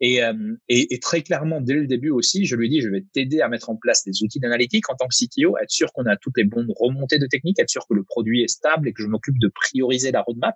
Et, 0.00 0.22
euh, 0.22 0.54
et, 0.68 0.94
et, 0.94 0.98
très 0.98 1.22
clairement, 1.22 1.60
dès 1.60 1.74
le 1.74 1.86
début 1.86 2.10
aussi, 2.10 2.46
je 2.46 2.56
lui 2.56 2.70
dis, 2.70 2.80
je 2.80 2.88
vais 2.88 3.04
t'aider 3.12 3.42
à 3.42 3.48
mettre 3.48 3.68
en 3.68 3.76
place 3.76 4.02
des 4.04 4.22
outils 4.22 4.40
d'analytique 4.40 4.88
en 4.88 4.94
tant 4.94 5.06
que 5.06 5.14
CTO, 5.14 5.58
être 5.58 5.70
sûr 5.70 5.92
qu'on 5.92 6.06
a 6.06 6.16
toutes 6.16 6.38
les 6.38 6.44
bonnes 6.44 6.72
remontées 6.78 7.18
de 7.18 7.26
technique, 7.26 7.58
être 7.58 7.68
sûr 7.68 7.86
que 7.86 7.94
le 7.94 8.02
produit 8.02 8.42
est 8.42 8.48
stable 8.48 8.88
et 8.88 8.92
que 8.92 9.02
je 9.02 9.08
m'occupe 9.08 9.38
de 9.38 9.48
prioriser 9.48 10.10
la 10.10 10.22
roadmap. 10.22 10.54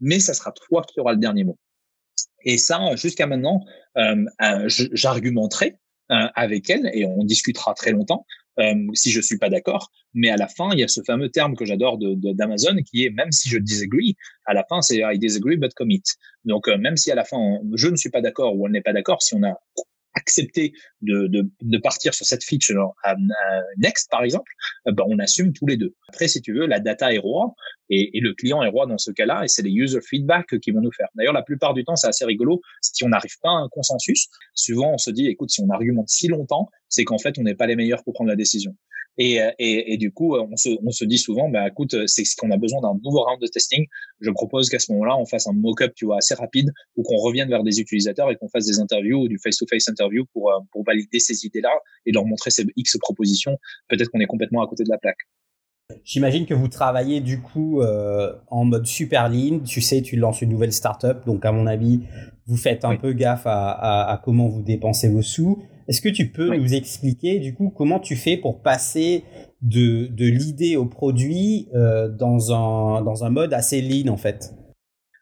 Mais 0.00 0.20
ça 0.20 0.34
sera 0.34 0.52
toi 0.52 0.82
qui 0.86 1.00
aura 1.00 1.12
le 1.12 1.18
dernier 1.18 1.44
mot. 1.44 1.58
Et 2.44 2.58
ça, 2.58 2.94
jusqu'à 2.96 3.26
maintenant, 3.26 3.64
euh, 3.96 4.24
euh 4.42 4.68
j'argumenterai 4.68 5.76
avec 6.08 6.68
elle 6.68 6.90
et 6.92 7.06
on 7.06 7.24
discutera 7.24 7.72
très 7.72 7.90
longtemps 7.90 8.26
euh, 8.58 8.74
si 8.94 9.10
je 9.10 9.20
suis 9.20 9.38
pas 9.38 9.48
d'accord. 9.48 9.90
Mais 10.14 10.30
à 10.30 10.36
la 10.36 10.48
fin, 10.48 10.70
il 10.72 10.80
y 10.80 10.82
a 10.82 10.88
ce 10.88 11.00
fameux 11.06 11.30
terme 11.30 11.56
que 11.56 11.64
j'adore 11.64 11.98
d'Amazon 11.98 12.74
de, 12.74 12.80
qui 12.80 13.04
est 13.04 13.10
même 13.10 13.32
si 13.32 13.48
je 13.48 13.58
disagree, 13.58 14.16
à 14.46 14.54
la 14.54 14.64
fin 14.68 14.82
c'est 14.82 15.00
I 15.02 15.18
disagree 15.18 15.56
but 15.56 15.72
commit. 15.74 16.02
Donc 16.44 16.68
euh, 16.68 16.76
même 16.76 16.96
si 16.96 17.10
à 17.10 17.14
la 17.14 17.24
fin 17.24 17.58
je 17.74 17.88
ne 17.88 17.96
suis 17.96 18.10
pas 18.10 18.20
d'accord 18.20 18.56
ou 18.56 18.66
on 18.66 18.68
n'est 18.68 18.82
pas 18.82 18.92
d'accord, 18.92 19.22
si 19.22 19.34
on 19.34 19.42
a 19.42 19.54
accepter 20.14 20.72
de, 21.00 21.26
de, 21.26 21.50
de, 21.62 21.78
partir 21.78 22.14
sur 22.14 22.26
cette 22.26 22.44
feature 22.44 22.92
à, 23.02 23.14
Next, 23.78 24.10
par 24.10 24.22
exemple, 24.22 24.50
ben, 24.84 25.04
on 25.06 25.18
assume 25.18 25.52
tous 25.52 25.66
les 25.66 25.76
deux. 25.76 25.94
Après, 26.08 26.28
si 26.28 26.40
tu 26.42 26.52
veux, 26.52 26.66
la 26.66 26.80
data 26.80 27.12
est 27.12 27.18
roi 27.18 27.54
et, 27.88 28.16
et 28.16 28.20
le 28.20 28.34
client 28.34 28.62
est 28.62 28.68
roi 28.68 28.86
dans 28.86 28.98
ce 28.98 29.10
cas-là 29.10 29.44
et 29.44 29.48
c'est 29.48 29.62
les 29.62 29.70
user 29.70 30.00
feedback 30.00 30.58
qui 30.60 30.70
vont 30.70 30.80
nous 30.80 30.92
faire. 30.92 31.08
D'ailleurs, 31.14 31.32
la 31.32 31.42
plupart 31.42 31.74
du 31.74 31.84
temps, 31.84 31.96
c'est 31.96 32.08
assez 32.08 32.24
rigolo. 32.24 32.60
Si 32.80 33.04
on 33.04 33.08
n'arrive 33.08 33.38
pas 33.40 33.50
à 33.50 33.62
un 33.64 33.68
consensus, 33.70 34.28
souvent 34.54 34.92
on 34.92 34.98
se 34.98 35.10
dit, 35.10 35.28
écoute, 35.28 35.50
si 35.50 35.62
on 35.62 35.70
argumente 35.70 36.08
si 36.08 36.28
longtemps, 36.28 36.68
c'est 36.92 37.04
qu'en 37.04 37.18
fait, 37.18 37.38
on 37.38 37.42
n'est 37.42 37.54
pas 37.54 37.66
les 37.66 37.74
meilleurs 37.74 38.04
pour 38.04 38.12
prendre 38.12 38.28
la 38.28 38.36
décision. 38.36 38.76
Et, 39.18 39.38
et, 39.58 39.92
et, 39.92 39.96
du 39.98 40.10
coup, 40.10 40.36
on 40.36 40.56
se, 40.56 40.70
on 40.82 40.90
se 40.90 41.04
dit 41.04 41.18
souvent, 41.18 41.48
bah, 41.48 41.68
écoute, 41.68 41.94
c'est 42.06 42.22
qu'on 42.38 42.50
a 42.50 42.56
besoin 42.56 42.80
d'un 42.80 42.94
nouveau 43.04 43.22
round 43.22 43.40
de 43.40 43.46
testing. 43.46 43.84
Je 44.20 44.30
propose 44.30 44.70
qu'à 44.70 44.78
ce 44.78 44.90
moment-là, 44.92 45.16
on 45.18 45.26
fasse 45.26 45.46
un 45.46 45.52
mock-up, 45.52 45.92
tu 45.94 46.06
vois, 46.06 46.18
assez 46.18 46.34
rapide, 46.34 46.70
ou 46.96 47.02
qu'on 47.02 47.16
revienne 47.16 47.48
vers 47.48 47.62
des 47.62 47.80
utilisateurs 47.80 48.30
et 48.30 48.36
qu'on 48.36 48.48
fasse 48.48 48.66
des 48.66 48.80
interviews 48.80 49.22
ou 49.22 49.28
du 49.28 49.38
face-to-face 49.38 49.88
interview 49.88 50.24
pour, 50.32 50.50
euh, 50.50 50.60
pour 50.70 50.84
valider 50.84 51.18
ces 51.18 51.44
idées-là 51.44 51.72
et 52.06 52.12
leur 52.12 52.24
montrer 52.24 52.50
ces 52.50 52.64
X 52.76 52.96
propositions. 53.00 53.58
Peut-être 53.88 54.08
qu'on 54.08 54.20
est 54.20 54.26
complètement 54.26 54.62
à 54.62 54.66
côté 54.66 54.84
de 54.84 54.90
la 54.90 54.98
plaque. 54.98 55.18
J'imagine 56.04 56.46
que 56.46 56.54
vous 56.54 56.68
travaillez 56.68 57.20
du 57.20 57.40
coup 57.40 57.82
euh, 57.82 58.32
en 58.48 58.64
mode 58.64 58.86
super 58.86 59.28
lean. 59.28 59.60
Tu 59.60 59.82
sais, 59.82 60.00
tu 60.00 60.16
lances 60.16 60.40
une 60.40 60.48
nouvelle 60.48 60.72
startup, 60.72 61.26
donc 61.26 61.44
à 61.44 61.52
mon 61.52 61.66
avis, 61.66 62.00
vous 62.46 62.56
faites 62.56 62.86
un 62.86 62.96
peu 62.96 63.12
gaffe 63.12 63.46
à, 63.46 63.70
à, 63.70 64.12
à, 64.12 64.16
comment 64.16 64.48
vous 64.48 64.62
dépensez 64.62 65.10
vos 65.10 65.20
sous. 65.20 65.62
Est-ce 65.88 66.00
que 66.00 66.08
tu 66.08 66.28
peux 66.28 66.56
nous 66.56 66.74
expliquer 66.74 67.38
du 67.38 67.54
coup 67.54 67.72
comment 67.74 67.98
tu 67.98 68.16
fais 68.16 68.36
pour 68.36 68.60
passer 68.60 69.24
de, 69.62 70.06
de 70.06 70.26
l'idée 70.26 70.76
au 70.76 70.86
produit 70.86 71.68
euh, 71.74 72.08
dans, 72.08 72.52
un, 72.52 73.02
dans 73.02 73.24
un 73.24 73.30
mode 73.30 73.52
assez 73.52 73.80
lean 73.80 74.12
en 74.12 74.16
fait? 74.16 74.54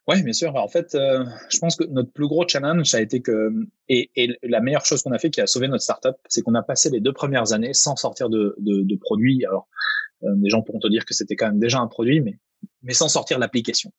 Oui, 0.07 0.23
bien 0.23 0.33
sûr. 0.33 0.55
En 0.55 0.67
fait, 0.67 0.95
euh, 0.95 1.23
je 1.49 1.59
pense 1.59 1.75
que 1.75 1.83
notre 1.85 2.11
plus 2.11 2.27
gros 2.27 2.47
challenge, 2.47 2.85
ça 2.87 2.97
a 2.97 3.01
été 3.01 3.21
que, 3.21 3.51
et, 3.87 4.09
et 4.15 4.37
la 4.43 4.59
meilleure 4.61 4.85
chose 4.85 5.01
qu'on 5.01 5.11
a 5.11 5.19
fait 5.19 5.29
qui 5.29 5.41
a 5.41 5.47
sauvé 5.47 5.67
notre 5.67 5.83
startup, 5.83 6.15
c'est 6.27 6.41
qu'on 6.41 6.55
a 6.55 6.63
passé 6.63 6.89
les 6.89 6.99
deux 6.99 7.13
premières 7.13 7.53
années 7.53 7.73
sans 7.73 7.95
sortir 7.95 8.29
de, 8.29 8.55
de, 8.59 8.81
de 8.83 8.95
produits. 8.95 9.45
Alors, 9.45 9.67
euh, 10.23 10.29
les 10.41 10.49
gens 10.49 10.61
pourront 10.61 10.79
te 10.79 10.89
dire 10.89 11.05
que 11.05 11.13
c'était 11.13 11.35
quand 11.35 11.47
même 11.47 11.59
déjà 11.59 11.79
un 11.79 11.87
produit, 11.87 12.21
mais 12.21 12.39
mais 12.83 12.93
sans 12.93 13.07
sortir 13.07 13.39
l'application. 13.39 13.91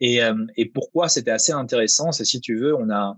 Et, 0.00 0.22
euh, 0.22 0.34
et 0.56 0.66
pourquoi 0.66 1.08
c'était 1.08 1.30
assez 1.30 1.52
intéressant, 1.52 2.12
c'est 2.12 2.24
si 2.24 2.40
tu 2.40 2.58
veux, 2.58 2.74
on 2.74 2.88
a, 2.90 3.16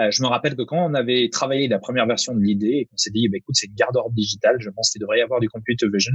euh, 0.00 0.10
je 0.10 0.22
me 0.22 0.28
rappelle 0.28 0.56
que 0.56 0.62
quand 0.62 0.84
on 0.84 0.94
avait 0.94 1.28
travaillé 1.32 1.68
la 1.68 1.78
première 1.78 2.06
version 2.06 2.34
de 2.34 2.40
l'idée 2.40 2.78
et 2.80 2.84
qu'on 2.86 2.96
s'est 2.96 3.10
dit, 3.10 3.28
bah, 3.28 3.38
écoute, 3.38 3.54
c'est 3.58 3.66
une 3.66 3.74
garde-robe 3.74 4.14
digitale, 4.14 4.56
je 4.60 4.70
pense 4.70 4.90
qu'il 4.90 5.00
devrait 5.00 5.18
y 5.18 5.22
avoir 5.22 5.40
du 5.40 5.48
computer 5.48 5.86
vision, 5.92 6.12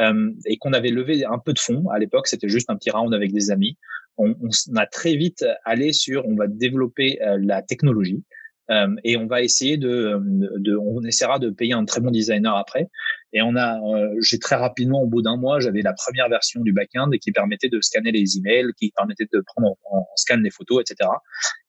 euh, 0.00 0.30
et 0.46 0.56
qu'on 0.58 0.72
avait 0.72 0.90
levé 0.90 1.24
un 1.24 1.38
peu 1.38 1.52
de 1.52 1.58
fonds 1.58 1.88
à 1.90 1.98
l'époque, 1.98 2.26
c'était 2.26 2.48
juste 2.48 2.70
un 2.70 2.76
petit 2.76 2.90
round 2.90 3.14
avec 3.14 3.32
des 3.32 3.50
amis. 3.50 3.78
On, 4.16 4.34
on, 4.40 4.76
a 4.76 4.86
très 4.86 5.16
vite 5.16 5.44
allé 5.64 5.92
sur, 5.92 6.26
on 6.26 6.34
va 6.34 6.46
développer 6.46 7.20
euh, 7.22 7.38
la 7.40 7.62
technologie. 7.62 8.24
Euh, 8.70 8.94
et 9.04 9.16
on 9.16 9.26
va 9.26 9.42
essayer 9.42 9.76
de, 9.76 10.18
de, 10.58 10.76
on 10.76 11.02
essaiera 11.02 11.38
de 11.38 11.50
payer 11.50 11.74
un 11.74 11.84
très 11.84 12.00
bon 12.00 12.10
designer 12.10 12.56
après. 12.56 12.88
Et 13.32 13.42
on 13.42 13.56
a, 13.56 13.78
euh, 13.78 14.14
j'ai 14.20 14.38
très 14.38 14.56
rapidement, 14.56 15.02
au 15.02 15.06
bout 15.06 15.20
d'un 15.20 15.36
mois, 15.36 15.60
j'avais 15.60 15.82
la 15.82 15.92
première 15.92 16.28
version 16.28 16.60
du 16.62 16.72
backend 16.72 17.10
qui 17.20 17.32
permettait 17.32 17.68
de 17.68 17.80
scanner 17.80 18.12
les 18.12 18.38
emails, 18.38 18.72
qui 18.78 18.92
permettait 18.96 19.26
de 19.30 19.42
prendre 19.44 19.76
en, 19.90 20.06
scan 20.16 20.38
les 20.38 20.50
photos, 20.50 20.82
etc. 20.82 21.10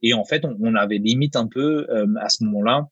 Et 0.01 0.13
en 0.13 0.23
fait, 0.23 0.45
on, 0.45 0.55
on 0.61 0.75
avait 0.75 0.97
limite 0.97 1.35
un 1.35 1.47
peu 1.47 1.85
euh, 1.89 2.07
à 2.21 2.29
ce 2.29 2.43
moment-là 2.45 2.87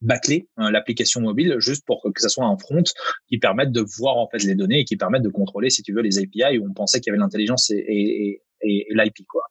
bâcler 0.00 0.48
hein, 0.56 0.70
l'application 0.70 1.20
mobile 1.20 1.56
juste 1.58 1.84
pour 1.84 2.02
que, 2.02 2.20
ça 2.20 2.28
soit 2.28 2.46
un 2.46 2.56
front 2.56 2.84
qui 3.28 3.38
permette 3.38 3.72
de 3.72 3.84
voir 3.98 4.16
en 4.16 4.28
fait 4.28 4.44
les 4.44 4.54
données 4.54 4.80
et 4.80 4.84
qui 4.84 4.96
permette 4.96 5.22
de 5.22 5.28
contrôler 5.28 5.70
si 5.70 5.82
tu 5.82 5.92
veux 5.92 6.02
les 6.02 6.18
API 6.18 6.58
où 6.58 6.68
on 6.68 6.72
pensait 6.72 7.00
qu'il 7.00 7.10
y 7.10 7.12
avait 7.12 7.18
l'intelligence 7.18 7.70
et, 7.70 7.84
et, 7.88 8.42
et, 8.62 8.86
l'IP 8.90 9.26
quoi 9.28 9.44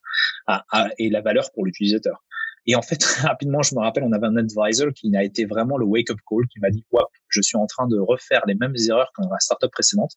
et 0.98 1.10
la 1.10 1.22
valeur 1.22 1.52
pour 1.54 1.66
l'utilisateur 1.66 2.24
et 2.68 2.76
en 2.76 2.82
fait, 2.82 3.02
rapidement, 3.24 3.62
je 3.64 3.74
me 3.76 3.80
rappelle, 3.80 4.04
on 4.04 4.12
avait 4.12 4.28
un 4.28 4.36
advisor 4.36 4.92
qui 4.94 5.16
a 5.16 5.24
été 5.24 5.46
vraiment 5.46 5.78
le 5.78 5.86
wake-up 5.86 6.18
call, 6.30 6.46
qui 6.48 6.60
m'a 6.60 6.70
dit, 6.70 6.86
ouais, 6.92 7.04
je 7.30 7.42
suis 7.42 7.58
en 7.58 7.66
train 7.66 7.88
de 7.88 7.98
refaire 7.98 8.42
les 8.46 8.56
mêmes 8.56 8.76
erreurs 8.90 9.12
que 9.16 9.24
dans 9.24 9.30
la 9.30 9.40
startup 9.40 9.72
précédente. 9.72 10.12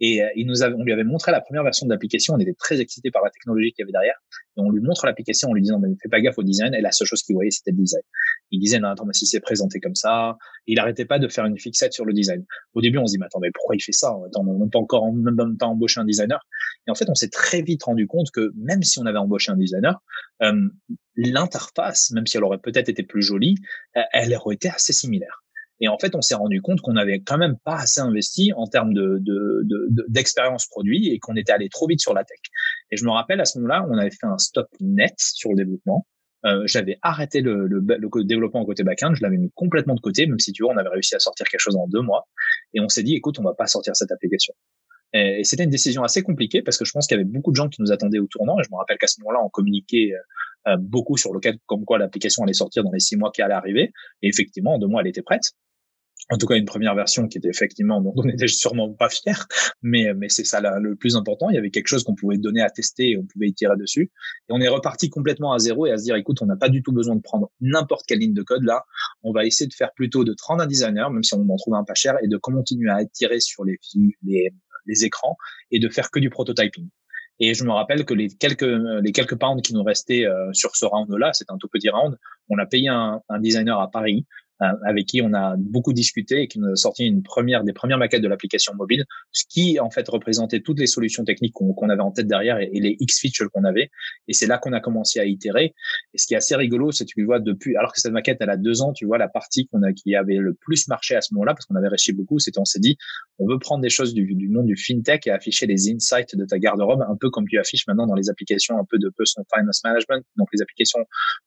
Et 0.00 0.22
euh, 0.22 0.28
il 0.34 0.46
nous 0.46 0.62
avait, 0.62 0.74
on 0.74 0.82
lui 0.82 0.92
avait 0.92 1.04
montré 1.04 1.30
la 1.30 1.40
première 1.40 1.62
version 1.62 1.86
de 1.86 1.92
l'application. 1.92 2.34
On 2.34 2.38
était 2.38 2.54
très 2.54 2.80
excités 2.80 3.10
par 3.12 3.22
la 3.22 3.30
technologie 3.30 3.72
qu'il 3.72 3.82
y 3.82 3.84
avait 3.84 3.92
derrière. 3.92 4.16
Et 4.56 4.60
on 4.60 4.70
lui 4.70 4.80
montre 4.82 5.06
l'application 5.06 5.48
en 5.50 5.54
lui 5.54 5.62
disant, 5.62 5.78
mais 5.78 5.88
fais 6.02 6.08
pas 6.08 6.20
gaffe 6.20 6.38
au 6.38 6.42
design. 6.42 6.74
Et 6.74 6.80
la 6.80 6.90
seule 6.90 7.06
chose 7.06 7.22
qu'il 7.22 7.36
voyait, 7.36 7.50
c'était 7.50 7.70
le 7.70 7.78
design. 7.78 8.02
Il 8.50 8.58
disait, 8.58 8.80
non, 8.80 8.88
attends, 8.88 9.06
mais 9.06 9.14
si 9.14 9.26
c'est 9.26 9.40
présenté 9.40 9.78
comme 9.78 9.94
ça, 9.94 10.36
il 10.66 10.78
arrêtait 10.80 11.04
pas 11.04 11.20
de 11.20 11.28
faire 11.28 11.46
une 11.46 11.58
fixette 11.58 11.92
sur 11.92 12.04
le 12.04 12.12
design. 12.12 12.44
Au 12.74 12.80
début, 12.80 12.98
on 12.98 13.06
se 13.06 13.12
dit, 13.12 13.18
mais 13.18 13.26
attends, 13.26 13.40
mais 13.40 13.50
pourquoi 13.52 13.76
il 13.76 13.80
fait 13.80 13.92
ça? 13.92 14.12
On 14.12 14.24
n'a 14.24 14.70
pas 14.70 14.78
encore, 14.78 15.12
même 15.12 15.56
pas 15.56 15.66
embauché 15.66 16.00
un 16.00 16.04
designer. 16.04 16.40
Et 16.86 16.90
en 16.90 16.94
fait, 16.94 17.08
on 17.08 17.14
s'est 17.14 17.28
très 17.28 17.62
vite 17.62 17.84
rendu 17.84 18.06
compte 18.06 18.30
que 18.32 18.52
même 18.56 18.82
si 18.82 18.98
on 18.98 19.06
avait 19.06 19.18
embauché 19.18 19.52
un 19.52 19.56
designer, 19.56 20.02
euh, 20.42 20.68
l'interface, 21.16 22.10
même 22.10 22.26
si 22.26 22.36
elle 22.36 22.44
aurait 22.44 22.58
peut-être 22.58 22.88
été 22.88 23.02
plus 23.02 23.22
jolie, 23.22 23.56
euh, 23.96 24.00
elle 24.12 24.34
aurait 24.34 24.56
été 24.56 24.68
assez 24.68 24.92
similaire. 24.92 25.42
Et 25.80 25.88
en 25.88 25.98
fait, 25.98 26.14
on 26.14 26.20
s'est 26.20 26.36
rendu 26.36 26.62
compte 26.62 26.80
qu'on 26.80 26.92
n'avait 26.92 27.20
quand 27.20 27.38
même 27.38 27.56
pas 27.64 27.76
assez 27.76 28.00
investi 28.00 28.52
en 28.54 28.66
termes 28.66 28.94
de, 28.94 29.20
d'expérience 30.08 30.66
produit 30.66 31.08
et 31.08 31.18
qu'on 31.18 31.34
était 31.34 31.52
allé 31.52 31.68
trop 31.68 31.88
vite 31.88 32.00
sur 32.00 32.14
la 32.14 32.22
tech. 32.22 32.38
Et 32.92 32.96
je 32.96 33.04
me 33.04 33.10
rappelle 33.10 33.40
à 33.40 33.44
ce 33.44 33.58
moment-là, 33.58 33.84
on 33.90 33.98
avait 33.98 34.12
fait 34.12 34.26
un 34.26 34.38
stop 34.38 34.68
net 34.80 35.14
sur 35.18 35.50
le 35.50 35.56
développement. 35.56 36.06
Euh, 36.44 36.62
j'avais 36.66 36.98
arrêté 37.02 37.40
le, 37.40 37.66
le, 37.66 37.80
le, 37.80 38.24
développement 38.24 38.64
côté 38.64 38.84
backend, 38.84 39.14
je 39.14 39.22
l'avais 39.22 39.38
mis 39.38 39.50
complètement 39.54 39.94
de 39.94 40.00
côté, 40.00 40.26
même 40.26 40.40
si 40.40 40.52
tu 40.52 40.62
vois, 40.64 40.72
on 40.72 40.76
avait 40.76 40.88
réussi 40.88 41.14
à 41.14 41.20
sortir 41.20 41.46
quelque 41.46 41.60
chose 41.60 41.76
en 41.76 41.86
deux 41.88 42.00
mois. 42.00 42.28
Et 42.74 42.80
on 42.80 42.88
s'est 42.88 43.02
dit, 43.04 43.14
écoute, 43.14 43.38
on 43.38 43.44
va 43.44 43.54
pas 43.54 43.66
sortir 43.66 43.94
cette 43.94 44.10
application. 44.10 44.54
Et, 45.12 45.44
c'était 45.44 45.64
une 45.64 45.70
décision 45.70 46.02
assez 46.02 46.22
compliquée 46.22 46.62
parce 46.62 46.78
que 46.78 46.84
je 46.84 46.92
pense 46.92 47.06
qu'il 47.06 47.16
y 47.16 47.20
avait 47.20 47.28
beaucoup 47.28 47.50
de 47.50 47.56
gens 47.56 47.68
qui 47.68 47.82
nous 47.82 47.92
attendaient 47.92 48.18
au 48.18 48.26
tournant. 48.26 48.58
Et 48.60 48.64
je 48.64 48.70
me 48.70 48.76
rappelle 48.76 48.98
qu'à 48.98 49.06
ce 49.06 49.20
moment-là, 49.20 49.40
on 49.44 49.48
communiquait 49.48 50.12
euh, 50.68 50.76
beaucoup 50.78 51.16
sur 51.16 51.32
le 51.32 51.40
cas 51.40 51.52
comme 51.66 51.84
quoi 51.84 51.98
l'application 51.98 52.44
allait 52.44 52.52
sortir 52.52 52.84
dans 52.84 52.92
les 52.92 53.00
six 53.00 53.16
mois 53.16 53.30
qui 53.32 53.42
allaient 53.42 53.54
arriver. 53.54 53.92
Et 54.22 54.28
effectivement, 54.28 54.74
en 54.74 54.78
deux 54.78 54.86
mois, 54.86 55.02
elle 55.02 55.08
était 55.08 55.22
prête. 55.22 55.52
En 56.30 56.38
tout 56.38 56.46
cas, 56.46 56.54
une 56.54 56.64
première 56.64 56.94
version 56.94 57.26
qui 57.26 57.38
était 57.38 57.48
effectivement, 57.48 58.00
dont 58.00 58.14
on 58.16 58.24
n'était 58.24 58.46
sûrement 58.46 58.92
pas 58.92 59.08
fier, 59.08 59.46
mais, 59.82 60.14
mais 60.14 60.28
c'est 60.28 60.44
ça 60.44 60.60
le 60.60 60.94
plus 60.94 61.16
important. 61.16 61.50
Il 61.50 61.54
y 61.54 61.58
avait 61.58 61.70
quelque 61.70 61.88
chose 61.88 62.04
qu'on 62.04 62.14
pouvait 62.14 62.38
donner 62.38 62.62
à 62.62 62.70
tester 62.70 63.10
et 63.10 63.18
on 63.18 63.24
pouvait 63.24 63.48
y 63.48 63.54
tirer 63.54 63.76
dessus. 63.76 64.12
Et 64.48 64.52
on 64.52 64.60
est 64.60 64.68
reparti 64.68 65.10
complètement 65.10 65.52
à 65.52 65.58
zéro 65.58 65.86
et 65.86 65.90
à 65.90 65.98
se 65.98 66.04
dire, 66.04 66.14
écoute, 66.14 66.40
on 66.40 66.46
n'a 66.46 66.56
pas 66.56 66.68
du 66.68 66.82
tout 66.82 66.92
besoin 66.92 67.16
de 67.16 67.20
prendre 67.20 67.50
n'importe 67.60 68.06
quelle 68.06 68.20
ligne 68.20 68.34
de 68.34 68.42
code 68.42 68.62
là. 68.62 68.84
On 69.22 69.32
va 69.32 69.44
essayer 69.44 69.66
de 69.66 69.74
faire 69.74 69.92
plutôt 69.94 70.24
de 70.24 70.34
prendre 70.38 70.62
un 70.62 70.66
designer, 70.66 71.10
même 71.10 71.24
si 71.24 71.34
on 71.34 71.46
en 71.48 71.56
trouve 71.56 71.74
un 71.74 71.84
pas 71.84 71.94
cher, 71.94 72.14
et 72.22 72.28
de 72.28 72.36
continuer 72.36 72.90
à 72.90 73.04
tirer 73.04 73.40
sur 73.40 73.64
les, 73.64 73.78
les, 74.22 74.54
les 74.86 75.04
écrans 75.04 75.36
et 75.70 75.78
de 75.78 75.88
faire 75.88 76.10
que 76.10 76.18
du 76.18 76.30
prototyping. 76.30 76.88
Et 77.40 77.54
je 77.54 77.64
me 77.64 77.72
rappelle 77.72 78.04
que 78.04 78.14
les 78.14 78.28
quelques 78.28 78.62
les 79.02 79.12
quelques 79.12 79.36
pounds 79.36 79.62
qui 79.62 79.74
nous 79.74 79.82
restaient 79.82 80.26
euh, 80.26 80.52
sur 80.52 80.76
ce 80.76 80.84
round-là, 80.84 81.32
c'est 81.32 81.50
un 81.50 81.58
tout 81.58 81.68
petit 81.68 81.88
round, 81.88 82.16
on 82.48 82.58
a 82.58 82.66
payé 82.66 82.88
un, 82.88 83.20
un 83.28 83.40
designer 83.40 83.80
à 83.80 83.90
Paris 83.90 84.26
euh, 84.51 84.51
avec 84.84 85.06
qui 85.06 85.22
on 85.22 85.32
a 85.34 85.56
beaucoup 85.58 85.92
discuté 85.92 86.42
et 86.42 86.48
qui 86.48 86.58
nous 86.58 86.70
a 86.70 86.76
sorti 86.76 87.04
une 87.04 87.22
première 87.22 87.64
des 87.64 87.72
premières 87.72 87.98
maquettes 87.98 88.22
de 88.22 88.28
l'application 88.28 88.74
mobile, 88.74 89.04
ce 89.32 89.44
qui 89.48 89.80
en 89.80 89.90
fait 89.90 90.08
représentait 90.08 90.60
toutes 90.60 90.78
les 90.78 90.86
solutions 90.86 91.24
techniques 91.24 91.54
qu'on 91.54 91.88
avait 91.88 92.02
en 92.02 92.10
tête 92.10 92.26
derrière 92.26 92.58
et, 92.58 92.70
les 92.72 92.96
X 93.00 93.20
features 93.20 93.50
qu'on 93.50 93.64
avait. 93.64 93.90
Et 94.28 94.32
c'est 94.32 94.46
là 94.46 94.58
qu'on 94.58 94.72
a 94.72 94.80
commencé 94.80 95.20
à 95.20 95.24
itérer. 95.24 95.74
Et 96.14 96.18
ce 96.18 96.26
qui 96.26 96.34
est 96.34 96.36
assez 96.36 96.56
rigolo, 96.56 96.92
c'est 96.92 97.04
que 97.04 97.10
tu 97.14 97.24
vois 97.24 97.40
depuis, 97.40 97.76
alors 97.76 97.92
que 97.92 98.00
cette 98.00 98.12
maquette 98.12 98.38
elle 98.40 98.50
a 98.50 98.56
deux 98.56 98.82
ans, 98.82 98.92
tu 98.92 99.06
vois 99.06 99.18
la 99.18 99.28
partie 99.28 99.66
qu'on 99.68 99.82
a 99.82 99.92
qui 99.92 100.14
avait 100.14 100.36
le 100.36 100.54
plus 100.54 100.88
marché 100.88 101.14
à 101.16 101.20
ce 101.20 101.34
moment-là 101.34 101.54
parce 101.54 101.66
qu'on 101.66 101.76
avait 101.76 101.88
réussi 101.88 102.12
beaucoup, 102.12 102.38
c'était 102.38 102.58
on 102.58 102.64
s'est 102.64 102.80
dit 102.80 102.96
on 103.38 103.46
veut 103.46 103.58
prendre 103.58 103.82
des 103.82 103.90
choses 103.90 104.14
du, 104.14 104.34
du 104.34 104.48
monde 104.48 104.66
du 104.66 104.76
fintech 104.76 105.26
et 105.26 105.30
afficher 105.30 105.66
les 105.66 105.90
insights 105.90 106.36
de 106.36 106.44
ta 106.44 106.58
garde-robe 106.58 107.04
un 107.08 107.16
peu 107.16 107.30
comme 107.30 107.46
tu 107.48 107.58
affiches 107.58 107.86
maintenant 107.86 108.06
dans 108.06 108.14
les 108.14 108.30
applications 108.30 108.78
un 108.78 108.84
peu 108.84 108.98
de 108.98 109.08
personal 109.16 109.46
finance 109.54 109.82
management, 109.84 110.24
donc 110.36 110.48
les 110.52 110.62
applications 110.62 111.00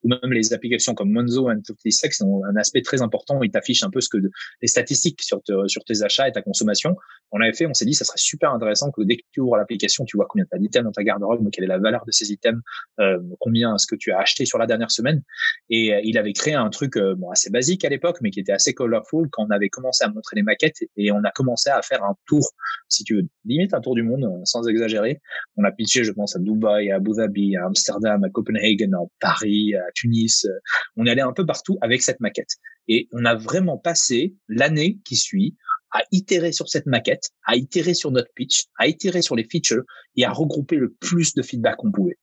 ou 0.03 0.09
même 0.09 0.31
les 0.31 0.53
applications 0.53 0.93
comme 0.93 1.11
Monzo 1.11 1.49
et 1.51 1.91
Sex 1.91 2.21
ont 2.21 2.43
un 2.45 2.55
aspect 2.55 2.81
très 2.81 3.01
important. 3.05 3.41
Il 3.43 3.51
t'affiche 3.51 3.83
un 3.83 3.89
peu 3.89 4.01
ce 4.01 4.09
que 4.09 4.17
les 4.61 4.67
statistiques 4.67 5.21
sur, 5.21 5.41
tes 5.41 6.03
achats 6.03 6.27
et 6.27 6.31
ta 6.31 6.41
consommation. 6.41 6.97
On 7.31 7.39
avait 7.41 7.53
fait, 7.53 7.65
on 7.65 7.73
s'est 7.73 7.85
dit, 7.85 7.93
ça 7.93 8.05
serait 8.05 8.17
super 8.17 8.51
intéressant 8.51 8.91
que 8.91 9.01
dès 9.03 9.17
que 9.17 9.23
tu 9.31 9.41
ouvres 9.41 9.57
l'application, 9.57 10.05
tu 10.05 10.17
vois 10.17 10.25
combien 10.29 10.45
tu 10.45 10.55
as 10.55 10.59
d'items 10.59 10.85
dans 10.85 10.91
ta 10.91 11.03
garde-robe, 11.03 11.49
quelle 11.51 11.63
est 11.63 11.67
la 11.67 11.79
valeur 11.79 12.03
de 12.05 12.11
ces 12.11 12.31
items, 12.31 12.61
euh, 12.99 13.19
combien 13.39 13.75
est-ce 13.75 13.87
que 13.87 13.95
tu 13.95 14.11
as 14.11 14.19
acheté 14.19 14.45
sur 14.45 14.57
la 14.57 14.67
dernière 14.67 14.91
semaine. 14.91 15.21
Et 15.69 15.93
euh, 15.93 16.01
il 16.03 16.17
avait 16.17 16.33
créé 16.33 16.53
un 16.53 16.69
truc 16.69 16.97
euh, 16.97 17.15
assez 17.31 17.49
basique 17.49 17.83
à 17.85 17.89
l'époque, 17.89 18.17
mais 18.21 18.31
qui 18.31 18.39
était 18.39 18.51
assez 18.51 18.73
colorful 18.73 19.29
quand 19.31 19.45
on 19.47 19.49
avait 19.49 19.69
commencé 19.69 20.03
à 20.03 20.09
montrer 20.09 20.35
les 20.35 20.43
maquettes 20.43 20.77
et 20.97 21.11
on 21.11 21.23
a 21.23 21.31
commencé 21.31 21.69
à 21.69 21.81
faire 21.81 22.03
un 22.03 22.15
tour, 22.27 22.51
si 22.89 23.03
tu 23.03 23.15
veux, 23.15 23.23
limite 23.45 23.73
un 23.73 23.81
tour 23.81 23.95
du 23.95 24.03
monde, 24.03 24.29
sans 24.45 24.67
exagérer. 24.67 25.21
On 25.57 25.63
a 25.63 25.71
pitché, 25.71 26.03
je 26.03 26.11
pense, 26.11 26.35
à 26.35 26.39
Dubaï, 26.39 26.91
à 26.91 26.95
Abu 26.95 27.11
Dhabi, 27.15 27.55
à 27.57 27.65
Amsterdam, 27.65 28.23
à 28.23 28.29
Copenhague, 28.29 28.83
à 28.83 28.97
Paris, 29.19 29.75
à 29.75 29.91
Tunis. 29.93 30.47
On 30.95 31.05
est 31.05 31.11
allé 31.11 31.21
un 31.21 31.33
peu 31.33 31.45
partout 31.45 31.77
avec 31.81 32.01
cette 32.01 32.19
maquette. 32.19 32.55
Et 32.87 33.07
on 33.11 33.25
a 33.25 33.35
vraiment 33.35 33.77
passé 33.77 34.35
l'année 34.47 34.99
qui 35.05 35.15
suit 35.15 35.55
à 35.91 36.01
itérer 36.11 36.51
sur 36.51 36.67
cette 36.67 36.85
maquette, 36.85 37.29
à 37.45 37.55
itérer 37.55 37.93
sur 37.93 38.11
notre 38.11 38.31
pitch, 38.35 38.65
à 38.77 38.87
itérer 38.87 39.21
sur 39.21 39.35
les 39.35 39.45
features 39.45 39.83
et 40.15 40.25
à 40.25 40.31
regrouper 40.31 40.75
le 40.75 40.91
plus 40.93 41.33
de 41.35 41.41
feedback 41.41 41.77
qu'on 41.77 41.91
pouvait 41.91 42.17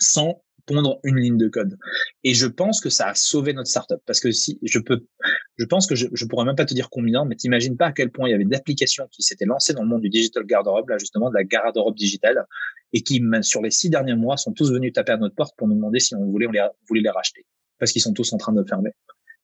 sans 0.00 0.42
pondre 0.66 0.98
une 1.04 1.16
ligne 1.16 1.36
de 1.36 1.48
code. 1.48 1.78
Et 2.24 2.34
je 2.34 2.46
pense 2.46 2.80
que 2.80 2.90
ça 2.90 3.08
a 3.08 3.14
sauvé 3.14 3.52
notre 3.52 3.68
startup 3.68 4.00
parce 4.06 4.20
que 4.20 4.30
si 4.30 4.58
je 4.62 4.78
peux, 4.78 5.04
je 5.56 5.64
pense 5.64 5.86
que 5.86 5.94
je, 5.94 6.06
je 6.12 6.24
pourrais 6.26 6.44
même 6.44 6.56
pas 6.56 6.64
te 6.64 6.74
dire 6.74 6.90
combien, 6.90 7.24
mais 7.24 7.36
t'imagines 7.36 7.76
pas 7.76 7.86
à 7.86 7.92
quel 7.92 8.10
point 8.10 8.28
il 8.28 8.32
y 8.32 8.34
avait 8.34 8.44
d'applications 8.44 9.08
qui 9.10 9.22
s'étaient 9.22 9.46
lancées 9.46 9.72
dans 9.72 9.82
le 9.82 9.88
monde 9.88 10.02
du 10.02 10.08
digital 10.08 10.44
garde-robe, 10.44 10.88
là 10.88 10.98
justement 10.98 11.30
de 11.30 11.34
la 11.34 11.44
garde-robe 11.44 11.96
digitale, 11.96 12.44
et 12.92 13.02
qui 13.02 13.22
sur 13.42 13.62
les 13.62 13.70
six 13.70 13.90
derniers 13.90 14.16
mois 14.16 14.36
sont 14.36 14.52
tous 14.52 14.72
venus 14.72 14.92
taper 14.92 15.12
à 15.12 15.16
notre 15.16 15.34
porte 15.34 15.56
pour 15.56 15.68
nous 15.68 15.74
demander 15.74 16.00
si 16.00 16.14
on 16.14 16.24
voulait, 16.24 16.46
on 16.46 16.52
les, 16.52 16.66
voulait 16.88 17.02
les 17.02 17.10
racheter 17.10 17.46
parce 17.78 17.92
qu'ils 17.92 18.02
sont 18.02 18.12
tous 18.12 18.32
en 18.32 18.36
train 18.36 18.52
de 18.52 18.62
fermer. 18.62 18.90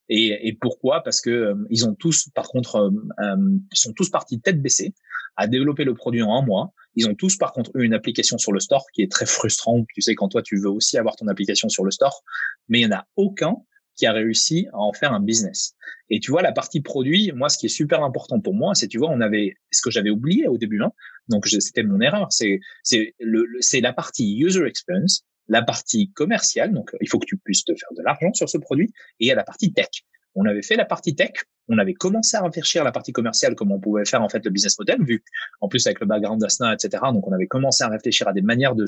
Et, 0.09 0.49
et 0.49 0.53
pourquoi? 0.53 1.03
Parce 1.03 1.21
que 1.21 1.31
euh, 1.31 1.55
ils 1.71 1.87
ont 1.87 1.95
tous, 1.95 2.29
par 2.35 2.49
contre, 2.49 2.77
euh, 2.77 2.91
euh, 3.21 3.59
ils 3.73 3.79
sont 3.79 3.93
tous 3.93 4.11
partis 4.11 4.41
tête 4.41 4.63
baissée 4.63 4.95
à 5.37 5.47
développer 5.47 5.85
le 5.85 5.95
produit 5.95 6.23
en 6.23 6.35
un 6.35 6.43
mois. 6.43 6.73
Ils 6.95 7.09
ont 7.09 7.15
tous, 7.15 7.37
par 7.37 7.53
contre, 7.53 7.71
eu 7.75 7.85
une 7.85 7.95
application 7.95 8.39
sur 8.39 8.53
le 8.53 8.61
store 8.61 8.87
qui 8.95 9.03
est 9.03 9.11
très 9.11 9.27
frustrant. 9.27 9.85
Tu 9.95 10.01
sais, 10.01 10.15
quand 10.15 10.29
toi, 10.29 10.43
tu 10.43 10.57
veux 10.57 10.71
aussi 10.71 10.97
avoir 10.97 11.17
ton 11.17 11.27
application 11.29 11.69
sur 11.69 11.85
le 11.85 11.91
store, 11.91 12.23
mais 12.69 12.81
il 12.81 12.89
n'y 12.89 12.95
en 12.95 12.99
a 12.99 13.07
aucun 13.17 13.57
qui 13.97 14.07
a 14.07 14.13
réussi 14.13 14.67
à 14.73 14.79
en 14.79 14.93
faire 14.93 15.13
un 15.13 15.21
business. 15.21 15.75
Et 16.11 16.21
tu 16.21 16.31
vois, 16.31 16.43
la 16.43 16.53
partie 16.53 16.81
produit, 16.81 17.33
moi, 17.35 17.49
ce 17.49 17.59
qui 17.59 17.67
est 17.67 17.71
super 17.71 18.03
important 18.03 18.41
pour 18.41 18.55
moi, 18.55 18.75
c'est, 18.75 18.89
tu 18.89 18.99
vois, 18.99 19.11
on 19.11 19.21
avait, 19.21 19.55
ce 19.73 19.83
que 19.83 19.91
j'avais 19.91 20.11
oublié 20.11 20.47
au 20.47 20.59
début, 20.59 20.83
hein, 20.83 20.93
donc 21.29 21.47
c'était 21.47 21.83
mon 21.83 22.01
erreur, 22.01 22.27
c'est, 22.31 22.61
c'est 22.83 23.81
la 23.81 23.93
partie 23.93 24.39
user 24.39 24.67
experience, 24.67 25.25
la 25.49 25.63
partie 25.63 26.11
commerciale, 26.13 26.73
donc 26.73 26.91
il 27.01 27.09
faut 27.09 27.19
que 27.19 27.27
tu 27.27 27.37
puisses 27.37 27.65
te 27.65 27.73
faire 27.73 27.93
de 27.97 28.03
l'argent 28.03 28.33
sur 28.35 28.49
ce 28.49 28.59
produit, 28.59 28.93
et 29.21 29.33
a 29.33 29.35
la 29.35 29.45
partie 29.45 29.73
tech. 29.73 29.89
On 30.35 30.45
avait 30.45 30.63
fait 30.63 30.77
la 30.77 30.85
partie 30.85 31.15
tech, 31.15 31.33
on 31.69 31.79
avait 31.79 31.95
commencé 31.95 32.37
à 32.37 32.43
réfléchir 32.43 32.83
à 32.83 32.85
la 32.85 32.93
partie 32.93 33.13
commerciale, 33.13 33.55
comment 33.55 33.77
on 33.77 33.81
pouvait 33.81 34.05
faire 34.05 34.23
en 34.23 34.29
fait 34.29 34.45
le 34.45 34.51
business 34.51 34.79
model, 34.79 35.03
vu 35.03 35.25
en 35.61 35.69
plus 35.69 35.87
avec 35.87 36.01
le 36.01 36.07
background 36.07 36.41
d'Asna, 36.41 36.75
etc. 36.75 37.03
Donc 37.13 37.27
on 37.27 37.33
avait 37.33 37.47
commencé 37.47 37.83
à 37.85 37.89
réfléchir 37.89 38.29
à 38.29 38.33
des 38.33 38.43
manières 38.43 38.75
de 38.75 38.85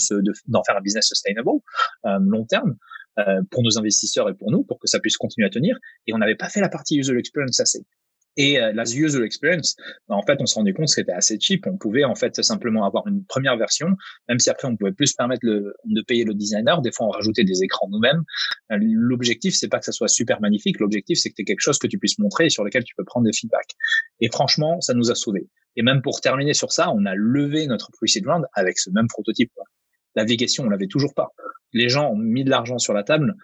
d'en 0.47 0.63
faire 0.63 0.77
un 0.77 0.81
business 0.81 1.07
sustainable 1.07 1.49
euh, 2.05 2.19
long 2.21 2.45
terme 2.45 2.77
euh, 3.19 3.43
pour 3.51 3.63
nos 3.63 3.79
investisseurs 3.79 4.29
et 4.29 4.35
pour 4.35 4.51
nous, 4.51 4.63
pour 4.63 4.79
que 4.79 4.87
ça 4.87 5.01
puisse 5.01 5.17
continuer 5.17 5.47
à 5.47 5.51
tenir. 5.51 5.79
Et 6.07 6.15
on 6.15 6.19
n'avait 6.19 6.37
pas 6.37 6.49
fait 6.49 6.61
la 6.61 6.69
partie 6.69 6.99
user 6.99 7.17
experience 7.17 7.59
assez. 7.61 7.85
Et 8.39 8.61
euh, 8.61 8.73
la 8.73 8.85
user 8.85 9.25
experience, 9.25 9.77
bah, 10.09 10.15
en 10.15 10.23
fait, 10.23 10.39
on 10.41 10.47
s'est 10.47 10.61
rendu 10.61 10.73
compte 10.73 10.87
que 10.87 10.93
c'était 10.93 11.13
assez 11.13 11.39
cheap. 11.41 11.67
On 11.67 11.77
pouvait 11.77 12.05
en 12.05 12.15
fait 12.15 12.41
simplement 12.43 12.87
avoir 12.87 13.07
une 13.09 13.25
première 13.25 13.57
version, 13.57 13.89
même 14.29 14.39
si 14.39 14.49
après 14.49 14.69
on 14.69 14.77
pouvait 14.77 14.93
plus 14.93 15.13
permettre 15.13 15.45
le, 15.45 15.75
de 15.85 16.03
payer 16.03 16.25
le 16.25 16.35
designer. 16.35 16.81
Des 16.81 16.93
fois, 16.93 17.09
on 17.09 17.11
rajoutait 17.11 17.43
des 17.43 17.65
écrans 17.65 17.89
nous-mêmes. 17.91 18.23
Euh, 18.71 18.79
l'objectif, 18.81 19.55
c'est 19.57 19.69
pas 19.69 19.81
que 19.81 19.85
ça 19.85 19.93
soit 19.93 20.07
super 20.07 20.41
magnifique. 20.41 20.79
L'objectif, 20.79 21.19
c'est 21.19 21.31
que 21.31 21.35
tu 21.35 21.45
quelque 21.45 21.61
chose 21.61 21.79
que 21.79 21.89
tu 21.89 21.99
puisses 21.99 22.19
montrer 22.21 22.47
et 22.47 22.51
sur 22.51 22.63
lequel 22.63 22.85
tu 22.85 22.95
peux 22.95 23.05
prendre 23.05 23.27
des 23.27 23.33
feedbacks. 23.33 23.75
Et 24.21 24.29
franchement, 24.33 24.81
ça 24.81 24.95
nous 24.95 25.11
a 25.11 25.17
sauvés. 25.17 25.49
Et 25.75 25.83
même 25.83 26.01
pour 26.01 26.21
terminer 26.21 26.55
sur 26.55 26.71
ça, 26.71 26.91
on 26.93 27.07
a 27.07 27.17
levé 27.17 27.67
notre 27.67 27.91
pre-seed 27.91 28.25
round 28.25 28.47
avec 28.55 28.79
ce 28.79 28.91
même 28.91 29.09
prototype. 29.09 29.51
La 30.15 30.23
Navigation, 30.23 30.65
on 30.65 30.71
l'avait 30.71 30.87
toujours 30.87 31.13
pas. 31.13 31.33
Les 31.73 31.89
gens 31.89 32.13
ont 32.13 32.17
mis 32.17 32.45
de 32.45 32.51
l'argent 32.51 32.79
sur 32.79 32.93
la 32.93 33.03
table 33.03 33.35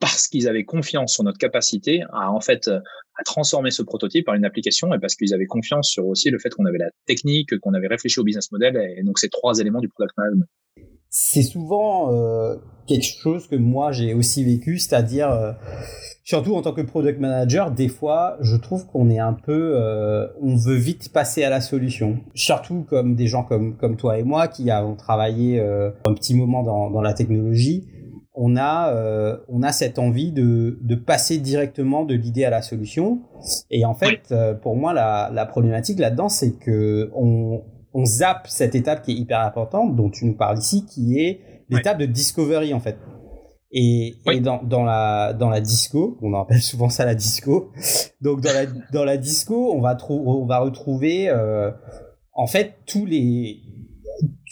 parce 0.00 0.28
qu'ils 0.28 0.48
avaient 0.48 0.64
confiance 0.64 1.14
sur 1.14 1.24
notre 1.24 1.38
capacité 1.38 2.02
à 2.12 2.30
en 2.30 2.40
fait 2.40 2.68
à 3.16 3.22
transformer 3.24 3.70
ce 3.70 3.82
prototype 3.82 4.26
par 4.26 4.34
une 4.34 4.44
application 4.44 4.92
et 4.92 4.98
parce 4.98 5.14
qu'ils 5.14 5.34
avaient 5.34 5.46
confiance 5.46 5.88
sur 5.88 6.06
aussi 6.06 6.30
le 6.30 6.38
fait 6.38 6.50
qu'on 6.50 6.66
avait 6.66 6.78
la 6.78 6.90
technique, 7.06 7.58
qu'on 7.60 7.74
avait 7.74 7.86
réfléchi 7.86 8.20
au 8.20 8.24
business 8.24 8.50
model 8.50 8.76
et 8.76 9.02
donc 9.02 9.18
ces 9.18 9.28
trois 9.28 9.58
éléments 9.58 9.80
du 9.80 9.88
product 9.88 10.16
management. 10.16 10.46
C'est 11.16 11.42
souvent 11.42 12.12
euh, 12.12 12.56
quelque 12.88 13.04
chose 13.04 13.46
que 13.46 13.54
moi 13.54 13.92
j'ai 13.92 14.14
aussi 14.14 14.42
vécu, 14.44 14.78
c'est-à-dire 14.78 15.30
euh, 15.30 15.52
surtout 16.24 16.56
en 16.56 16.62
tant 16.62 16.72
que 16.72 16.80
product 16.80 17.20
manager, 17.20 17.70
des 17.70 17.86
fois 17.86 18.36
je 18.40 18.56
trouve 18.56 18.86
qu'on 18.86 19.08
est 19.10 19.20
un 19.20 19.32
peu, 19.32 19.74
euh, 19.76 20.26
on 20.42 20.56
veut 20.56 20.74
vite 20.74 21.12
passer 21.12 21.44
à 21.44 21.50
la 21.50 21.60
solution. 21.60 22.18
Surtout 22.34 22.84
comme 22.88 23.14
des 23.14 23.28
gens 23.28 23.44
comme 23.44 23.76
comme 23.76 23.96
toi 23.96 24.18
et 24.18 24.24
moi 24.24 24.48
qui 24.48 24.72
avons 24.72 24.96
travaillé 24.96 25.60
un 25.60 26.14
petit 26.14 26.34
moment 26.34 26.64
dans, 26.64 26.90
dans 26.90 27.02
la 27.02 27.14
technologie 27.14 27.86
on 28.34 28.56
a, 28.56 28.92
euh, 28.92 29.36
on 29.48 29.62
a 29.62 29.70
cette 29.72 29.98
envie 29.98 30.32
de, 30.32 30.78
de 30.82 30.94
passer 30.96 31.38
directement 31.38 32.04
de 32.04 32.14
l'idée 32.14 32.44
à 32.44 32.50
la 32.50 32.62
solution. 32.62 33.20
Et 33.70 33.84
en 33.84 33.94
fait, 33.94 34.32
euh, 34.32 34.54
pour 34.54 34.76
moi, 34.76 34.92
la, 34.92 35.30
la 35.32 35.46
problématique 35.46 36.00
là-dedans, 36.00 36.28
c'est 36.28 36.58
que 36.58 37.10
on, 37.14 37.62
on 37.92 38.04
zappe 38.04 38.48
cette 38.48 38.74
étape 38.74 39.02
qui 39.02 39.12
est 39.12 39.14
hyper 39.14 39.40
importante, 39.40 39.94
dont 39.94 40.10
tu 40.10 40.26
nous 40.26 40.36
parles 40.36 40.58
ici, 40.58 40.84
qui 40.84 41.20
est 41.20 41.40
l'étape 41.70 41.98
de 41.98 42.06
discovery 42.06 42.74
en 42.74 42.80
fait. 42.80 42.98
Et, 43.76 44.14
et 44.30 44.40
dans, 44.40 44.62
dans, 44.62 44.84
la, 44.84 45.32
dans 45.32 45.48
la 45.48 45.60
disco, 45.60 46.16
on 46.22 46.34
appelle 46.34 46.60
souvent 46.62 46.88
ça 46.88 47.04
la 47.04 47.14
disco. 47.14 47.72
Donc 48.20 48.40
dans 48.40 48.52
la, 48.52 48.66
dans 48.92 49.04
la 49.04 49.16
disco, 49.16 49.72
on 49.72 49.80
va, 49.80 49.96
on 50.08 50.46
va 50.46 50.58
retrouver 50.58 51.28
euh, 51.28 51.70
en 52.32 52.46
fait 52.46 52.74
tous 52.86 53.04
les, 53.06 53.58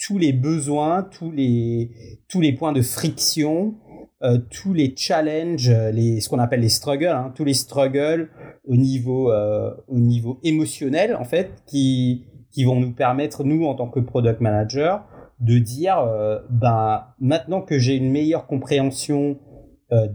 tous 0.05 0.17
les 0.17 0.33
besoins, 0.33 1.03
tous 1.03 1.31
les, 1.31 1.91
tous 2.27 2.41
les 2.41 2.51
points 2.51 2.73
de 2.73 2.81
friction, 2.81 3.75
euh, 4.21 4.37
tous 4.49 4.73
les 4.73 4.93
challenges, 4.95 5.71
les, 5.93 6.19
ce 6.19 6.29
qu'on 6.29 6.39
appelle 6.39 6.59
les 6.59 6.69
struggles, 6.69 7.07
hein, 7.07 7.31
tous 7.35 7.45
les 7.45 7.53
struggles 7.53 8.29
au 8.67 8.75
niveau, 8.75 9.31
euh, 9.31 9.73
au 9.87 9.99
niveau 9.99 10.39
émotionnel, 10.43 11.15
en 11.15 11.23
fait, 11.23 11.51
qui, 11.65 12.25
qui 12.51 12.65
vont 12.65 12.79
nous 12.79 12.91
permettre, 12.91 13.43
nous, 13.43 13.65
en 13.65 13.75
tant 13.75 13.87
que 13.87 14.01
product 14.01 14.41
manager, 14.41 15.05
de 15.39 15.57
dire, 15.57 15.99
euh, 15.99 16.39
ben, 16.49 17.05
maintenant 17.19 17.61
que 17.61 17.79
j'ai 17.79 17.95
une 17.95 18.11
meilleure 18.11 18.45
compréhension 18.45 19.37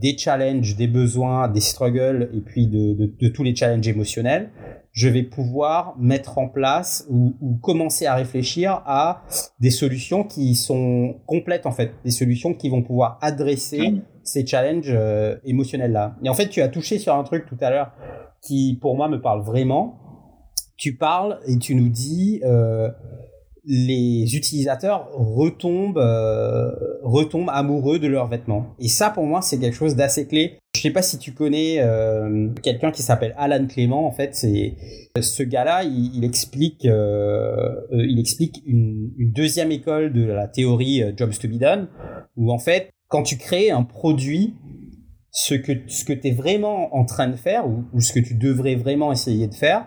des 0.00 0.16
challenges, 0.16 0.76
des 0.76 0.88
besoins, 0.88 1.48
des 1.48 1.60
struggles, 1.60 2.30
et 2.34 2.40
puis 2.40 2.66
de, 2.66 2.94
de, 2.94 3.14
de 3.20 3.28
tous 3.28 3.42
les 3.42 3.54
challenges 3.54 3.86
émotionnels, 3.88 4.50
je 4.98 5.08
vais 5.08 5.22
pouvoir 5.22 5.94
mettre 5.96 6.38
en 6.38 6.48
place 6.48 7.06
ou, 7.08 7.36
commencer 7.62 8.06
à 8.06 8.16
réfléchir 8.16 8.82
à 8.84 9.22
des 9.60 9.70
solutions 9.70 10.24
qui 10.24 10.56
sont 10.56 11.20
complètes 11.24 11.66
en 11.66 11.70
fait, 11.70 11.92
des 12.04 12.10
solutions 12.10 12.52
qui 12.52 12.68
vont 12.68 12.82
pouvoir 12.82 13.16
adresser 13.20 13.90
mmh. 13.90 14.02
ces 14.24 14.44
challenges 14.44 14.90
euh, 14.90 15.36
émotionnels 15.44 15.92
là. 15.92 16.16
Et 16.24 16.28
en 16.28 16.34
fait, 16.34 16.48
tu 16.48 16.62
as 16.62 16.68
touché 16.68 16.98
sur 16.98 17.14
un 17.14 17.22
truc 17.22 17.46
tout 17.46 17.56
à 17.60 17.70
l'heure 17.70 17.92
qui 18.42 18.76
pour 18.80 18.96
moi 18.96 19.08
me 19.08 19.20
parle 19.20 19.42
vraiment. 19.42 20.00
Tu 20.76 20.96
parles 20.96 21.38
et 21.46 21.58
tu 21.58 21.76
nous 21.76 21.88
dis 21.88 22.40
euh, 22.44 22.90
les 23.70 24.34
utilisateurs 24.34 25.10
retombent, 25.12 25.98
euh, 25.98 26.70
retombent 27.02 27.50
amoureux 27.50 27.98
de 27.98 28.08
leurs 28.08 28.26
vêtements. 28.26 28.74
Et 28.78 28.88
ça, 28.88 29.10
pour 29.10 29.24
moi, 29.24 29.42
c'est 29.42 29.58
quelque 29.58 29.76
chose 29.76 29.94
d'assez 29.94 30.26
clé. 30.26 30.58
Je 30.74 30.80
sais 30.80 30.90
pas 30.90 31.02
si 31.02 31.18
tu 31.18 31.32
connais 31.32 31.76
euh, 31.80 32.48
quelqu'un 32.62 32.90
qui 32.90 33.02
s'appelle 33.02 33.34
Alan 33.36 33.66
Clément. 33.66 34.06
En 34.06 34.10
fait, 34.10 34.34
c'est 34.34 34.74
ce 35.20 35.42
gars-là. 35.42 35.84
Il, 35.84 36.24
explique, 36.24 36.86
euh, 36.86 37.74
il 37.92 38.18
explique 38.18 38.62
une, 38.64 39.10
deuxième 39.18 39.70
école 39.70 40.14
de 40.14 40.24
la 40.24 40.48
théorie 40.48 41.02
Jobs 41.14 41.38
to 41.38 41.48
be 41.48 41.58
done, 41.58 41.88
où 42.36 42.50
en 42.50 42.58
fait, 42.58 42.88
quand 43.08 43.22
tu 43.22 43.36
crées 43.36 43.70
un 43.70 43.82
produit, 43.82 44.54
ce 45.30 45.54
que 45.54 45.72
ce 45.88 46.04
que 46.06 46.14
tu 46.14 46.28
es 46.28 46.30
vraiment 46.32 46.96
en 46.96 47.04
train 47.04 47.28
de 47.28 47.36
faire 47.36 47.66
ou 47.68 48.00
ce 48.00 48.12
que 48.14 48.20
tu 48.20 48.34
devrais 48.34 48.76
vraiment 48.76 49.12
essayer 49.12 49.46
de 49.46 49.54
faire, 49.54 49.86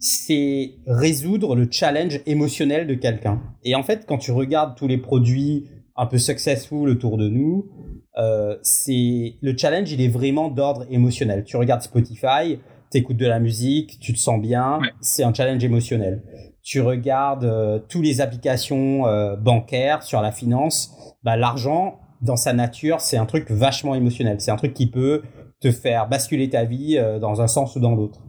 c'est 0.00 0.72
résoudre 0.86 1.54
le 1.54 1.68
challenge 1.70 2.20
émotionnel 2.26 2.86
de 2.86 2.94
quelqu'un. 2.94 3.40
Et 3.62 3.74
en 3.74 3.82
fait, 3.82 4.06
quand 4.06 4.18
tu 4.18 4.32
regardes 4.32 4.74
tous 4.74 4.88
les 4.88 4.98
produits 4.98 5.66
un 5.94 6.06
peu 6.06 6.18
successful 6.18 6.88
autour 6.88 7.18
de 7.18 7.28
nous, 7.28 7.70
euh, 8.16 8.56
c'est 8.62 9.34
le 9.40 9.56
challenge, 9.56 9.92
il 9.92 10.00
est 10.00 10.08
vraiment 10.08 10.48
d'ordre 10.48 10.86
émotionnel. 10.90 11.44
Tu 11.44 11.56
regardes 11.56 11.82
Spotify, 11.82 12.58
t'écoutes 12.90 13.18
de 13.18 13.26
la 13.26 13.40
musique, 13.40 13.98
tu 14.00 14.14
te 14.14 14.18
sens 14.18 14.40
bien, 14.40 14.80
c'est 15.02 15.22
un 15.22 15.34
challenge 15.34 15.62
émotionnel. 15.62 16.22
Tu 16.62 16.80
regardes 16.80 17.44
euh, 17.44 17.78
toutes 17.88 18.04
les 18.04 18.20
applications 18.22 19.06
euh, 19.06 19.36
bancaires 19.36 20.02
sur 20.02 20.22
la 20.22 20.32
finance, 20.32 20.94
bah, 21.22 21.36
l'argent, 21.36 22.00
dans 22.22 22.36
sa 22.36 22.52
nature, 22.52 23.00
c'est 23.00 23.16
un 23.16 23.26
truc 23.26 23.50
vachement 23.50 23.94
émotionnel. 23.94 24.40
C'est 24.40 24.50
un 24.50 24.56
truc 24.56 24.74
qui 24.74 24.90
peut 24.90 25.22
te 25.60 25.70
faire 25.70 26.08
basculer 26.08 26.48
ta 26.48 26.64
vie 26.64 26.96
euh, 26.98 27.18
dans 27.18 27.40
un 27.42 27.46
sens 27.46 27.76
ou 27.76 27.80
dans 27.80 27.94
l'autre 27.94 28.20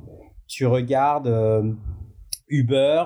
tu 0.51 0.65
regardes 0.65 1.27
euh, 1.27 1.71
Uber, 2.49 3.03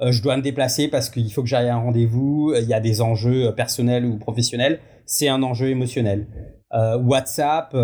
euh, 0.00 0.10
je 0.10 0.22
dois 0.22 0.38
me 0.38 0.42
déplacer 0.42 0.88
parce 0.88 1.10
qu'il 1.10 1.30
faut 1.30 1.42
que 1.42 1.48
j'aille 1.48 1.68
à 1.68 1.76
un 1.76 1.80
rendez-vous, 1.80 2.54
il 2.58 2.66
y 2.66 2.72
a 2.72 2.80
des 2.80 3.02
enjeux 3.02 3.54
personnels 3.54 4.06
ou 4.06 4.16
professionnels, 4.16 4.80
c'est 5.04 5.28
un 5.28 5.42
enjeu 5.42 5.68
émotionnel. 5.68 6.26
Euh, 6.72 6.98
WhatsApp, 6.98 7.74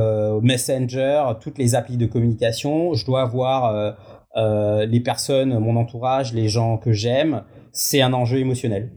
Messenger, 0.42 1.22
toutes 1.40 1.58
les 1.58 1.74
applis 1.74 1.98
de 1.98 2.06
communication, 2.06 2.94
je 2.94 3.04
dois 3.04 3.22
avoir 3.22 3.94
euh, 4.36 4.86
les 4.86 5.00
personnes, 5.00 5.58
mon 5.58 5.76
entourage, 5.76 6.32
les 6.32 6.48
gens 6.48 6.78
que 6.78 6.92
j'aime, 6.92 7.42
c'est 7.72 8.00
un 8.00 8.12
enjeu 8.14 8.38
émotionnel. 8.38 8.90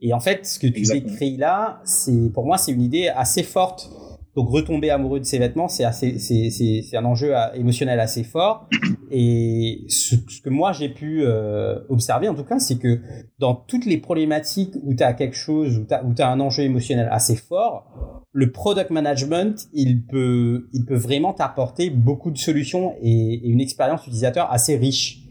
Et 0.00 0.12
en 0.12 0.20
fait, 0.20 0.46
ce 0.46 0.60
que 0.60 0.68
tu 0.68 0.82
décris 0.82 1.36
là, 1.36 1.80
c'est 1.84 2.32
pour 2.32 2.46
moi, 2.46 2.58
c'est 2.58 2.72
une 2.72 2.82
idée 2.82 3.08
assez 3.08 3.42
forte. 3.42 3.90
Donc 4.36 4.50
retomber 4.50 4.90
amoureux 4.90 5.20
de 5.20 5.24
ses 5.24 5.38
vêtements, 5.38 5.68
c'est 5.68 5.84
assez, 5.84 6.18
c'est, 6.18 6.50
c'est, 6.50 6.82
c'est 6.82 6.96
un 6.96 7.04
enjeu 7.04 7.36
euh, 7.36 7.52
émotionnel 7.54 7.98
assez 8.00 8.22
fort. 8.22 8.68
Et 9.10 9.84
ce, 9.88 10.14
que 10.16 10.50
moi 10.50 10.72
j'ai 10.72 10.88
pu 10.88 11.22
euh, 11.22 11.80
observer 11.88 12.28
en 12.28 12.34
tout 12.34 12.44
cas, 12.44 12.58
c'est 12.58 12.78
que 12.78 13.00
dans 13.38 13.54
toutes 13.54 13.86
les 13.86 13.98
problématiques 13.98 14.74
où 14.82 14.94
tu 14.94 15.02
as 15.02 15.12
quelque 15.12 15.36
chose, 15.36 15.78
où 15.78 15.86
tu 15.86 15.94
as, 15.94 16.04
où 16.04 16.14
un 16.18 16.40
enjeu 16.40 16.62
émotionnel 16.62 17.08
assez 17.10 17.36
fort, 17.36 18.24
le 18.32 18.52
product 18.52 18.90
management, 18.90 19.66
il 19.72 20.04
peut, 20.06 20.68
il 20.72 20.84
peut 20.84 20.96
vraiment 20.96 21.32
t'apporter 21.32 21.90
beaucoup 21.90 22.30
de 22.30 22.38
solutions 22.38 22.94
et, 23.00 23.34
et 23.34 23.48
une 23.48 23.60
expérience 23.60 24.02
utilisateur 24.02 24.52
assez 24.52 24.76
riche. 24.76 25.24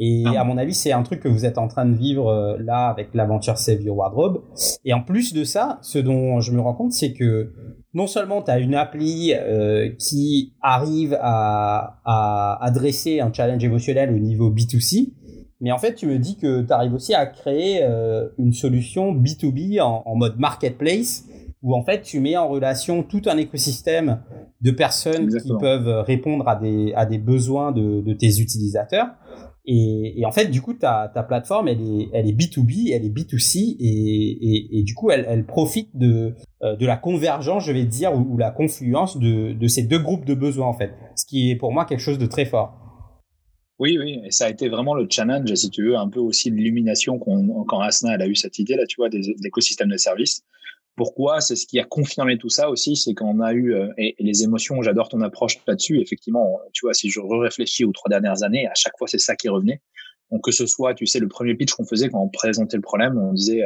Et 0.00 0.24
ah. 0.26 0.40
à 0.40 0.44
mon 0.44 0.56
avis, 0.56 0.74
c'est 0.74 0.92
un 0.92 1.02
truc 1.02 1.20
que 1.20 1.28
vous 1.28 1.44
êtes 1.44 1.58
en 1.58 1.68
train 1.68 1.84
de 1.84 1.94
vivre 1.94 2.28
euh, 2.28 2.56
là 2.58 2.88
avec 2.88 3.14
l'aventure 3.14 3.58
Save 3.58 3.82
Your 3.82 3.96
Wardrobe. 3.96 4.42
Et 4.84 4.94
en 4.94 5.02
plus 5.02 5.34
de 5.34 5.44
ça, 5.44 5.78
ce 5.82 5.98
dont 5.98 6.40
je 6.40 6.52
me 6.52 6.60
rends 6.60 6.74
compte, 6.74 6.92
c'est 6.92 7.12
que 7.12 7.52
non 7.94 8.06
seulement 8.06 8.42
tu 8.42 8.50
as 8.50 8.58
une 8.58 8.74
appli 8.74 9.32
euh, 9.34 9.90
qui 9.98 10.54
arrive 10.60 11.18
à, 11.20 12.00
à 12.04 12.64
adresser 12.64 13.20
un 13.20 13.32
challenge 13.32 13.64
émotionnel 13.64 14.10
au 14.14 14.18
niveau 14.18 14.50
B2C, 14.50 15.12
mais 15.60 15.72
en 15.72 15.78
fait, 15.78 15.94
tu 15.94 16.06
me 16.06 16.18
dis 16.18 16.36
que 16.36 16.62
tu 16.62 16.72
arrives 16.72 16.94
aussi 16.94 17.14
à 17.14 17.26
créer 17.26 17.80
euh, 17.82 18.28
une 18.38 18.52
solution 18.52 19.14
B2B 19.14 19.80
en, 19.80 20.02
en, 20.06 20.16
mode 20.16 20.38
marketplace, 20.38 21.24
où 21.62 21.74
en 21.74 21.82
fait 21.82 22.00
tu 22.00 22.20
mets 22.20 22.36
en 22.36 22.48
relation 22.48 23.02
tout 23.02 23.20
un 23.26 23.36
écosystème 23.36 24.20
de 24.62 24.70
personnes 24.70 25.28
qui 25.28 25.50
peuvent 25.60 26.02
répondre 26.06 26.48
à 26.48 26.56
des, 26.56 26.94
à 26.94 27.04
des 27.04 27.18
besoins 27.18 27.72
de, 27.72 28.00
de 28.00 28.12
tes 28.14 28.40
utilisateurs. 28.40 29.08
Et, 29.66 30.22
en 30.24 30.32
fait, 30.32 30.46
du 30.46 30.62
coup, 30.62 30.74
ta, 30.74 31.10
ta 31.12 31.22
plateforme, 31.22 31.68
elle 31.68 31.80
est, 31.80 32.08
elle 32.12 32.28
est 32.28 32.32
B2B, 32.32 32.92
elle 32.92 33.04
est 33.04 33.10
B2C, 33.10 33.76
et, 33.78 34.78
et, 34.78 34.82
du 34.82 34.94
coup, 34.94 35.10
elle, 35.10 35.26
elle 35.28 35.46
profite 35.46 35.90
de, 35.94 36.34
euh, 36.62 36.76
de 36.76 36.86
la 36.86 36.96
convergence, 36.96 37.66
je 37.66 37.72
vais 37.72 37.84
dire, 37.84 38.14
ou, 38.14 38.36
la 38.36 38.50
confluence 38.50 39.18
de, 39.18 39.52
de 39.52 39.68
ces 39.68 39.82
deux 39.82 39.98
groupes 39.98 40.24
de 40.24 40.34
besoins, 40.34 40.66
en 40.66 40.72
fait. 40.72 40.92
Ce 41.14 41.26
qui 41.26 41.50
est 41.50 41.56
pour 41.56 41.72
moi 41.72 41.84
quelque 41.84 42.00
chose 42.00 42.18
de 42.18 42.26
très 42.26 42.46
fort. 42.46 42.76
Oui, 43.78 43.96
oui, 43.98 44.20
et 44.24 44.30
ça 44.30 44.46
a 44.46 44.50
été 44.50 44.68
vraiment 44.68 44.94
le 44.94 45.06
challenge, 45.08 45.54
si 45.54 45.70
tu 45.70 45.84
veux, 45.84 45.96
un 45.96 46.08
peu 46.08 46.20
aussi 46.20 46.50
l'illumination 46.50 47.18
quand 47.18 47.80
Asna 47.80 48.12
a 48.12 48.26
eu 48.26 48.34
cette 48.34 48.58
idée-là, 48.58 48.84
tu 48.86 48.96
vois, 48.96 49.08
des, 49.08 49.20
des 49.20 49.46
écosystèmes 49.46 49.88
de 49.88 49.96
services. 49.96 50.42
Pourquoi 51.00 51.40
C'est 51.40 51.56
ce 51.56 51.66
qui 51.66 51.80
a 51.80 51.84
confirmé 51.84 52.36
tout 52.36 52.50
ça 52.50 52.68
aussi, 52.68 52.94
c'est 52.94 53.14
qu'on 53.14 53.40
a 53.40 53.54
eu 53.54 53.72
euh, 53.72 53.88
et, 53.96 54.14
les 54.18 54.42
émotions. 54.42 54.82
J'adore 54.82 55.08
ton 55.08 55.22
approche 55.22 55.58
là-dessus. 55.66 55.98
Effectivement, 55.98 56.60
tu 56.74 56.84
vois, 56.84 56.92
si 56.92 57.08
je 57.08 57.20
réfléchis 57.20 57.86
aux 57.86 57.92
trois 57.92 58.10
dernières 58.10 58.42
années, 58.42 58.66
à 58.66 58.74
chaque 58.74 58.92
fois 58.98 59.08
c'est 59.08 59.16
ça 59.16 59.34
qui 59.34 59.48
revenait. 59.48 59.80
Donc 60.30 60.44
que 60.44 60.52
ce 60.52 60.66
soit, 60.66 60.92
tu 60.92 61.06
sais, 61.06 61.18
le 61.18 61.26
premier 61.26 61.54
pitch 61.54 61.72
qu'on 61.72 61.86
faisait 61.86 62.10
quand 62.10 62.20
on 62.20 62.28
présentait 62.28 62.76
le 62.76 62.82
problème, 62.82 63.16
on 63.16 63.32
disait 63.32 63.62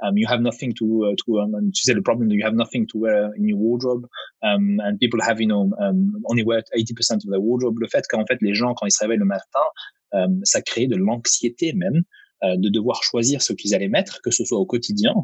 um, 0.00 0.18
you 0.18 0.26
have 0.28 0.40
nothing 0.40 0.74
to 0.74 1.08
uh, 1.08 1.14
to 1.24 1.38
um, 1.38 1.70
tu 1.72 1.84
sais 1.84 1.94
le 1.94 2.02
problème 2.02 2.28
you 2.32 2.44
have 2.44 2.56
nothing 2.56 2.84
to 2.88 2.98
wear 2.98 3.30
in 3.38 3.46
your 3.46 3.60
wardrobe 3.60 4.04
um, 4.42 4.80
and 4.84 4.96
people 4.98 5.20
have 5.22 5.40
you 5.40 5.46
know 5.46 5.70
um, 5.78 6.20
only 6.24 6.42
wear 6.42 6.64
80% 6.76 7.18
of 7.18 7.30
their 7.30 7.40
wardrobe. 7.40 7.78
Le 7.78 7.86
fait 7.86 8.04
qu'en 8.08 8.26
fait 8.26 8.38
les 8.42 8.54
gens 8.54 8.74
quand 8.74 8.86
ils 8.86 8.90
se 8.90 9.04
réveillent 9.04 9.20
le 9.20 9.24
matin, 9.24 9.66
ça 10.42 10.60
crée 10.60 10.88
de 10.88 10.96
l'anxiété 10.96 11.74
même 11.74 11.94
euh, 11.98 12.00
de 12.42 12.68
devoir 12.68 13.02
choisir 13.02 13.40
ce 13.42 13.52
qu'ils 13.52 13.74
allaient 13.74 13.88
mettre, 13.88 14.20
que 14.22 14.30
ce 14.30 14.44
soit 14.44 14.58
au 14.58 14.66
quotidien, 14.66 15.14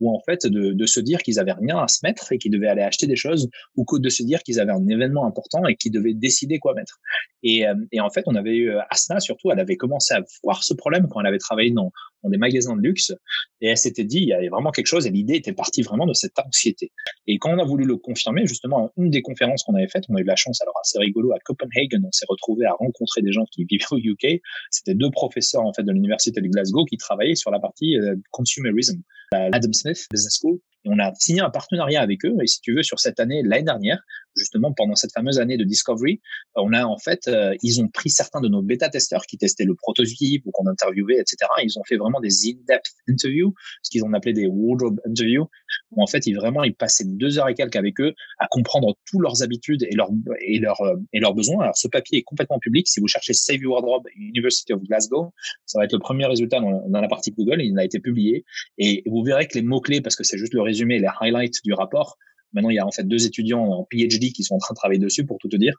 ou 0.00 0.14
en 0.14 0.20
fait 0.24 0.46
de, 0.46 0.72
de 0.72 0.86
se 0.86 1.00
dire 1.00 1.22
qu'ils 1.22 1.40
avaient 1.40 1.52
rien 1.52 1.78
à 1.78 1.88
se 1.88 1.98
mettre 2.02 2.32
et 2.32 2.38
qu'ils 2.38 2.52
devaient 2.52 2.68
aller 2.68 2.82
acheter 2.82 3.06
des 3.06 3.16
choses, 3.16 3.48
ou 3.76 3.84
de 3.98 4.08
se 4.08 4.22
dire 4.22 4.42
qu'ils 4.42 4.60
avaient 4.60 4.72
un 4.72 4.86
événement 4.88 5.26
important 5.26 5.66
et 5.66 5.76
qu'ils 5.76 5.92
devaient 5.92 6.14
décider 6.14 6.58
quoi 6.58 6.74
mettre. 6.74 6.98
Et, 7.42 7.66
euh, 7.66 7.74
et 7.92 8.00
en 8.00 8.10
fait, 8.10 8.24
on 8.26 8.34
avait 8.34 8.56
eu 8.56 8.70
euh, 8.70 8.80
Asna 8.90 9.20
surtout, 9.20 9.50
elle 9.50 9.60
avait 9.60 9.76
commencé 9.76 10.14
à 10.14 10.22
voir 10.42 10.62
ce 10.62 10.74
problème 10.74 11.08
quand 11.08 11.20
elle 11.20 11.26
avait 11.26 11.38
travaillé 11.38 11.70
dans, 11.70 11.92
dans 12.22 12.30
des 12.30 12.38
magasins 12.38 12.76
de 12.76 12.82
luxe, 12.82 13.12
et 13.60 13.68
elle 13.68 13.76
s'était 13.76 14.04
dit 14.04 14.18
il 14.18 14.28
y 14.28 14.32
avait 14.32 14.48
vraiment 14.48 14.70
quelque 14.70 14.86
chose, 14.86 15.06
et 15.06 15.10
l'idée 15.10 15.34
était 15.34 15.52
partie 15.52 15.82
vraiment 15.82 16.06
de 16.06 16.14
cette 16.14 16.38
anxiété. 16.38 16.92
Et 17.26 17.38
quand 17.38 17.54
on 17.54 17.58
a 17.58 17.64
voulu 17.64 17.84
le 17.84 17.96
confirmer, 17.96 18.46
justement, 18.46 18.92
une 18.96 19.10
des 19.10 19.22
conférences 19.22 19.62
qu'on 19.62 19.74
avait 19.74 19.88
faites, 19.88 20.04
on 20.08 20.16
a 20.16 20.20
eu 20.20 20.24
la 20.24 20.36
chance, 20.36 20.60
alors 20.62 20.74
assez 20.80 20.98
rigolo, 20.98 21.32
à 21.32 21.38
Copenhagen, 21.44 22.02
on 22.04 22.12
s'est 22.12 22.26
retrouvé 22.28 22.66
à 22.66 22.72
rencontrer 22.72 23.22
des 23.22 23.32
gens 23.32 23.44
qui 23.52 23.64
vivent 23.70 23.86
au 23.90 23.98
UK. 23.98 24.40
C'était 24.70 24.94
deux 24.94 25.10
professeurs 25.10 25.64
en 25.64 25.72
fait 25.72 25.82
de 25.82 25.92
l'université 25.92 26.40
de 26.40 26.48
Glasgow 26.48 26.67
qui 26.88 26.96
travaillait 26.96 27.34
sur 27.34 27.50
la 27.50 27.60
partie 27.60 27.96
euh, 27.98 28.16
consumerism, 28.30 29.00
Adam 29.32 29.72
Smith 29.72 30.06
Business 30.10 30.38
School. 30.40 30.58
Et 30.84 30.90
on 30.90 30.98
a 30.98 31.12
signé 31.14 31.40
un 31.40 31.50
partenariat 31.50 32.00
avec 32.00 32.24
eux. 32.24 32.34
Et 32.42 32.46
si 32.46 32.60
tu 32.60 32.74
veux, 32.74 32.82
sur 32.82 33.00
cette 33.00 33.20
année, 33.20 33.42
l'année 33.44 33.64
dernière, 33.64 34.00
justement 34.38 34.72
pendant 34.72 34.94
cette 34.94 35.12
fameuse 35.12 35.38
année 35.38 35.56
de 35.56 35.64
discovery, 35.64 36.20
euh, 36.56 36.62
on 36.64 36.72
a 36.72 36.84
en 36.84 36.98
fait, 36.98 37.28
euh, 37.28 37.54
ils 37.62 37.80
ont 37.80 37.88
pris 37.88 38.10
certains 38.10 38.40
de 38.40 38.48
nos 38.48 38.62
bêta-testeurs 38.62 39.26
qui 39.26 39.36
testaient 39.38 39.64
le 39.64 39.74
prototype 39.74 40.44
ou 40.46 40.50
qu'on 40.50 40.66
interviewait, 40.66 41.18
etc. 41.18 41.36
Ils 41.62 41.78
ont 41.78 41.84
fait 41.84 41.96
vraiment 41.96 42.20
des 42.20 42.48
in-depth 42.48 42.92
interviews, 43.08 43.54
ce 43.82 43.90
qu'ils 43.90 44.04
ont 44.04 44.12
appelé 44.12 44.32
des 44.32 44.46
wardrobe 44.46 45.00
interviews, 45.06 45.48
où 45.92 46.02
en 46.02 46.06
fait, 46.06 46.26
ils 46.26 46.34
vraiment, 46.34 46.64
ils 46.64 46.74
passaient 46.74 47.04
deux 47.04 47.38
heures 47.38 47.48
et 47.48 47.54
quelques 47.54 47.76
avec 47.76 48.00
eux 48.00 48.14
à 48.38 48.46
comprendre 48.48 48.96
toutes 49.06 49.20
leurs 49.20 49.42
habitudes 49.42 49.82
et 49.82 49.94
leurs 49.94 50.10
et 50.40 50.58
leurs 50.58 50.80
euh, 50.82 50.96
et 51.12 51.20
leurs 51.20 51.34
besoins. 51.34 51.62
Alors, 51.62 51.76
ce 51.76 51.88
papier 51.88 52.18
est 52.18 52.22
complètement 52.22 52.58
public. 52.58 52.88
Si 52.88 53.00
vous 53.00 53.08
cherchez 53.08 53.32
Save 53.32 53.60
Your 53.60 53.72
Wardrobe 53.72 54.06
University 54.16 54.72
of 54.72 54.82
Glasgow, 54.82 55.32
ça 55.66 55.78
va 55.78 55.84
être 55.84 55.92
le 55.92 55.98
premier 55.98 56.26
résultat 56.26 56.60
dans, 56.60 56.88
dans 56.88 57.00
la 57.00 57.08
partie 57.08 57.32
Google. 57.32 57.60
Il 57.62 57.78
a 57.78 57.84
été 57.84 58.00
publié 58.00 58.44
et 58.78 59.02
vous 59.06 59.22
verrez 59.22 59.46
que 59.46 59.54
les 59.54 59.62
mots 59.62 59.80
clés, 59.80 60.00
parce 60.00 60.16
que 60.16 60.24
c'est 60.24 60.38
juste 60.38 60.54
le 60.54 60.62
résumé, 60.62 60.98
les 60.98 61.08
highlights 61.20 61.62
du 61.64 61.72
rapport, 61.72 62.18
Maintenant, 62.52 62.70
il 62.70 62.76
y 62.76 62.78
a 62.78 62.86
en 62.86 62.90
fait 62.90 63.04
deux 63.04 63.26
étudiants 63.26 63.64
en 63.64 63.84
PhD 63.84 64.32
qui 64.32 64.42
sont 64.42 64.54
en 64.54 64.58
train 64.58 64.74
de 64.74 64.78
travailler 64.78 65.00
dessus, 65.00 65.24
pour 65.24 65.38
tout 65.38 65.48
te 65.48 65.56
dire, 65.56 65.74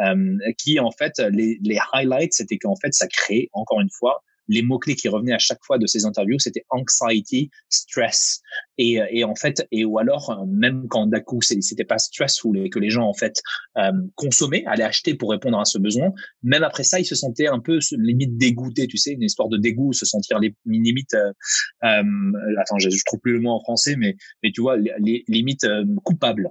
euh, 0.00 0.36
qui 0.58 0.78
en 0.80 0.90
fait 0.90 1.18
les, 1.18 1.58
les 1.62 1.78
highlights, 1.92 2.32
c'était 2.32 2.58
qu'en 2.58 2.76
fait 2.76 2.92
ça 2.92 3.06
crée 3.08 3.48
encore 3.52 3.80
une 3.80 3.90
fois 3.90 4.22
les 4.50 4.62
mots-clés 4.62 4.96
qui 4.96 5.08
revenaient 5.08 5.32
à 5.32 5.38
chaque 5.38 5.60
fois 5.64 5.78
de 5.78 5.86
ces 5.86 6.04
interviews, 6.04 6.38
c'était 6.38 6.64
anxiety, 6.70 7.50
stress. 7.68 8.40
Et, 8.78 9.00
euh, 9.00 9.06
et 9.10 9.24
en 9.24 9.34
fait, 9.34 9.66
et 9.70 9.84
ou 9.84 9.98
alors, 9.98 10.30
euh, 10.30 10.44
même 10.46 10.88
quand 10.88 11.06
d'un 11.06 11.20
coup, 11.20 11.40
c'était 11.40 11.84
pas 11.84 11.98
stressful 11.98 12.58
et 12.58 12.68
que 12.68 12.78
les 12.78 12.90
gens, 12.90 13.06
en 13.06 13.14
fait, 13.14 13.40
euh, 13.78 13.92
consommaient, 14.16 14.64
allaient 14.66 14.84
acheter 14.84 15.14
pour 15.14 15.30
répondre 15.30 15.58
à 15.58 15.64
ce 15.64 15.78
besoin, 15.78 16.12
même 16.42 16.64
après 16.64 16.82
ça, 16.82 16.98
ils 16.98 17.04
se 17.04 17.14
sentaient 17.14 17.46
un 17.46 17.60
peu 17.60 17.78
limite 17.92 18.36
dégoûtés, 18.36 18.88
tu 18.88 18.96
sais, 18.96 19.12
une 19.12 19.22
histoire 19.22 19.48
de 19.48 19.56
dégoût, 19.56 19.92
se 19.92 20.04
sentir 20.04 20.40
les, 20.40 20.54
limite, 20.66 21.14
euh, 21.14 21.32
euh, 21.84 22.02
attends, 22.58 22.78
je, 22.78 22.90
je, 22.90 23.02
trouve 23.06 23.20
plus 23.20 23.32
le 23.32 23.40
mot 23.40 23.50
en 23.50 23.60
français, 23.60 23.94
mais, 23.96 24.16
mais 24.42 24.50
tu 24.50 24.60
vois, 24.60 24.76
les, 24.76 25.24
limites 25.28 25.66
coupables. 26.04 26.48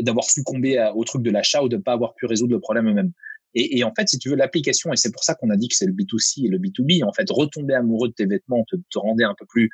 d'avoir 0.00 0.24
succombé 0.24 0.90
au 0.94 1.04
truc 1.04 1.22
de 1.22 1.30
l'achat 1.30 1.62
ou 1.62 1.68
de 1.68 1.76
pas 1.76 1.92
avoir 1.92 2.14
pu 2.14 2.26
résoudre 2.26 2.54
le 2.54 2.60
problème 2.60 2.88
eux-mêmes. 2.88 3.12
Et, 3.56 3.84
en 3.84 3.92
fait, 3.94 4.08
si 4.08 4.18
tu 4.18 4.30
veux 4.30 4.36
l'application, 4.36 4.92
et 4.92 4.96
c'est 4.96 5.12
pour 5.12 5.22
ça 5.22 5.34
qu'on 5.34 5.50
a 5.50 5.56
dit 5.56 5.68
que 5.68 5.76
c'est 5.76 5.86
le 5.86 5.92
B2C 5.92 6.46
et 6.46 6.48
le 6.48 6.58
B2B, 6.58 7.04
en 7.04 7.12
fait, 7.12 7.26
retomber 7.30 7.74
amoureux 7.74 8.08
de 8.08 8.14
tes 8.14 8.26
vêtements 8.26 8.64
te, 8.64 8.76
te 8.76 8.98
rendait 8.98 9.24
un 9.24 9.34
peu 9.38 9.46
plus 9.46 9.70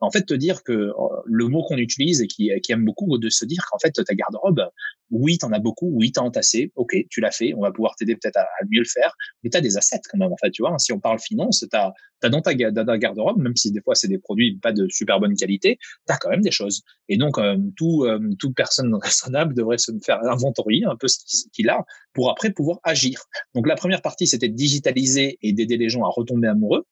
en 0.00 0.10
fait, 0.10 0.22
te 0.22 0.34
dire 0.34 0.62
que 0.62 0.72
euh, 0.72 0.92
le 1.24 1.48
mot 1.48 1.62
qu'on 1.62 1.78
utilise 1.78 2.20
et 2.20 2.26
qui, 2.26 2.50
qui 2.62 2.72
aime 2.72 2.84
beaucoup, 2.84 3.18
de 3.18 3.28
se 3.28 3.44
dire 3.44 3.64
qu'en 3.70 3.78
fait, 3.78 3.92
ta 3.92 4.14
garde-robe, 4.14 4.68
oui, 5.10 5.38
t'en 5.38 5.52
as 5.52 5.58
beaucoup, 5.58 5.90
oui, 5.92 6.12
t'as 6.12 6.22
entassé, 6.22 6.72
ok, 6.76 6.96
tu 7.10 7.20
l'as 7.20 7.30
fait, 7.30 7.54
on 7.54 7.60
va 7.60 7.72
pouvoir 7.72 7.94
t'aider 7.96 8.16
peut-être 8.16 8.38
à, 8.38 8.46
mieux 8.70 8.80
le 8.80 8.88
faire, 8.88 9.14
mais 9.42 9.50
t'as 9.50 9.60
des 9.60 9.76
assets 9.76 10.00
quand 10.10 10.18
même, 10.18 10.32
en 10.32 10.36
fait, 10.36 10.50
tu 10.50 10.62
vois. 10.62 10.74
Si 10.78 10.92
on 10.92 11.00
parle 11.00 11.18
finance, 11.18 11.64
t'as 11.70 11.92
as 12.22 12.28
dans 12.30 12.40
ta, 12.40 12.54
garde-robe, 12.54 13.38
même 13.38 13.54
si 13.54 13.70
des 13.70 13.82
fois 13.82 13.94
c'est 13.94 14.08
des 14.08 14.18
produits 14.18 14.58
pas 14.58 14.72
de 14.72 14.88
super 14.88 15.20
bonne 15.20 15.34
qualité, 15.34 15.78
t'as 16.06 16.16
quand 16.16 16.30
même 16.30 16.40
des 16.40 16.50
choses. 16.50 16.82
Et 17.08 17.16
donc, 17.16 17.38
euh, 17.38 17.56
tout, 17.76 18.04
euh, 18.04 18.18
toute 18.38 18.54
personne 18.54 18.94
raisonnable 19.02 19.54
devrait 19.54 19.78
se 19.78 19.92
faire 20.04 20.18
inventorier 20.24 20.84
un 20.84 20.96
peu 20.96 21.06
ce 21.06 21.18
qu'il 21.52 21.68
a 21.68 21.84
pour 22.12 22.30
après 22.30 22.50
pouvoir 22.50 22.78
agir. 22.82 23.20
Donc, 23.54 23.68
la 23.68 23.76
première 23.76 24.02
partie, 24.02 24.26
c'était 24.26 24.48
de 24.48 24.54
digitaliser 24.54 25.38
et 25.42 25.52
d'aider 25.52 25.76
les 25.76 25.88
gens 25.88 26.04
à 26.04 26.08
retomber 26.08 26.48
amoureux 26.48 26.86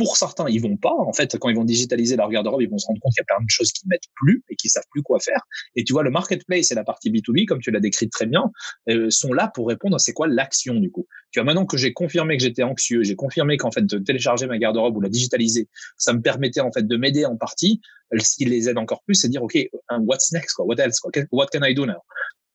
pour 0.00 0.16
certains, 0.16 0.48
ils 0.48 0.62
vont 0.62 0.78
pas. 0.78 0.94
En 0.94 1.12
fait, 1.12 1.36
quand 1.38 1.50
ils 1.50 1.56
vont 1.56 1.64
digitaliser 1.64 2.16
leur 2.16 2.30
garde-robe, 2.30 2.62
ils 2.62 2.70
vont 2.70 2.78
se 2.78 2.86
rendre 2.86 2.98
compte 3.02 3.12
qu'il 3.12 3.20
y 3.20 3.28
a 3.30 3.36
plein 3.36 3.44
de 3.44 3.50
choses 3.50 3.70
qu'ils 3.70 3.86
mettent 3.86 4.08
plus 4.14 4.42
et 4.48 4.56
qu'ils 4.56 4.70
savent 4.70 4.86
plus 4.90 5.02
quoi 5.02 5.20
faire. 5.20 5.42
Et 5.76 5.84
tu 5.84 5.92
vois, 5.92 6.02
le 6.02 6.10
marketplace 6.10 6.72
et 6.72 6.74
la 6.74 6.84
partie 6.84 7.10
B2B, 7.10 7.44
comme 7.44 7.60
tu 7.60 7.70
l'as 7.70 7.80
décrit 7.80 8.08
très 8.08 8.24
bien, 8.24 8.50
euh, 8.88 9.10
sont 9.10 9.34
là 9.34 9.50
pour 9.54 9.68
répondre 9.68 9.96
à 9.96 9.98
c'est 9.98 10.14
quoi 10.14 10.26
l'action 10.26 10.76
du 10.76 10.90
coup. 10.90 11.06
Tu 11.32 11.38
vois, 11.38 11.44
maintenant 11.44 11.66
que 11.66 11.76
j'ai 11.76 11.92
confirmé 11.92 12.38
que 12.38 12.42
j'étais 12.42 12.62
anxieux, 12.62 13.02
j'ai 13.02 13.14
confirmé 13.14 13.58
qu'en 13.58 13.70
fait 13.70 13.84
de 13.84 13.98
télécharger 13.98 14.46
ma 14.46 14.56
garde-robe 14.56 14.96
ou 14.96 15.02
la 15.02 15.10
digitaliser, 15.10 15.68
ça 15.98 16.14
me 16.14 16.22
permettait 16.22 16.60
en 16.60 16.72
fait 16.72 16.86
de 16.86 16.96
m'aider 16.96 17.26
en 17.26 17.36
partie. 17.36 17.82
Ce 18.18 18.36
qui 18.36 18.46
les 18.46 18.70
aide 18.70 18.78
encore 18.78 19.02
plus, 19.02 19.16
c'est 19.16 19.28
dire 19.28 19.42
ok, 19.42 19.58
what's 19.98 20.32
next 20.32 20.54
quoi, 20.54 20.64
what 20.64 20.76
else 20.78 20.98
quoi, 20.98 21.12
what 21.30 21.48
can 21.52 21.62
I 21.62 21.74
do 21.74 21.84
now? 21.84 22.00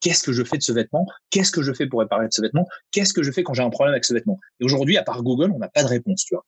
Qu'est-ce 0.01 0.23
que 0.23 0.33
je 0.33 0.43
fais 0.43 0.57
de 0.57 0.63
ce 0.63 0.71
vêtement, 0.71 1.05
qu'est-ce 1.29 1.51
que 1.51 1.61
je 1.61 1.73
fais 1.73 1.85
pour 1.85 1.99
réparer 1.99 2.25
ce 2.31 2.41
vêtement, 2.41 2.67
qu'est-ce 2.91 3.13
que 3.13 3.21
je 3.21 3.31
fais 3.31 3.43
quand 3.43 3.53
j'ai 3.53 3.63
un 3.63 3.69
problème 3.69 3.93
avec 3.93 4.03
ce 4.03 4.15
vêtement? 4.15 4.39
Et 4.59 4.65
aujourd'hui, 4.65 4.97
à 4.97 5.03
part 5.03 5.21
Google, 5.21 5.51
on 5.51 5.59
n'a 5.59 5.69
pas 5.69 5.83
de 5.83 5.87
réponse, 5.87 6.25
tu 6.25 6.33
vois 6.33 6.43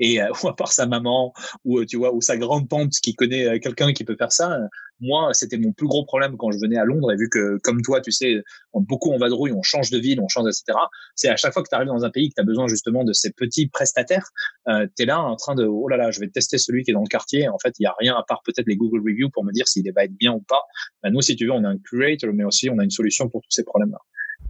et 0.00 0.20
euh, 0.20 0.28
ou 0.42 0.48
à 0.48 0.56
part 0.56 0.72
sa 0.72 0.86
maman 0.86 1.32
ou 1.64 1.78
euh, 1.78 1.86
tu 1.86 1.96
vois 1.96 2.12
ou 2.12 2.20
sa 2.20 2.36
grande 2.36 2.68
tante 2.68 2.92
qui 3.02 3.14
connaît 3.14 3.46
euh, 3.46 3.58
quelqu'un 3.58 3.92
qui 3.92 4.04
peut 4.04 4.16
faire 4.16 4.32
ça 4.32 4.58
moi 5.00 5.32
c'était 5.32 5.58
mon 5.58 5.72
plus 5.72 5.86
gros 5.86 6.04
problème 6.04 6.36
quand 6.36 6.50
je 6.50 6.58
venais 6.58 6.78
à 6.78 6.84
Londres. 6.84 7.12
Et 7.12 7.16
vu 7.16 7.28
que 7.28 7.58
comme 7.62 7.82
toi 7.82 8.00
tu 8.00 8.12
sais 8.12 8.42
beaucoup 8.74 9.10
on 9.10 9.18
vadrouille 9.18 9.52
on 9.52 9.62
change 9.62 9.90
de 9.90 9.98
ville 9.98 10.20
on 10.20 10.28
change 10.28 10.46
etc 10.48 10.78
c'est 11.14 11.28
à 11.28 11.36
chaque 11.36 11.52
fois 11.52 11.62
que 11.62 11.68
tu 11.68 11.74
arrives 11.74 11.88
dans 11.88 12.04
un 12.04 12.10
pays 12.10 12.28
que 12.28 12.34
tu 12.34 12.40
as 12.40 12.44
besoin 12.44 12.68
justement 12.68 13.04
de 13.04 13.12
ces 13.12 13.32
petits 13.32 13.68
prestataires 13.68 14.28
euh, 14.68 14.86
tu 14.96 15.02
es 15.02 15.06
là 15.06 15.20
en 15.20 15.36
train 15.36 15.54
de 15.54 15.64
oh 15.64 15.88
là 15.88 15.96
là 15.96 16.10
je 16.10 16.20
vais 16.20 16.28
tester 16.28 16.58
celui 16.58 16.82
qui 16.82 16.90
est 16.90 16.94
dans 16.94 17.02
le 17.02 17.08
quartier. 17.08 17.48
En 17.48 17.58
fait 17.58 17.74
il 17.78 17.84
y 17.84 17.86
a 17.86 17.94
rien 17.98 18.14
à 18.16 18.24
part 18.26 18.42
peut-être 18.44 18.66
les 18.66 18.76
Google 18.76 19.00
reviews 19.00 19.30
pour 19.30 19.44
me 19.44 19.52
dire 19.52 19.68
s'il 19.68 19.90
va 19.92 20.04
être 20.04 20.16
bien 20.16 20.32
ou 20.32 20.40
pas. 20.40 20.62
Bah, 21.02 21.10
nous 21.10 21.22
si 21.22 21.36
tu 21.36 21.46
veux 21.46 21.52
on 21.52 21.64
a 21.64 21.68
un 21.68 21.78
curator 21.78 22.30
mais 22.32 22.44
aussi 22.44 22.68
on 22.70 22.78
a 22.78 22.84
une 22.84 22.90
solution 22.90 23.28
pour 23.28 23.42
tous 23.42 23.50
ces 23.50 23.64
problèmes 23.64 23.90
là 23.90 23.98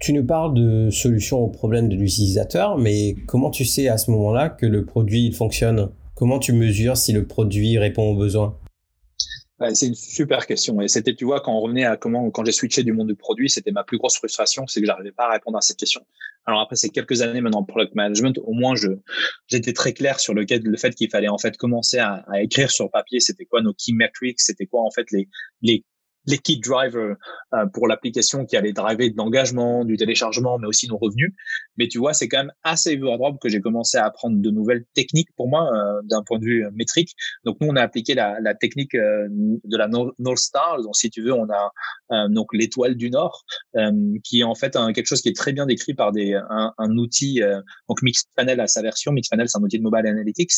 tu 0.01 0.15
nous 0.15 0.25
parles 0.25 0.55
de 0.55 0.91
solutions 0.91 1.41
aux 1.41 1.49
problèmes 1.49 1.89
de 1.89 1.95
l'utilisateur, 1.95 2.79
mais 2.79 3.15
comment 3.27 3.51
tu 3.51 3.67
sais 3.67 3.89
à 3.89 3.99
ce 3.99 4.11
moment-là 4.11 4.49
que 4.49 4.65
le 4.65 4.85
produit 4.87 5.31
fonctionne? 5.31 5.91
Comment 6.15 6.39
tu 6.39 6.53
mesures 6.53 6.97
si 6.97 7.13
le 7.13 7.27
produit 7.27 7.79
répond 7.79 8.11
aux 8.11 8.17
besoins? 8.17 8.59
C'est 9.75 9.89
une 9.89 9.95
super 9.95 10.47
question. 10.47 10.81
Et 10.81 10.89
c'était, 10.89 11.15
tu 11.15 11.27
vois, 11.27 11.43
quand 11.43 11.53
on 11.53 11.61
revenait 11.61 11.85
à 11.85 11.99
comment, 11.99 12.31
quand 12.31 12.47
j'ai 12.47 12.53
switché 12.53 12.83
du 12.83 12.95
monde 12.95 13.09
du 13.09 13.15
produit, 13.15 13.51
c'était 13.51 13.73
ma 13.73 13.85
plus 13.85 13.99
grosse 13.99 14.17
frustration, 14.17 14.67
c'est 14.67 14.81
que 14.81 14.87
j'arrivais 14.87 15.13
pas 15.13 15.27
à 15.27 15.33
répondre 15.33 15.59
à 15.59 15.61
cette 15.61 15.77
question. 15.77 16.01
Alors 16.47 16.63
après, 16.63 16.77
c'est 16.77 16.89
quelques 16.89 17.21
années 17.21 17.43
maintenant 17.43 17.61
en 17.61 17.65
product 17.65 17.95
management, 17.95 18.39
au 18.43 18.55
moins 18.55 18.75
je, 18.75 18.89
j'étais 19.49 19.75
très 19.75 19.93
clair 19.93 20.19
sur 20.19 20.33
le, 20.33 20.47
fait 20.79 20.95
qu'il 20.95 21.11
fallait 21.11 21.29
en 21.29 21.37
fait 21.37 21.59
commencer 21.59 21.99
à, 21.99 22.25
à 22.33 22.41
écrire 22.41 22.71
sur 22.71 22.91
papier, 22.91 23.21
c'était 23.21 23.45
quoi 23.45 23.61
nos 23.61 23.75
key 23.75 23.93
metrics, 23.93 24.41
c'était 24.41 24.65
quoi 24.65 24.81
en 24.81 24.91
fait 24.91 25.11
les, 25.11 25.29
les 25.61 25.85
les 26.27 26.39
key 26.39 26.57
drivers 26.57 27.17
euh, 27.55 27.67
pour 27.73 27.89
l'application 27.89 28.45
qui 28.45 28.57
allait 28.57 28.73
driver 28.73 29.11
de 29.11 29.17
l'engagement, 29.17 29.85
du 29.85 29.97
téléchargement, 29.97 30.59
mais 30.59 30.67
aussi 30.67 30.89
nos 30.89 30.99
revenus. 30.99 31.33
Mais 31.77 31.89
tu 31.89 31.99
vois, 31.99 32.13
c'est 32.13 32.29
quand 32.29 32.39
même 32.39 32.53
assez 32.63 32.97
drop 32.97 33.39
que 33.41 33.49
j'ai 33.49 33.61
commencé 33.61 33.97
à 33.97 34.07
apprendre 34.07 34.41
de 34.41 34.51
nouvelles 34.51 34.85
techniques 34.95 35.31
pour 35.37 35.49
moi 35.49 35.71
euh, 35.73 36.01
d'un 36.05 36.23
point 36.23 36.39
de 36.39 36.45
vue 36.45 36.65
euh, 36.65 36.71
métrique. 36.75 37.15
Donc 37.45 37.57
nous, 37.61 37.69
on 37.69 37.77
a 37.77 37.83
appliqué 37.83 38.15
la, 38.15 38.39
technique 38.61 38.93
de 38.95 39.77
la 39.77 39.89
North 39.89 40.39
Star. 40.39 40.83
Donc 40.83 40.97
si 40.97 41.09
tu 41.09 41.23
veux, 41.23 41.33
on 41.33 41.49
a 41.51 42.29
donc 42.29 42.49
l'étoile 42.53 42.97
du 42.97 43.11
Nord, 43.11 43.45
qui 44.25 44.41
est 44.41 44.45
en 44.45 44.55
fait 44.55 44.77
quelque 44.95 45.07
chose 45.07 45.23
qui 45.23 45.29
est 45.29 45.37
très 45.37 45.53
bien 45.53 45.67
décrit 45.67 45.95
par 45.95 46.13
des 46.13 46.35
un, 46.35 46.97
outil. 46.97 47.41
donc 47.89 48.03
Mixpanel 48.03 48.61
a 48.61 48.67
sa 48.67 48.83
version. 48.83 49.13
Mixpanel, 49.13 49.49
c'est 49.49 49.59
un 49.59 49.63
outil 49.63 49.79
de 49.79 49.83
mobile 49.83 50.07
analytics. 50.07 50.53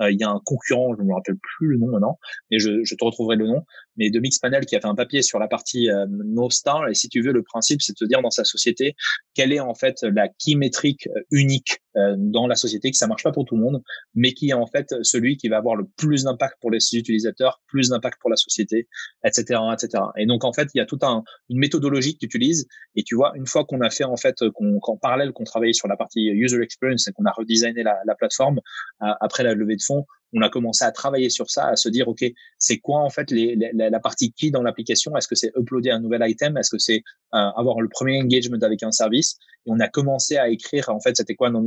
il 0.00 0.18
y 0.18 0.24
a 0.24 0.28
un 0.28 0.40
concurrent, 0.44 0.94
je 0.96 1.02
ne 1.02 1.08
me 1.08 1.14
rappelle 1.14 1.36
plus 1.36 1.68
le 1.68 1.78
nom 1.78 1.88
maintenant, 1.88 2.18
mais 2.50 2.58
je, 2.58 2.84
je 2.84 2.94
te 2.94 3.04
retrouverai 3.04 3.36
le 3.36 3.46
nom. 3.46 3.64
Mais 3.96 4.10
de 4.10 4.20
Mixpanel 4.20 4.66
qui 4.66 4.76
a 4.76 4.80
fait 4.80 4.86
un 4.86 4.94
papier 4.94 5.07
sur 5.22 5.38
la 5.38 5.48
partie 5.48 5.90
euh, 5.90 6.06
Star. 6.50 6.88
Et 6.88 6.94
si 6.94 7.08
tu 7.08 7.22
veux, 7.22 7.32
le 7.32 7.42
principe, 7.42 7.82
c'est 7.82 7.92
de 7.92 7.98
te 7.98 8.04
dire 8.04 8.22
dans 8.22 8.30
sa 8.30 8.44
société 8.44 8.94
quelle 9.34 9.52
est 9.52 9.60
en 9.60 9.74
fait 9.74 10.02
la 10.02 10.28
key 10.28 10.54
métrique 10.54 11.08
euh, 11.08 11.20
unique? 11.30 11.78
Dans 12.16 12.46
la 12.46 12.54
société, 12.54 12.90
que 12.90 12.96
ça 12.96 13.06
marche 13.06 13.22
pas 13.22 13.32
pour 13.32 13.44
tout 13.44 13.56
le 13.56 13.62
monde, 13.62 13.82
mais 14.14 14.32
qui 14.32 14.50
est 14.50 14.54
en 14.54 14.66
fait 14.66 14.94
celui 15.02 15.36
qui 15.36 15.48
va 15.48 15.58
avoir 15.58 15.76
le 15.76 15.86
plus 15.96 16.24
d'impact 16.24 16.56
pour 16.60 16.70
les 16.70 16.78
utilisateurs, 16.92 17.60
plus 17.66 17.90
d'impact 17.90 18.18
pour 18.20 18.30
la 18.30 18.36
société, 18.36 18.88
etc., 19.24 19.60
etc. 19.72 20.02
Et 20.16 20.26
donc 20.26 20.44
en 20.44 20.52
fait, 20.52 20.68
il 20.74 20.78
y 20.78 20.80
a 20.80 20.86
toute 20.86 21.02
un, 21.02 21.24
une 21.48 21.58
méthodologie 21.58 22.14
que 22.14 22.18
tu 22.20 22.26
utilises. 22.26 22.66
Et 22.94 23.02
tu 23.02 23.14
vois, 23.14 23.32
une 23.36 23.46
fois 23.46 23.64
qu'on 23.64 23.80
a 23.80 23.90
fait 23.90 24.04
en 24.04 24.16
fait, 24.16 24.36
qu'en 24.82 24.96
parallèle 24.96 25.32
qu'on 25.32 25.44
travaillait 25.44 25.72
sur 25.72 25.88
la 25.88 25.96
partie 25.96 26.26
user 26.26 26.62
experience 26.62 27.08
et 27.08 27.12
qu'on 27.12 27.24
a 27.24 27.32
redesigné 27.32 27.82
la, 27.82 27.98
la 28.06 28.14
plateforme 28.14 28.60
après 29.00 29.42
la 29.42 29.54
levée 29.54 29.76
de 29.76 29.82
fonds, 29.82 30.04
on 30.32 30.42
a 30.42 30.50
commencé 30.50 30.84
à 30.84 30.92
travailler 30.92 31.30
sur 31.30 31.50
ça, 31.50 31.68
à 31.68 31.76
se 31.76 31.88
dire, 31.88 32.08
OK, 32.08 32.24
c'est 32.58 32.78
quoi 32.78 33.00
en 33.00 33.10
fait 33.10 33.30
la 33.30 34.00
partie 34.00 34.32
qui 34.32 34.50
dans 34.50 34.62
l'application? 34.62 35.16
Est-ce 35.16 35.28
que 35.28 35.34
c'est 35.34 35.52
uploader 35.56 35.90
un 35.90 36.00
nouvel 36.00 36.22
item? 36.28 36.56
Est-ce 36.56 36.70
que 36.70 36.78
c'est 36.78 37.02
euh, 37.34 37.38
avoir 37.56 37.80
le 37.80 37.88
premier 37.88 38.20
engagement 38.20 38.58
avec 38.62 38.82
un 38.82 38.92
service? 38.92 39.38
Et 39.66 39.70
on 39.70 39.80
a 39.80 39.88
commencé 39.88 40.36
à 40.36 40.48
écrire, 40.48 40.88
en 40.90 41.00
fait, 41.00 41.16
c'était 41.16 41.34
quoi 41.34 41.50
nos 41.50 41.60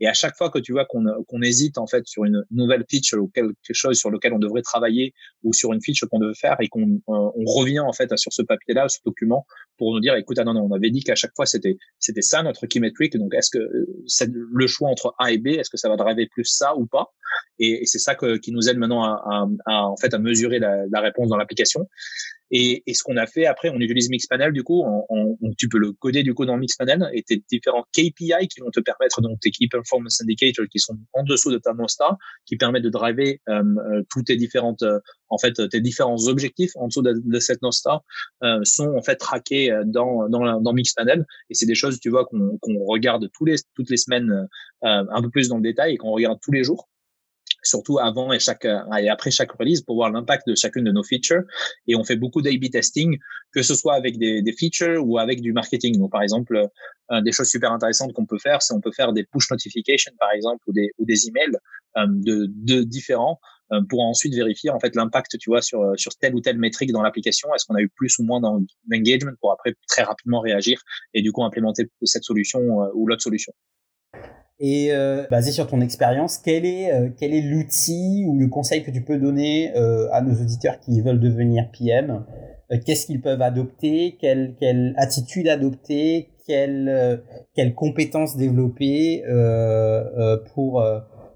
Et 0.00 0.06
à 0.06 0.12
chaque 0.12 0.36
fois 0.36 0.50
que 0.50 0.58
tu 0.58 0.72
vois 0.72 0.84
qu'on 0.86 1.42
hésite 1.42 1.78
en 1.78 1.86
fait 1.86 2.06
sur 2.06 2.24
une 2.24 2.44
nouvelle 2.50 2.84
feature 2.90 3.22
ou 3.22 3.28
quelque 3.28 3.54
chose 3.72 3.98
sur 3.98 4.10
lequel 4.10 4.32
on 4.32 4.38
devrait 4.38 4.62
travailler 4.62 5.14
ou 5.42 5.52
sur 5.52 5.72
une 5.72 5.82
feature 5.82 6.08
qu'on 6.08 6.18
devait 6.18 6.34
faire 6.34 6.56
et 6.60 6.68
qu'on 6.68 7.00
euh, 7.08 7.30
revient 7.46 7.80
en 7.80 7.92
fait 7.92 8.16
sur 8.16 8.32
ce 8.32 8.42
papier-là, 8.42 8.88
ce 8.88 8.98
document, 9.04 9.46
pour 9.78 9.92
nous 9.92 10.00
dire, 10.00 10.14
écoute, 10.14 10.38
ah 10.38 10.44
non, 10.44 10.54
non, 10.54 10.68
on 10.70 10.74
avait 10.74 10.90
dit 10.90 11.02
qu'à 11.02 11.14
chaque 11.14 11.34
fois 11.34 11.46
c'était 11.46 11.76
c'était 11.98 12.22
ça 12.22 12.42
notre 12.42 12.66
key 12.66 12.80
metric. 12.80 13.16
Donc 13.16 13.34
est-ce 13.34 13.50
que 13.50 13.58
euh, 13.58 13.86
le 14.28 14.66
choix 14.66 14.88
entre 14.88 15.14
A 15.18 15.32
et 15.32 15.38
B, 15.38 15.48
est-ce 15.48 15.70
que 15.70 15.76
ça 15.76 15.88
va 15.88 15.96
driver 15.96 16.26
plus 16.30 16.44
ça 16.44 16.76
ou 16.76 16.86
pas? 16.86 17.12
Et, 17.58 17.84
c'est 17.86 17.98
ça 17.98 18.14
qui 18.14 18.52
nous 18.52 18.68
aide 18.68 18.78
maintenant 18.78 19.04
à, 19.04 19.46
en 19.66 19.96
fait 19.96 20.14
à 20.14 20.18
mesurer 20.18 20.58
la 20.58 21.00
réponse 21.00 21.28
dans 21.28 21.36
l'application. 21.36 21.88
Et, 22.56 22.84
et, 22.86 22.94
ce 22.94 23.02
qu'on 23.02 23.16
a 23.16 23.26
fait 23.26 23.46
après, 23.46 23.68
on 23.68 23.80
utilise 23.80 24.08
Mixpanel 24.10 24.52
du 24.52 24.62
coup, 24.62 24.84
on, 24.84 25.04
on, 25.08 25.52
tu 25.58 25.68
peux 25.68 25.78
le 25.78 25.90
coder 25.90 26.22
du 26.22 26.34
coup 26.34 26.46
dans 26.46 26.56
Mixpanel 26.56 27.10
et 27.12 27.24
tes 27.24 27.42
différents 27.50 27.84
KPI 27.92 28.46
qui 28.48 28.60
vont 28.60 28.70
te 28.70 28.78
permettre 28.78 29.20
donc 29.20 29.40
tes 29.40 29.50
Key 29.50 29.66
Performance 29.68 30.22
Indicators 30.22 30.66
qui 30.70 30.78
sont 30.78 30.96
en 31.14 31.24
dessous 31.24 31.50
de 31.50 31.58
ta 31.58 31.74
Nostar, 31.74 32.16
qui 32.46 32.56
permettent 32.56 32.84
de 32.84 32.90
driver 32.90 33.40
euh, 33.48 33.62
euh 33.90 34.02
toutes 34.08 34.26
tes 34.26 34.36
différentes 34.36 34.84
euh, 34.84 35.00
en 35.30 35.38
fait 35.38 35.68
tes 35.68 35.80
différents 35.80 36.28
objectifs 36.28 36.70
en 36.76 36.86
dessous 36.86 37.02
de, 37.02 37.20
de 37.24 37.38
cette 37.40 37.60
Nostar 37.60 38.04
euh, 38.44 38.60
sont 38.62 38.94
en 38.94 39.02
fait 39.02 39.16
traqués 39.16 39.72
euh, 39.72 39.82
dans 39.84 40.28
dans, 40.28 40.60
dans 40.60 40.72
Mixpanel. 40.72 41.26
Et 41.50 41.54
c'est 41.54 41.66
des 41.66 41.74
choses 41.74 41.98
tu 41.98 42.08
vois 42.08 42.24
qu'on 42.24 42.56
qu'on 42.60 42.84
regarde 42.84 43.28
tous 43.36 43.46
les 43.46 43.56
toutes 43.74 43.90
les 43.90 43.96
semaines 43.96 44.46
un 44.82 45.22
peu 45.22 45.30
plus 45.30 45.48
dans 45.48 45.56
le 45.56 45.62
détail 45.62 45.94
et 45.94 45.96
qu'on 45.96 46.12
regarde 46.12 46.38
tous 46.40 46.52
les 46.52 46.62
jours 46.62 46.88
surtout 47.64 47.98
avant 47.98 48.32
et 48.32 48.38
chaque 48.38 48.64
euh, 48.64 48.80
et 48.98 49.08
après 49.08 49.30
chaque 49.30 49.52
release 49.52 49.82
pour 49.82 49.96
voir 49.96 50.10
l'impact 50.10 50.48
de 50.48 50.54
chacune 50.54 50.84
de 50.84 50.92
nos 50.92 51.02
features. 51.02 51.42
Et 51.86 51.96
on 51.96 52.04
fait 52.04 52.16
beaucoup 52.16 52.42
d'A/B 52.42 52.70
testing 52.70 53.18
que 53.52 53.62
ce 53.62 53.74
soit 53.74 53.94
avec 53.94 54.18
des, 54.18 54.42
des, 54.42 54.52
features 54.52 55.04
ou 55.04 55.18
avec 55.18 55.40
du 55.40 55.52
marketing. 55.52 55.98
Donc 55.98 56.12
par 56.12 56.22
exemple 56.22 56.68
euh, 57.12 57.20
des 57.22 57.32
choses 57.32 57.48
super 57.48 57.72
intéressantes 57.72 58.12
qu'on 58.12 58.26
peut 58.26 58.38
faire 58.38 58.62
c'est 58.62 58.74
on 58.74 58.80
peut 58.80 58.92
faire 58.92 59.12
des 59.12 59.24
push 59.24 59.50
notifications 59.50 60.12
par 60.18 60.32
exemple 60.32 60.62
ou 60.66 60.72
des 60.72 60.90
ou 60.98 61.04
des 61.04 61.28
emails 61.28 61.56
euh, 61.96 62.06
de, 62.08 62.46
de 62.50 62.82
différents 62.82 63.40
euh, 63.72 63.80
pour 63.88 64.00
ensuite 64.00 64.34
vérifier 64.34 64.70
en 64.70 64.78
fait 64.78 64.94
l'impact 64.94 65.38
tu 65.38 65.50
vois 65.50 65.62
sur 65.62 65.80
sur 65.96 66.14
telle 66.16 66.34
ou 66.34 66.40
telle 66.40 66.58
métrique 66.58 66.92
dans 66.92 67.02
l'application. 67.02 67.54
Est-ce 67.54 67.66
qu'on 67.66 67.74
a 67.74 67.80
eu 67.80 67.88
plus 67.88 68.18
ou 68.18 68.24
moins 68.24 68.40
d'engagement 68.40 69.32
pour 69.40 69.52
après 69.52 69.74
très 69.88 70.02
rapidement 70.02 70.40
réagir 70.40 70.80
et 71.14 71.22
du 71.22 71.32
coup 71.32 71.44
implémenter 71.44 71.90
cette 72.02 72.24
solution 72.24 72.60
ou 72.94 73.06
l'autre 73.06 73.22
solution? 73.22 73.52
Et 74.60 74.92
euh, 74.92 75.26
basé 75.30 75.50
sur 75.50 75.66
ton 75.66 75.80
expérience, 75.80 76.38
quel 76.38 76.64
est 76.64 76.92
euh, 76.92 77.10
quel 77.18 77.34
est 77.34 77.42
l'outil 77.42 78.24
ou 78.26 78.38
le 78.38 78.48
conseil 78.48 78.84
que 78.84 78.90
tu 78.90 79.02
peux 79.02 79.18
donner 79.18 79.76
euh, 79.76 80.08
à 80.12 80.20
nos 80.22 80.34
auditeurs 80.40 80.78
qui 80.80 81.00
veulent 81.00 81.20
devenir 81.20 81.70
PM 81.76 82.24
euh, 82.70 82.78
Qu'est-ce 82.86 83.06
qu'ils 83.06 83.20
peuvent 83.20 83.42
adopter? 83.42 84.16
Quelle 84.20 84.54
quelle 84.58 84.94
attitude 84.96 85.48
adopter? 85.48 86.30
Quelle 86.46 87.22
quelles 87.54 87.74
compétences 87.74 88.36
développer 88.36 89.24
pour 90.52 90.84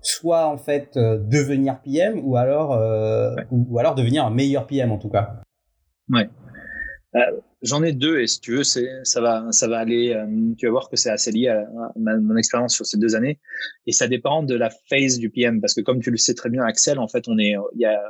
soit 0.02 0.46
en 0.46 0.58
fait 0.58 0.98
devenir 0.98 1.80
PM 1.80 2.20
ou 2.24 2.36
alors 2.36 2.78
ou, 3.50 3.66
ou, 3.70 3.78
alors 3.78 3.94
devenir 3.94 4.26
un 4.26 4.30
meilleur 4.30 4.66
PM 4.66 4.92
en 4.92 4.98
tout 4.98 5.08
cas? 5.08 5.40
Ouais. 6.10 6.28
J'en 7.61 7.82
ai 7.82 7.92
deux 7.92 8.20
et 8.20 8.28
si 8.28 8.40
tu 8.40 8.54
veux, 8.54 8.62
ça 8.62 9.20
va, 9.20 9.46
ça 9.50 9.66
va 9.66 9.78
aller. 9.78 10.12
Euh, 10.12 10.26
tu 10.56 10.66
vas 10.66 10.70
voir 10.70 10.88
que 10.88 10.96
c'est 10.96 11.11
assez 11.11 11.32
lié 11.32 11.48
à, 11.48 11.66
mon 11.96 12.36
expérience 12.36 12.72
sur 12.72 12.86
ces 12.86 12.98
deux 12.98 13.16
années 13.16 13.40
et 13.86 13.92
ça 13.92 14.06
dépend 14.06 14.44
de 14.44 14.54
la 14.54 14.70
phase 14.88 15.18
du 15.18 15.28
PM 15.28 15.61
parce 15.61 15.74
que 15.74 15.80
comme 15.80 16.00
tu 16.00 16.12
le 16.12 16.18
sais 16.18 16.34
très 16.34 16.50
bien, 16.50 16.62
Axel, 16.62 17.00
en 17.00 17.09
fait, 17.09 17.26
on 17.26 17.36
est, 17.36 17.56
il 17.74 17.80
y 17.80 17.84
a, 17.84 18.00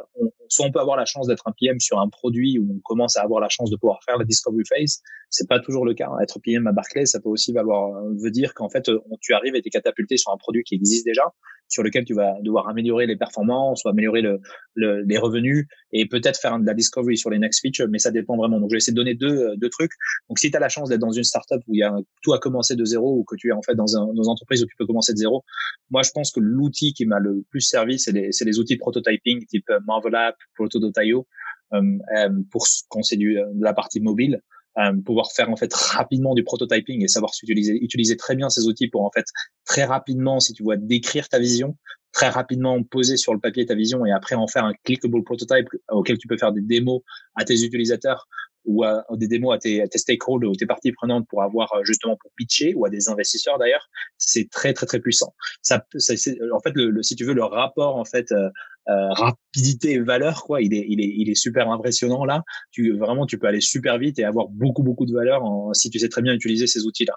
soit 0.48 0.66
on 0.66 0.70
peut 0.70 0.80
avoir 0.80 0.98
la 0.98 1.06
chance 1.06 1.26
d'être 1.28 1.48
un 1.48 1.54
PM 1.58 1.80
sur 1.80 1.98
un 1.98 2.10
produit 2.10 2.58
où 2.58 2.76
on 2.76 2.80
commence 2.84 3.16
à 3.16 3.22
avoir 3.22 3.40
la 3.40 3.48
chance 3.48 3.70
de 3.70 3.76
pouvoir 3.76 4.00
faire 4.04 4.18
la 4.18 4.24
discovery 4.26 4.64
phase. 4.68 5.00
C'est 5.30 5.48
pas 5.48 5.60
toujours 5.60 5.86
le 5.86 5.94
cas. 5.94 6.10
Être 6.22 6.40
PM 6.40 6.66
à 6.66 6.72
Barclays, 6.72 7.06
ça 7.06 7.18
peut 7.18 7.30
aussi 7.30 7.52
valoir, 7.52 8.02
veut 8.22 8.30
dire 8.30 8.52
qu'en 8.52 8.68
fait, 8.68 8.90
tu 9.22 9.32
arrives 9.32 9.54
et 9.54 9.62
t'es 9.62 9.70
catapulté 9.70 10.18
sur 10.18 10.30
un 10.30 10.36
produit 10.36 10.62
qui 10.62 10.74
existe 10.74 11.06
déjà, 11.06 11.24
sur 11.68 11.82
lequel 11.82 12.04
tu 12.04 12.14
vas 12.14 12.34
devoir 12.42 12.68
améliorer 12.68 13.06
les 13.06 13.16
performances 13.16 13.84
ou 13.84 13.88
améliorer 13.88 14.22
le, 14.22 14.40
le 14.74 15.02
les 15.02 15.18
revenus 15.18 15.66
et 15.92 16.06
peut-être 16.06 16.38
faire 16.40 16.58
de 16.58 16.66
la 16.66 16.74
discovery 16.74 17.16
sur 17.16 17.30
les 17.30 17.38
next 17.38 17.60
features, 17.60 17.88
mais 17.88 17.98
ça 17.98 18.10
dépend 18.10 18.36
vraiment. 18.36 18.58
Donc, 18.58 18.70
je 18.70 18.74
vais 18.74 18.78
essayer 18.78 18.92
de 18.92 18.98
donner 18.98 19.14
deux 19.14 19.56
deux, 19.56 19.68
trucs. 19.68 19.92
Donc, 20.28 20.38
si 20.38 20.50
tu 20.50 20.56
as 20.56 20.60
la 20.60 20.68
chance 20.68 20.88
d'être 20.88 21.00
dans 21.00 21.12
une 21.12 21.24
startup 21.24 21.60
où 21.66 21.74
il 21.74 21.78
y 21.78 21.82
a 21.82 21.94
tout 22.22 22.32
à 22.32 22.38
commencer 22.38 22.74
de 22.76 22.84
zéro 22.84 23.18
ou 23.18 23.24
que 23.24 23.36
tu 23.36 23.48
es 23.48 23.52
en 23.52 23.62
fait 23.62 23.74
dans, 23.74 23.96
un, 23.96 24.12
dans 24.14 24.22
une 24.22 24.30
entreprise 24.30 24.62
où 24.62 24.66
tu 24.66 24.76
peux 24.78 24.86
commencer 24.86 25.12
de 25.12 25.18
zéro, 25.18 25.44
moi, 25.90 26.02
je 26.02 26.10
pense 26.10 26.32
que 26.32 26.40
l'outil 26.40 26.92
qui 26.92 27.06
m'a 27.06 27.18
le 27.18 27.44
plus 27.50 27.60
servi, 27.60 27.98
c'est 27.98 28.12
les, 28.12 28.30
les 28.44 28.58
outils 28.58 28.74
de 28.74 28.80
prototyping 28.80 29.44
type 29.46 29.68
euh, 29.70 29.80
Marvel 29.86 30.14
App, 30.14 30.36
Proto.io, 30.54 31.26
euh, 31.74 31.82
euh, 32.16 32.30
pour 32.50 32.66
quand 32.88 33.02
c'est 33.02 33.16
de 33.16 33.44
la 33.60 33.74
partie 33.74 34.00
mobile. 34.00 34.40
Euh, 34.78 34.92
pouvoir 35.04 35.32
faire 35.32 35.50
en 35.50 35.56
fait 35.56 35.72
rapidement 35.74 36.34
du 36.34 36.44
prototyping 36.44 37.02
et 37.02 37.08
savoir 37.08 37.32
utiliser 37.42 37.82
utiliser 37.82 38.16
très 38.16 38.36
bien 38.36 38.48
ces 38.48 38.68
outils 38.68 38.86
pour 38.86 39.04
en 39.04 39.10
fait 39.10 39.24
très 39.64 39.82
rapidement 39.82 40.38
si 40.38 40.52
tu 40.52 40.62
vois 40.62 40.76
décrire 40.76 41.28
ta 41.28 41.40
vision 41.40 41.76
très 42.12 42.28
rapidement 42.28 42.80
poser 42.84 43.16
sur 43.16 43.34
le 43.34 43.40
papier 43.40 43.66
ta 43.66 43.74
vision 43.74 44.06
et 44.06 44.12
après 44.12 44.36
en 44.36 44.46
faire 44.46 44.64
un 44.64 44.74
clickable 44.84 45.24
prototype 45.24 45.66
auquel 45.90 46.18
tu 46.18 46.28
peux 46.28 46.36
faire 46.36 46.52
des 46.52 46.60
démos 46.60 47.00
à 47.34 47.44
tes 47.44 47.64
utilisateurs 47.64 48.28
ou 48.68 48.84
à, 48.84 49.04
des 49.12 49.26
démos 49.26 49.54
à 49.54 49.58
tes, 49.58 49.82
à 49.82 49.86
stakeholders 49.86 50.50
ou 50.50 50.54
tes 50.54 50.66
parties 50.66 50.92
prenantes 50.92 51.26
pour 51.28 51.42
avoir 51.42 51.72
euh, 51.72 51.84
justement 51.84 52.16
pour 52.20 52.30
pitcher 52.36 52.74
ou 52.74 52.84
à 52.84 52.90
des 52.90 53.08
investisseurs 53.08 53.58
d'ailleurs, 53.58 53.88
c'est 54.18 54.48
très 54.50 54.74
très 54.74 54.86
très 54.86 55.00
puissant. 55.00 55.34
Ça, 55.62 55.84
ça 55.96 56.14
en 56.52 56.60
fait, 56.60 56.72
le, 56.74 57.02
si 57.02 57.16
tu 57.16 57.24
veux, 57.24 57.32
le 57.32 57.44
rapport 57.44 57.96
en 57.96 58.04
fait 58.04 58.30
euh, 58.30 58.50
euh, 58.88 59.08
rapidité 59.10 59.92
et 59.92 59.98
valeur 59.98 60.44
quoi. 60.44 60.62
Il 60.62 60.72
est 60.72 60.86
il 60.88 61.00
est 61.00 61.12
il 61.14 61.28
est 61.28 61.34
super 61.34 61.70
impressionnant 61.70 62.24
là. 62.24 62.42
Tu 62.70 62.96
vraiment 62.96 63.26
tu 63.26 63.38
peux 63.38 63.46
aller 63.46 63.60
super 63.60 63.98
vite 63.98 64.18
et 64.18 64.24
avoir 64.24 64.48
beaucoup 64.48 64.82
beaucoup 64.82 65.04
de 65.04 65.12
valeur 65.12 65.44
en, 65.44 65.74
si 65.74 65.90
tu 65.90 65.98
sais 65.98 66.08
très 66.08 66.22
bien 66.22 66.32
utiliser 66.32 66.66
ces 66.66 66.86
outils 66.86 67.04
là 67.04 67.14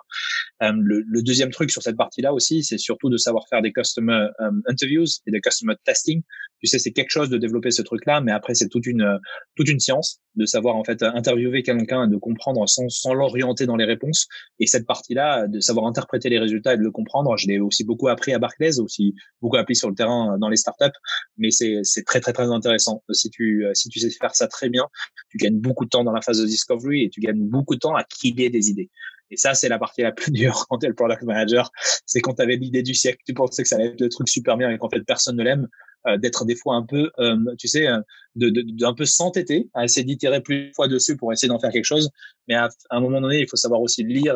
euh, 0.63 0.73
le, 0.75 1.01
le, 1.07 1.21
deuxième 1.21 1.49
truc 1.49 1.71
sur 1.71 1.81
cette 1.81 1.95
partie 1.95 2.21
là 2.21 2.33
aussi 2.33 2.63
c'est 2.63 2.77
surtout 2.77 3.09
de 3.09 3.15
savoir 3.15 3.45
faire 3.49 3.61
des 3.61 3.71
customer 3.71 4.27
euh, 4.41 4.51
interviews 4.67 5.05
et 5.27 5.31
des 5.31 5.39
customer 5.39 5.75
testing. 5.85 6.21
Tu 6.59 6.67
sais 6.67 6.77
c'est 6.77 6.91
quelque 6.91 7.09
chose 7.09 7.29
de 7.29 7.37
développer 7.37 7.71
ce 7.71 7.81
truc 7.81 8.05
là 8.05 8.19
mais 8.19 8.33
après 8.33 8.53
c'est 8.53 8.67
toute 8.67 8.85
une 8.85 9.19
toute 9.55 9.69
une 9.69 9.79
science 9.79 10.19
de 10.35 10.45
savoir 10.45 10.75
en 10.75 10.83
fait 10.83 11.01
interviewer 11.03 11.63
quelqu'un 11.63 12.07
de 12.07 12.17
comprendre 12.17 12.67
sans 12.67 12.89
sans 12.89 13.13
l'orienter 13.13 13.65
dans 13.65 13.77
les 13.77 13.85
réponses. 13.85 14.27
Et 14.59 14.67
cette 14.67 14.85
partie 14.85 15.13
là 15.13 15.47
de 15.47 15.61
savoir 15.61 15.85
interpréter 15.85 16.27
les 16.27 16.39
résultats 16.39 16.73
et 16.73 16.77
de 16.77 16.83
le 16.83 16.91
comprendre 16.91 17.37
je 17.37 17.47
l'ai 17.47 17.59
aussi 17.59 17.85
beaucoup 17.85 18.09
appris 18.09 18.33
à 18.33 18.39
Barclays 18.39 18.79
aussi 18.81 19.15
beaucoup 19.41 19.55
appris 19.55 19.75
sur 19.75 19.87
le 19.87 19.95
terrain 19.95 20.37
dans 20.37 20.49
les 20.49 20.57
startups. 20.57 20.97
Mais 21.37 21.49
c'est 21.83 22.03
très 22.03 22.19
très 22.19 22.33
très 22.33 22.47
intéressant. 22.51 23.03
Si 23.11 23.29
tu 23.29 23.65
si 23.73 23.89
tu 23.89 23.99
sais 23.99 24.09
faire 24.09 24.35
ça 24.35 24.47
très 24.47 24.69
bien, 24.69 24.87
tu 25.29 25.37
gagnes 25.37 25.59
beaucoup 25.59 25.85
de 25.85 25.89
temps 25.89 26.03
dans 26.03 26.11
la 26.11 26.21
phase 26.21 26.39
de 26.39 26.45
discovery 26.45 27.05
et 27.05 27.09
tu 27.09 27.19
gagnes 27.19 27.43
beaucoup 27.47 27.75
de 27.75 27.79
temps 27.79 27.95
à 27.95 28.03
killer 28.03 28.49
des 28.49 28.69
idées. 28.69 28.89
Et 29.31 29.37
ça, 29.37 29.53
c'est 29.53 29.69
la 29.69 29.79
partie 29.79 30.01
la 30.01 30.11
plus 30.11 30.31
dure 30.31 30.65
quand 30.69 30.77
tu 30.79 30.85
es 30.85 30.89
le 30.89 30.95
product 30.95 31.23
manager. 31.23 31.71
C'est 32.05 32.19
quand 32.19 32.35
tu 32.35 32.41
avais 32.41 32.57
l'idée 32.57 32.83
du 32.83 32.93
siècle, 32.93 33.19
tu 33.25 33.33
pensais 33.33 33.63
que 33.63 33.69
ça 33.69 33.75
allait 33.75 33.87
être 33.87 34.01
le 34.01 34.09
truc 34.09 34.27
super 34.29 34.57
bien 34.57 34.69
et 34.69 34.77
qu'en 34.77 34.89
fait 34.89 35.01
personne 35.01 35.37
ne 35.37 35.43
l'aime. 35.43 35.67
Euh, 36.07 36.17
d'être 36.17 36.45
des 36.45 36.55
fois 36.55 36.75
un 36.75 36.83
peu, 36.83 37.11
euh, 37.19 37.37
tu 37.59 37.67
sais, 37.67 37.87
euh, 37.87 37.99
de, 38.33 38.49
de, 38.49 38.63
d'un 38.65 38.95
peu 38.95 39.05
s'entêter, 39.05 39.69
à 39.75 39.83
essayer 39.83 40.03
d'itérer 40.03 40.41
plusieurs 40.41 40.73
fois 40.73 40.87
dessus 40.87 41.15
pour 41.15 41.31
essayer 41.31 41.47
d'en 41.47 41.59
faire 41.59 41.71
quelque 41.71 41.85
chose. 41.85 42.09
Mais 42.47 42.55
à, 42.55 42.69
un 42.89 42.99
moment 43.01 43.21
donné, 43.21 43.41
il 43.41 43.47
faut 43.47 43.55
savoir 43.55 43.81
aussi 43.81 44.03
lire 44.03 44.35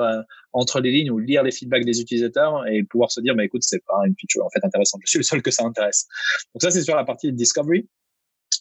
entre 0.54 0.80
les 0.80 0.92
lignes 0.92 1.10
ou 1.10 1.18
lire 1.18 1.42
les 1.42 1.52
feedbacks 1.52 1.84
des 1.84 2.02
utilisateurs 2.02 2.68
et 2.68 2.84
pouvoir 2.84 3.10
se 3.12 3.20
dire, 3.20 3.34
bah 3.36 3.44
écoute, 3.44 3.64
c'est 3.64 3.84
pas 3.84 3.98
une 4.06 4.14
feature 4.20 4.46
en 4.46 4.50
fait 4.52 4.64
intéressante. 4.64 5.02
Je 5.06 5.10
suis 5.10 5.20
le 5.20 5.24
seul 5.24 5.42
que 5.42 5.50
ça 5.50 5.64
intéresse. 5.64 6.06
Donc 6.54 6.62
ça, 6.62 6.70
c'est 6.70 6.84
sur 6.84 6.96
la 6.96 7.04
partie 7.04 7.34
discovery. 7.34 7.90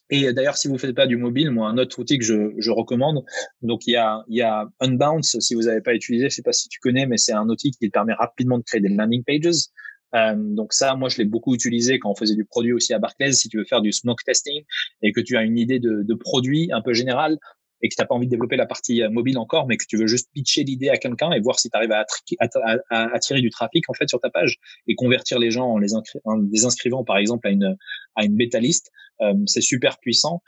Et 0.09 0.32
d'ailleurs, 0.32 0.57
si 0.57 0.68
vous 0.68 0.78
faites 0.78 0.94
pas 0.94 1.07
du 1.07 1.18
mobile, 1.18 1.50
moi, 1.50 1.68
un 1.68 1.76
autre 1.76 1.98
outil 1.98 2.18
que 2.18 2.24
je, 2.24 2.55
je 2.57 2.70
recommande, 2.70 3.22
donc 3.61 3.86
il 3.86 3.92
y 3.92 3.96
a, 3.96 4.24
il 4.28 4.36
y 4.36 4.42
a 4.42 4.66
Unbounce, 4.80 5.38
si 5.40 5.55
vous 5.55 5.62
n'avez 5.62 5.82
pas 5.82 5.94
utilisé, 5.94 6.30
je 6.30 6.36
sais 6.36 6.42
pas 6.42 6.52
si 6.52 6.68
tu 6.68 6.80
connais, 6.80 7.07
mais 7.07 7.18
c'est 7.18 7.32
un 7.32 7.48
outil 7.50 7.70
qui 7.70 7.90
permet 7.90 8.14
rapidement 8.14 8.59
de 8.59 8.64
créer 8.64 8.80
des 8.80 8.88
landing 8.88 9.22
pages. 9.24 9.68
Euh, 10.15 10.35
donc 10.37 10.73
ça, 10.73 10.95
moi, 10.95 11.09
je 11.09 11.19
l'ai 11.19 11.25
beaucoup 11.25 11.55
utilisé 11.55 11.99
quand 11.99 12.11
on 12.11 12.15
faisait 12.15 12.37
du 12.37 12.45
produit 12.45 12.73
aussi 12.73 12.95
à 12.95 12.99
Barclays. 12.99 13.33
Si 13.33 13.49
tu 13.49 13.59
veux 13.59 13.65
faire 13.65 13.81
du 13.81 13.93
smoke 13.93 14.23
testing 14.25 14.62
et 15.03 15.12
que 15.12 15.21
tu 15.21 15.37
as 15.37 15.43
une 15.43 15.59
idée 15.59 15.79
de, 15.79 16.03
de 16.03 16.15
produit 16.15 16.71
un 16.73 16.83
peu 16.83 16.93
général 16.93 17.39
et 17.83 17.89
que 17.89 17.95
tu 17.95 18.01
n'as 18.01 18.07
pas 18.07 18.15
envie 18.15 18.27
de 18.27 18.31
développer 18.31 18.57
la 18.57 18.67
partie 18.67 19.03
euh, 19.03 19.11
mobile 19.11 19.39
encore, 19.39 19.67
mais 19.67 19.77
que 19.77 19.85
tu 19.87 19.99
veux 19.99 20.07
juste 20.07 20.31
pitcher 20.33 20.65
l'idée 20.65 20.89
à 20.89 20.97
quelqu'un 20.97 21.31
et 21.33 21.41
voir 21.41 21.61
si 21.61 21.69
tu 21.69 21.77
arrives 21.77 21.93
à, 21.93 22.05
attirer 22.91 23.41
du 23.41 23.51
trafic 23.51 23.89
en 23.91 23.95
fait 23.95 24.09
sur 24.09 24.21
ta 24.21 24.31
page 24.31 24.57
et 24.87 24.95
convertir 24.95 25.39
les 25.39 25.51
gens 25.51 25.67
en 25.67 25.79
les, 25.79 25.95
inscrivant 26.65 27.05
par 27.05 27.19
exemple 27.19 27.47
à 27.47 27.51
une 27.51 27.77
à 28.17 28.25
une 28.25 28.37
bêta 28.37 28.59
liste, 28.59 28.91
euh, 29.21 29.35
c'est 29.47 29.61
super 29.61 29.99
puissant. 29.99 30.43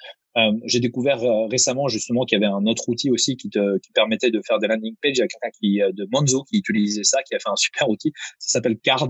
J'ai 0.67 0.81
découvert 0.81 1.21
récemment 1.51 1.89
justement 1.89 2.27
qu'il 2.27 2.39
y 2.39 2.45
avait 2.45 2.53
un 2.53 2.67
autre 2.67 2.91
outil 2.91 3.11
aussi 3.11 3.39
qui 3.39 3.49
te 3.49 3.79
qui 3.79 3.91
permettait 3.93 4.31
de 4.31 4.43
faire 4.47 4.59
des 4.59 4.67
landing 4.67 4.95
pages. 5.01 5.17
Il 5.17 5.21
y 5.21 5.23
a 5.23 5.29
quelqu'un 5.29 5.51
qui 5.59 5.79
de 5.79 6.07
Monzo 6.13 6.45
qui 6.45 6.59
utilisait 6.59 7.05
ça, 7.05 7.23
qui 7.23 7.35
a 7.35 7.39
fait 7.39 7.49
un 7.49 7.57
super 7.57 7.89
outil. 7.89 8.13
Ça 8.39 8.59
s'appelle 8.59 8.77
Card, 8.77 9.09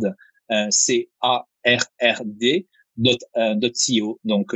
euh, 0.50 0.66
C 0.70 1.10
A 1.20 1.46
R 1.66 1.82
R 2.00 2.22
D 2.24 2.66
dot, 2.96 3.18
.co 3.34 4.20
donc 4.24 4.54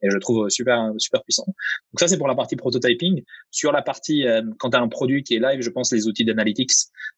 et 0.00 0.10
je 0.10 0.18
trouve 0.18 0.48
super 0.48 0.92
super 0.98 1.22
puissant. 1.22 1.44
Donc 1.46 1.98
ça 1.98 2.08
c'est 2.08 2.18
pour 2.18 2.28
la 2.28 2.34
partie 2.34 2.56
prototyping. 2.56 3.22
Sur 3.50 3.72
la 3.72 3.82
partie 3.82 4.26
euh, 4.26 4.42
quand 4.58 4.70
tu 4.70 4.76
un 4.76 4.88
produit 4.88 5.22
qui 5.22 5.34
est 5.34 5.40
live, 5.40 5.60
je 5.60 5.70
pense 5.70 5.92
les 5.92 6.06
outils 6.06 6.24
d'analytics 6.24 6.70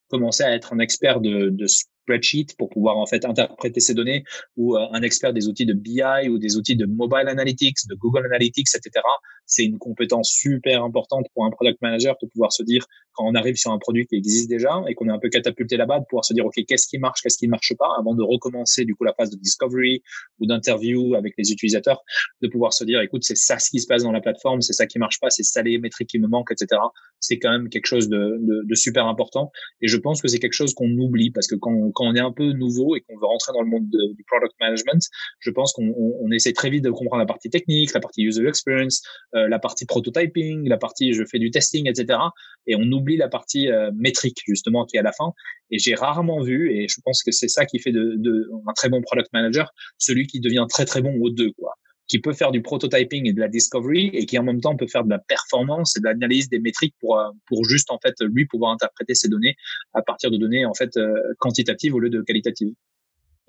commencer 0.08 0.42
à 0.42 0.54
être 0.54 0.72
un 0.72 0.78
expert 0.78 1.20
de, 1.20 1.50
de 1.50 1.66
spreadsheet 1.66 2.54
pour 2.58 2.68
pouvoir 2.70 2.96
en 2.96 3.06
fait 3.06 3.24
interpréter 3.24 3.80
ces 3.80 3.94
données 3.94 4.24
ou 4.56 4.76
euh, 4.76 4.86
un 4.92 5.02
expert 5.02 5.32
des 5.32 5.48
outils 5.48 5.66
de 5.66 5.74
BI 5.74 6.28
ou 6.28 6.38
des 6.38 6.56
outils 6.56 6.76
de 6.76 6.86
mobile 6.86 7.28
analytics, 7.28 7.86
de 7.88 7.94
Google 7.94 8.26
Analytics, 8.26 8.68
etc. 8.74 9.04
C'est 9.51 9.64
une 9.64 9.78
compétence 9.78 10.30
super 10.30 10.82
importante 10.82 11.26
pour 11.34 11.44
un 11.44 11.51
product 11.51 11.82
manager 11.82 12.16
de 12.22 12.26
pouvoir 12.28 12.53
se 12.53 12.62
dire 12.62 12.86
quand 13.12 13.26
on 13.26 13.34
arrive 13.34 13.57
sur 13.57 13.72
un 13.72 13.78
produit 13.78 14.07
qui 14.07 14.16
existe 14.16 14.48
déjà 14.48 14.82
et 14.88 14.94
qu'on 14.94 15.09
est 15.09 15.12
un 15.12 15.18
peu 15.18 15.28
catapulté 15.28 15.76
là-bas, 15.76 16.01
de 16.01 16.05
pouvoir 16.09 16.24
se 16.24 16.32
dire 16.32 16.46
ok 16.46 16.55
qu'est-ce 16.66 16.86
qui 16.86 16.98
marche, 16.98 17.22
qu'est-ce 17.22 17.36
qui 17.36 17.46
ne 17.46 17.51
marche 17.51 17.74
pas, 17.78 17.88
avant 17.98 18.14
de 18.14 18.22
recommencer 18.22 18.84
du 18.84 18.94
coup 18.94 19.05
la 19.05 19.12
phase 19.12 19.30
de 19.30 19.36
discovery 19.36 20.03
ou 20.38 20.46
d'interview 20.46 21.14
avec 21.14 21.34
les 21.36 21.53
utilisateurs, 21.53 22.03
de 22.40 22.48
pouvoir 22.48 22.72
se 22.72 22.84
dire 22.84 23.01
écoute 23.01 23.24
c'est 23.24 23.36
ça 23.36 23.59
ce 23.59 23.70
qui 23.70 23.80
se 23.80 23.86
passe 23.86 24.03
dans 24.03 24.12
la 24.12 24.20
plateforme, 24.20 24.61
c'est 24.62 24.72
ça 24.72 24.86
qui 24.86 24.98
marche 24.98 25.20
pas, 25.20 25.30
c'est 25.30 25.42
ça 25.42 25.62
les 25.62 25.78
métriques 25.78 26.09
qui 26.09 26.18
me 26.18 26.28
manquent, 26.28 26.53
etc. 26.53 26.80
C'est 27.18 27.38
quand 27.38 27.51
même 27.51 27.68
quelque 27.68 27.86
chose 27.86 28.09
de, 28.09 28.30
super 28.74 29.07
important 29.07 29.51
et 29.82 29.88
je 29.88 29.96
pense 29.96 30.22
que 30.22 30.28
c'est 30.28 30.38
quelque 30.38 30.55
chose 30.55 30.72
qu'on 30.74 30.90
oublie 30.96 31.30
parce 31.30 31.46
que 31.46 31.57
quand, 31.57 31.92
on 31.98 32.14
est 32.14 32.20
un 32.20 32.32
peu 32.32 32.53
nouveau 32.53 32.96
et 32.96 33.01
qu'on 33.01 33.16
veut 33.16 33.26
rentrer 33.26 33.53
dans 33.53 33.61
le 33.61 33.68
monde 33.68 33.88
du 33.90 34.24
product 34.24 34.55
management, 34.61 35.03
je 35.40 35.51
pense 35.51 35.72
qu'on 35.72 35.92
on, 35.96 36.30
essaie 36.30 36.53
très 36.53 36.70
vite 36.70 36.84
de 36.84 36.90
comprendre 36.90 37.18
la 37.18 37.26
partie 37.26 37.51
technique, 37.51 37.92
la 37.92 38.01
partie 38.01 38.22
user 38.22 38.46
experience, 38.46 39.03
euh, 39.34 39.39
la 39.49 39.59
partie 39.59 39.86
prototyping, 39.86 40.68
la 40.68 40.76
partie 40.76 41.12
je 41.12 41.24
fais 41.24 41.38
du 41.38 41.51
testing, 41.51 41.88
etc. 41.88 42.18
Et 42.66 42.76
on 42.76 42.82
oublie 42.93 43.16
la 43.16 43.28
partie 43.28 43.68
euh, 43.68 43.91
métrique 43.95 44.43
justement 44.47 44.84
qui 44.84 44.97
est 44.97 45.01
à 45.01 45.03
la 45.03 45.12
fin. 45.12 45.32
Et 45.70 45.78
j'ai 45.78 45.95
rarement 45.95 46.43
vu, 46.43 46.72
et 46.72 46.88
je 46.88 47.01
pense 47.05 47.22
que 47.22 47.32
c'est 47.32 47.49
ça 47.49 47.66
qui 47.66 47.78
fait 47.78 47.93
de, 47.93 48.51
un 48.66 48.72
très 48.72 48.88
bon 48.88 49.01
product 49.03 49.28
manager, 49.32 49.70
celui 49.99 50.26
qui 50.26 50.41
devient 50.41 50.66
très 50.68 50.84
très 50.84 51.03
bon 51.03 51.14
aux 51.20 51.30
deux, 51.30 51.53
quoi 51.53 51.74
qui 52.09 52.18
peut 52.18 52.32
faire 52.32 52.51
du 52.51 52.61
prototyping 52.61 53.28
et 53.28 53.32
de 53.32 53.38
la 53.38 53.47
discovery 53.47 54.11
et 54.12 54.26
qui 54.26 54.36
en 54.36 54.43
même 54.43 54.61
temps 54.61 54.76
peut 54.76 54.88
faire 54.88 55.05
de 55.05 55.11
la 55.11 55.20
performance 55.20 55.97
et 55.97 56.01
de 56.01 56.07
l'analyse 56.07 56.49
des 56.49 56.59
métriques 56.59 56.97
pour 56.99 57.16
euh, 57.16 57.30
pour 57.47 57.64
juste 57.64 57.88
en 57.93 58.01
fait 58.03 58.14
lui 58.20 58.47
pouvoir 58.47 58.72
interpréter 58.72 59.14
ces 59.14 59.28
données 59.28 59.55
à 59.95 60.03
partir 60.03 60.32
de 60.32 60.36
données 60.36 60.64
en 60.64 60.74
fait 60.74 60.97
euh, 60.97 61.14
quantitatives 61.38 61.95
au 61.95 62.01
lieu 62.01 62.11
de 62.11 62.20
qualitatives. 62.22 62.74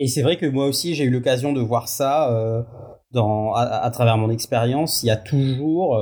Et 0.01 0.07
c'est 0.07 0.21
vrai 0.21 0.35
que 0.35 0.45
moi 0.45 0.65
aussi 0.65 0.95
j'ai 0.95 1.05
eu 1.05 1.09
l'occasion 1.09 1.53
de 1.53 1.61
voir 1.61 1.87
ça 1.87 2.29
euh, 2.33 2.61
dans 3.13 3.53
à, 3.53 3.89
travers 3.91 4.17
mon 4.17 4.29
expérience. 4.29 5.03
Il 5.03 5.07
y 5.07 5.11
a 5.11 5.15
toujours 5.15 5.97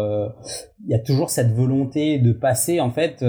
il 0.86 0.90
y 0.90 0.96
a 0.96 1.00
toujours 1.00 1.30
cette 1.30 1.52
volonté 1.52 2.18
de 2.18 2.32
passer 2.32 2.80
en 2.80 2.92
fait 2.92 3.24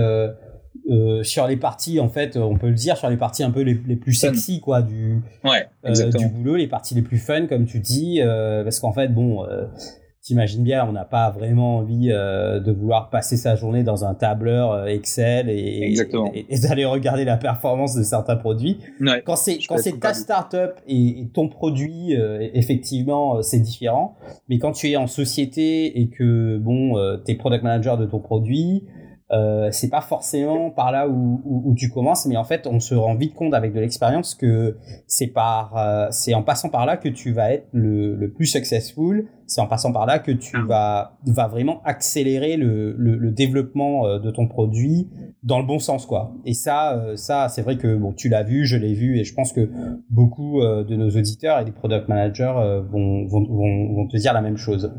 euh, 0.90 1.22
sur 1.22 1.46
les 1.46 1.56
parties 1.56 2.00
en 2.00 2.08
fait 2.08 2.36
on 2.36 2.56
peut 2.56 2.68
le 2.68 2.74
dire 2.74 2.96
sur 2.96 3.08
les 3.10 3.16
parties 3.16 3.44
un 3.44 3.52
peu 3.52 3.60
les, 3.60 3.74
plus 3.74 4.14
sexy 4.14 4.60
quoi 4.60 4.82
du 4.82 5.22
ouais, 5.44 5.68
euh, 5.84 6.10
du 6.10 6.26
boulot 6.26 6.56
les 6.56 6.66
parties 6.66 6.96
les 6.96 7.02
plus 7.02 7.18
fun 7.18 7.46
comme 7.46 7.64
tu 7.64 7.78
dis 7.78 8.20
euh, 8.20 8.64
parce 8.64 8.80
qu'en 8.80 8.92
fait 8.92 9.08
bon 9.08 9.46
t'imagines 10.22 10.62
bien 10.62 10.86
on 10.86 10.92
n'a 10.92 11.04
pas 11.04 11.30
vraiment 11.30 11.78
envie 11.78 12.08
de 12.08 12.72
vouloir 12.72 13.10
passer 13.10 13.36
sa 13.36 13.56
journée 13.56 13.82
dans 13.82 14.04
un 14.04 14.14
tableur 14.14 14.86
Excel 14.86 15.48
et, 15.48 15.94
et, 16.48 16.58
d'aller 16.58 16.84
regarder 16.84 17.24
la 17.24 17.36
performance 17.36 17.94
de 17.94 18.02
certains 18.02 18.36
produits. 18.36 18.78
Quand 19.24 19.36
c'est 19.36 19.58
quand 19.66 19.78
c'est 19.78 19.98
ta 19.98 20.12
startup 20.12 20.72
et, 20.86 21.20
et 21.20 21.28
ton 21.32 21.48
produit 21.48 22.12
effectivement 22.54 23.42
c'est 23.42 23.60
différent. 23.60 24.16
Mais 24.48 24.58
quand 24.58 24.72
tu 24.72 24.90
es 24.90 24.96
en 24.96 25.06
société 25.06 26.00
et 26.00 26.08
que 26.08 26.58
bon 26.58 26.94
t'es 27.24 27.34
product 27.34 27.64
manager 27.64 27.96
de 27.96 28.06
ton 28.06 28.20
produit 28.20 28.84
euh, 29.32 29.68
c'est 29.70 29.90
pas 29.90 30.00
forcément 30.00 30.70
par 30.70 30.90
là 30.90 31.08
où, 31.08 31.40
où, 31.44 31.74
tu 31.74 31.88
commences, 31.88 32.26
mais 32.26 32.36
en 32.36 32.44
fait, 32.44 32.66
on 32.66 32.80
se 32.80 32.94
rend 32.94 33.14
vite 33.14 33.34
compte 33.34 33.54
avec 33.54 33.72
de 33.72 33.78
l'expérience 33.78 34.34
que 34.34 34.76
c'est 35.06 35.28
par, 35.28 35.76
euh, 35.76 36.08
c'est 36.10 36.34
en 36.34 36.42
passant 36.42 36.68
par 36.68 36.84
là 36.84 36.96
que 36.96 37.08
tu 37.08 37.32
vas 37.32 37.52
être 37.52 37.68
le, 37.72 38.16
le 38.16 38.32
plus 38.32 38.46
successful. 38.46 39.28
C'est 39.46 39.60
en 39.60 39.66
passant 39.66 39.92
par 39.92 40.06
là 40.06 40.18
que 40.18 40.32
tu 40.32 40.56
ah. 40.56 40.64
vas, 40.66 41.18
vas 41.26 41.46
vraiment 41.48 41.80
accélérer 41.84 42.56
le, 42.56 42.92
le, 42.96 43.16
le, 43.16 43.30
développement 43.30 44.06
euh, 44.06 44.18
de 44.18 44.30
ton 44.30 44.46
produit 44.46 45.08
dans 45.42 45.58
le 45.58 45.66
bon 45.66 45.78
sens, 45.78 46.06
quoi. 46.06 46.32
Et 46.44 46.54
ça, 46.54 46.96
euh, 46.96 47.16
ça, 47.16 47.48
c'est 47.48 47.62
vrai 47.62 47.76
que 47.76 47.96
bon, 47.96 48.12
tu 48.12 48.28
l'as 48.28 48.42
vu, 48.42 48.64
je 48.64 48.76
l'ai 48.76 48.94
vu, 48.94 49.18
et 49.18 49.24
je 49.24 49.34
pense 49.34 49.52
que 49.52 49.70
beaucoup 50.08 50.60
de 50.60 50.96
nos 50.96 51.10
auditeurs 51.10 51.60
et 51.60 51.64
des 51.64 51.72
product 51.72 52.08
managers 52.08 52.82
vont, 52.90 53.26
vont, 53.26 53.44
vont, 53.44 53.94
vont 53.94 54.08
te 54.08 54.16
dire 54.16 54.32
la 54.32 54.40
même 54.42 54.56
chose. 54.56 54.92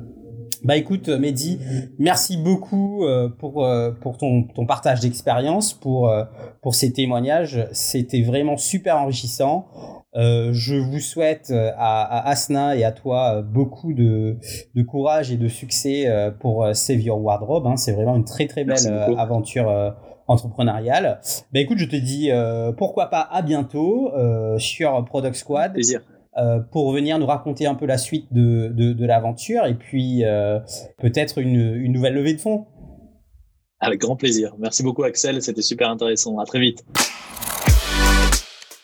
Bah 0.64 0.78
écoute 0.78 1.10
Mehdi, 1.10 1.60
merci 1.98 2.38
beaucoup 2.38 3.04
euh, 3.04 3.30
pour 3.30 3.66
euh, 3.66 3.92
pour 3.92 4.18
ton 4.18 4.44
ton 4.44 4.68
partage 4.68 5.00
d'expérience, 5.00 5.74
pour 5.74 6.10
euh, 6.10 6.24
pour 6.62 6.76
ces 6.76 6.94
témoignages, 6.94 7.68
c'était 7.72 8.22
vraiment 8.22 8.58
super 8.58 8.98
enrichissant. 8.98 9.68
je 10.14 10.76
vous 10.76 11.00
souhaite 11.00 11.52
à, 11.52 12.04
à, 12.04 12.30
Asna 12.30 12.76
et 12.76 12.84
à 12.84 12.92
toi 12.92 13.42
beaucoup 13.42 13.94
de, 13.94 14.38
de 14.76 14.84
courage 14.84 15.32
et 15.32 15.38
de 15.38 15.48
succès 15.48 16.08
pour 16.40 16.68
Save 16.74 17.00
Your 17.00 17.20
Wardrobe. 17.20 17.66
Hein. 17.66 17.78
C'est 17.78 17.94
vraiment 17.94 18.16
une 18.16 18.26
très 18.26 18.46
très 18.46 18.64
belle 18.64 19.16
aventure 19.18 19.96
entrepreneuriale. 20.28 21.22
Bah 21.54 21.60
écoute, 21.60 21.80
je 21.80 21.86
te 21.86 21.96
dis 21.96 22.30
pourquoi 22.78 23.10
pas 23.10 23.22
à 23.22 23.42
bientôt 23.42 24.12
sur 24.58 25.04
Product 25.06 25.36
Squad. 25.36 25.74
Plaisir. 25.74 26.02
Euh, 26.38 26.60
pour 26.60 26.94
venir 26.94 27.20
nous 27.20 27.26
raconter 27.26 27.66
un 27.66 27.76
peu 27.76 27.86
la 27.86 27.98
suite 27.98 28.32
de, 28.32 28.70
de, 28.70 29.06
l'aventure 29.06 29.66
et 29.66 29.74
puis 29.74 30.24
euh, 30.24 30.60
peut-être 30.98 31.40
une, 31.40 31.76
une 31.76 31.92
nouvelle 31.92 32.14
levée 32.14 32.34
de 32.34 32.40
fonds. 32.40 32.68
Avec 33.82 34.00
grand 34.00 34.16
plaisir. 34.16 34.56
Merci 34.58 34.82
beaucoup 34.82 35.04
Axel, 35.04 35.42
c'était 35.42 35.62
super 35.62 35.90
intéressant. 35.90 36.40
À 36.40 36.46
très 36.46 36.60
vite. 36.60 36.86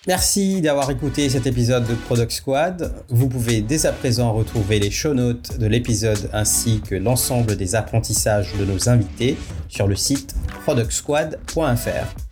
Merci 0.07 0.59
d'avoir 0.61 0.91
écouté 0.91 1.29
cet 1.29 1.47
épisode 1.47 1.87
de 1.87 1.93
Product 1.93 2.31
Squad. 2.31 2.93
Vous 3.07 3.29
pouvez 3.29 3.61
dès 3.61 3.85
à 3.85 3.93
présent 3.93 4.33
retrouver 4.33 4.79
les 4.79 4.91
show 4.91 5.13
notes 5.13 5.57
de 5.57 5.67
l'épisode 5.67 6.29
ainsi 6.33 6.81
que 6.81 6.95
l'ensemble 6.95 7.55
des 7.55 7.75
apprentissages 7.75 8.53
de 8.57 8.65
nos 8.65 8.89
invités 8.89 9.37
sur 9.69 9.87
le 9.87 9.95
site 9.95 10.35
productsquad.fr. 10.65 12.26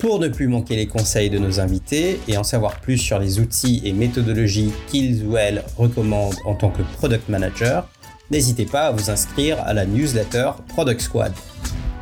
Pour 0.00 0.18
ne 0.18 0.28
plus 0.28 0.48
manquer 0.48 0.76
les 0.76 0.86
conseils 0.86 1.28
de 1.28 1.38
nos 1.38 1.60
invités 1.60 2.18
et 2.26 2.38
en 2.38 2.42
savoir 2.42 2.80
plus 2.80 2.96
sur 2.96 3.18
les 3.18 3.38
outils 3.38 3.82
et 3.84 3.92
méthodologies 3.92 4.72
qu'ils 4.86 5.26
ou 5.26 5.36
elles 5.36 5.62
recommandent 5.76 6.36
en 6.46 6.54
tant 6.54 6.70
que 6.70 6.80
product 6.96 7.28
manager, 7.28 7.86
n'hésitez 8.30 8.64
pas 8.64 8.86
à 8.86 8.92
vous 8.92 9.10
inscrire 9.10 9.60
à 9.60 9.74
la 9.74 9.84
newsletter 9.84 10.52
Product 10.68 11.02
Squad. 11.02 11.32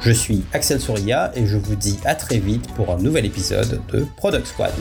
Je 0.01 0.13
suis 0.13 0.45
Axel 0.53 0.81
Souria 0.81 1.33
et 1.35 1.45
je 1.45 1.57
vous 1.57 1.75
dis 1.75 1.99
à 2.05 2.15
très 2.15 2.39
vite 2.39 2.73
pour 2.75 2.93
un 2.93 2.99
nouvel 2.99 3.27
épisode 3.27 3.81
de 3.93 4.07
Product 4.17 4.47
Squad. 4.47 4.73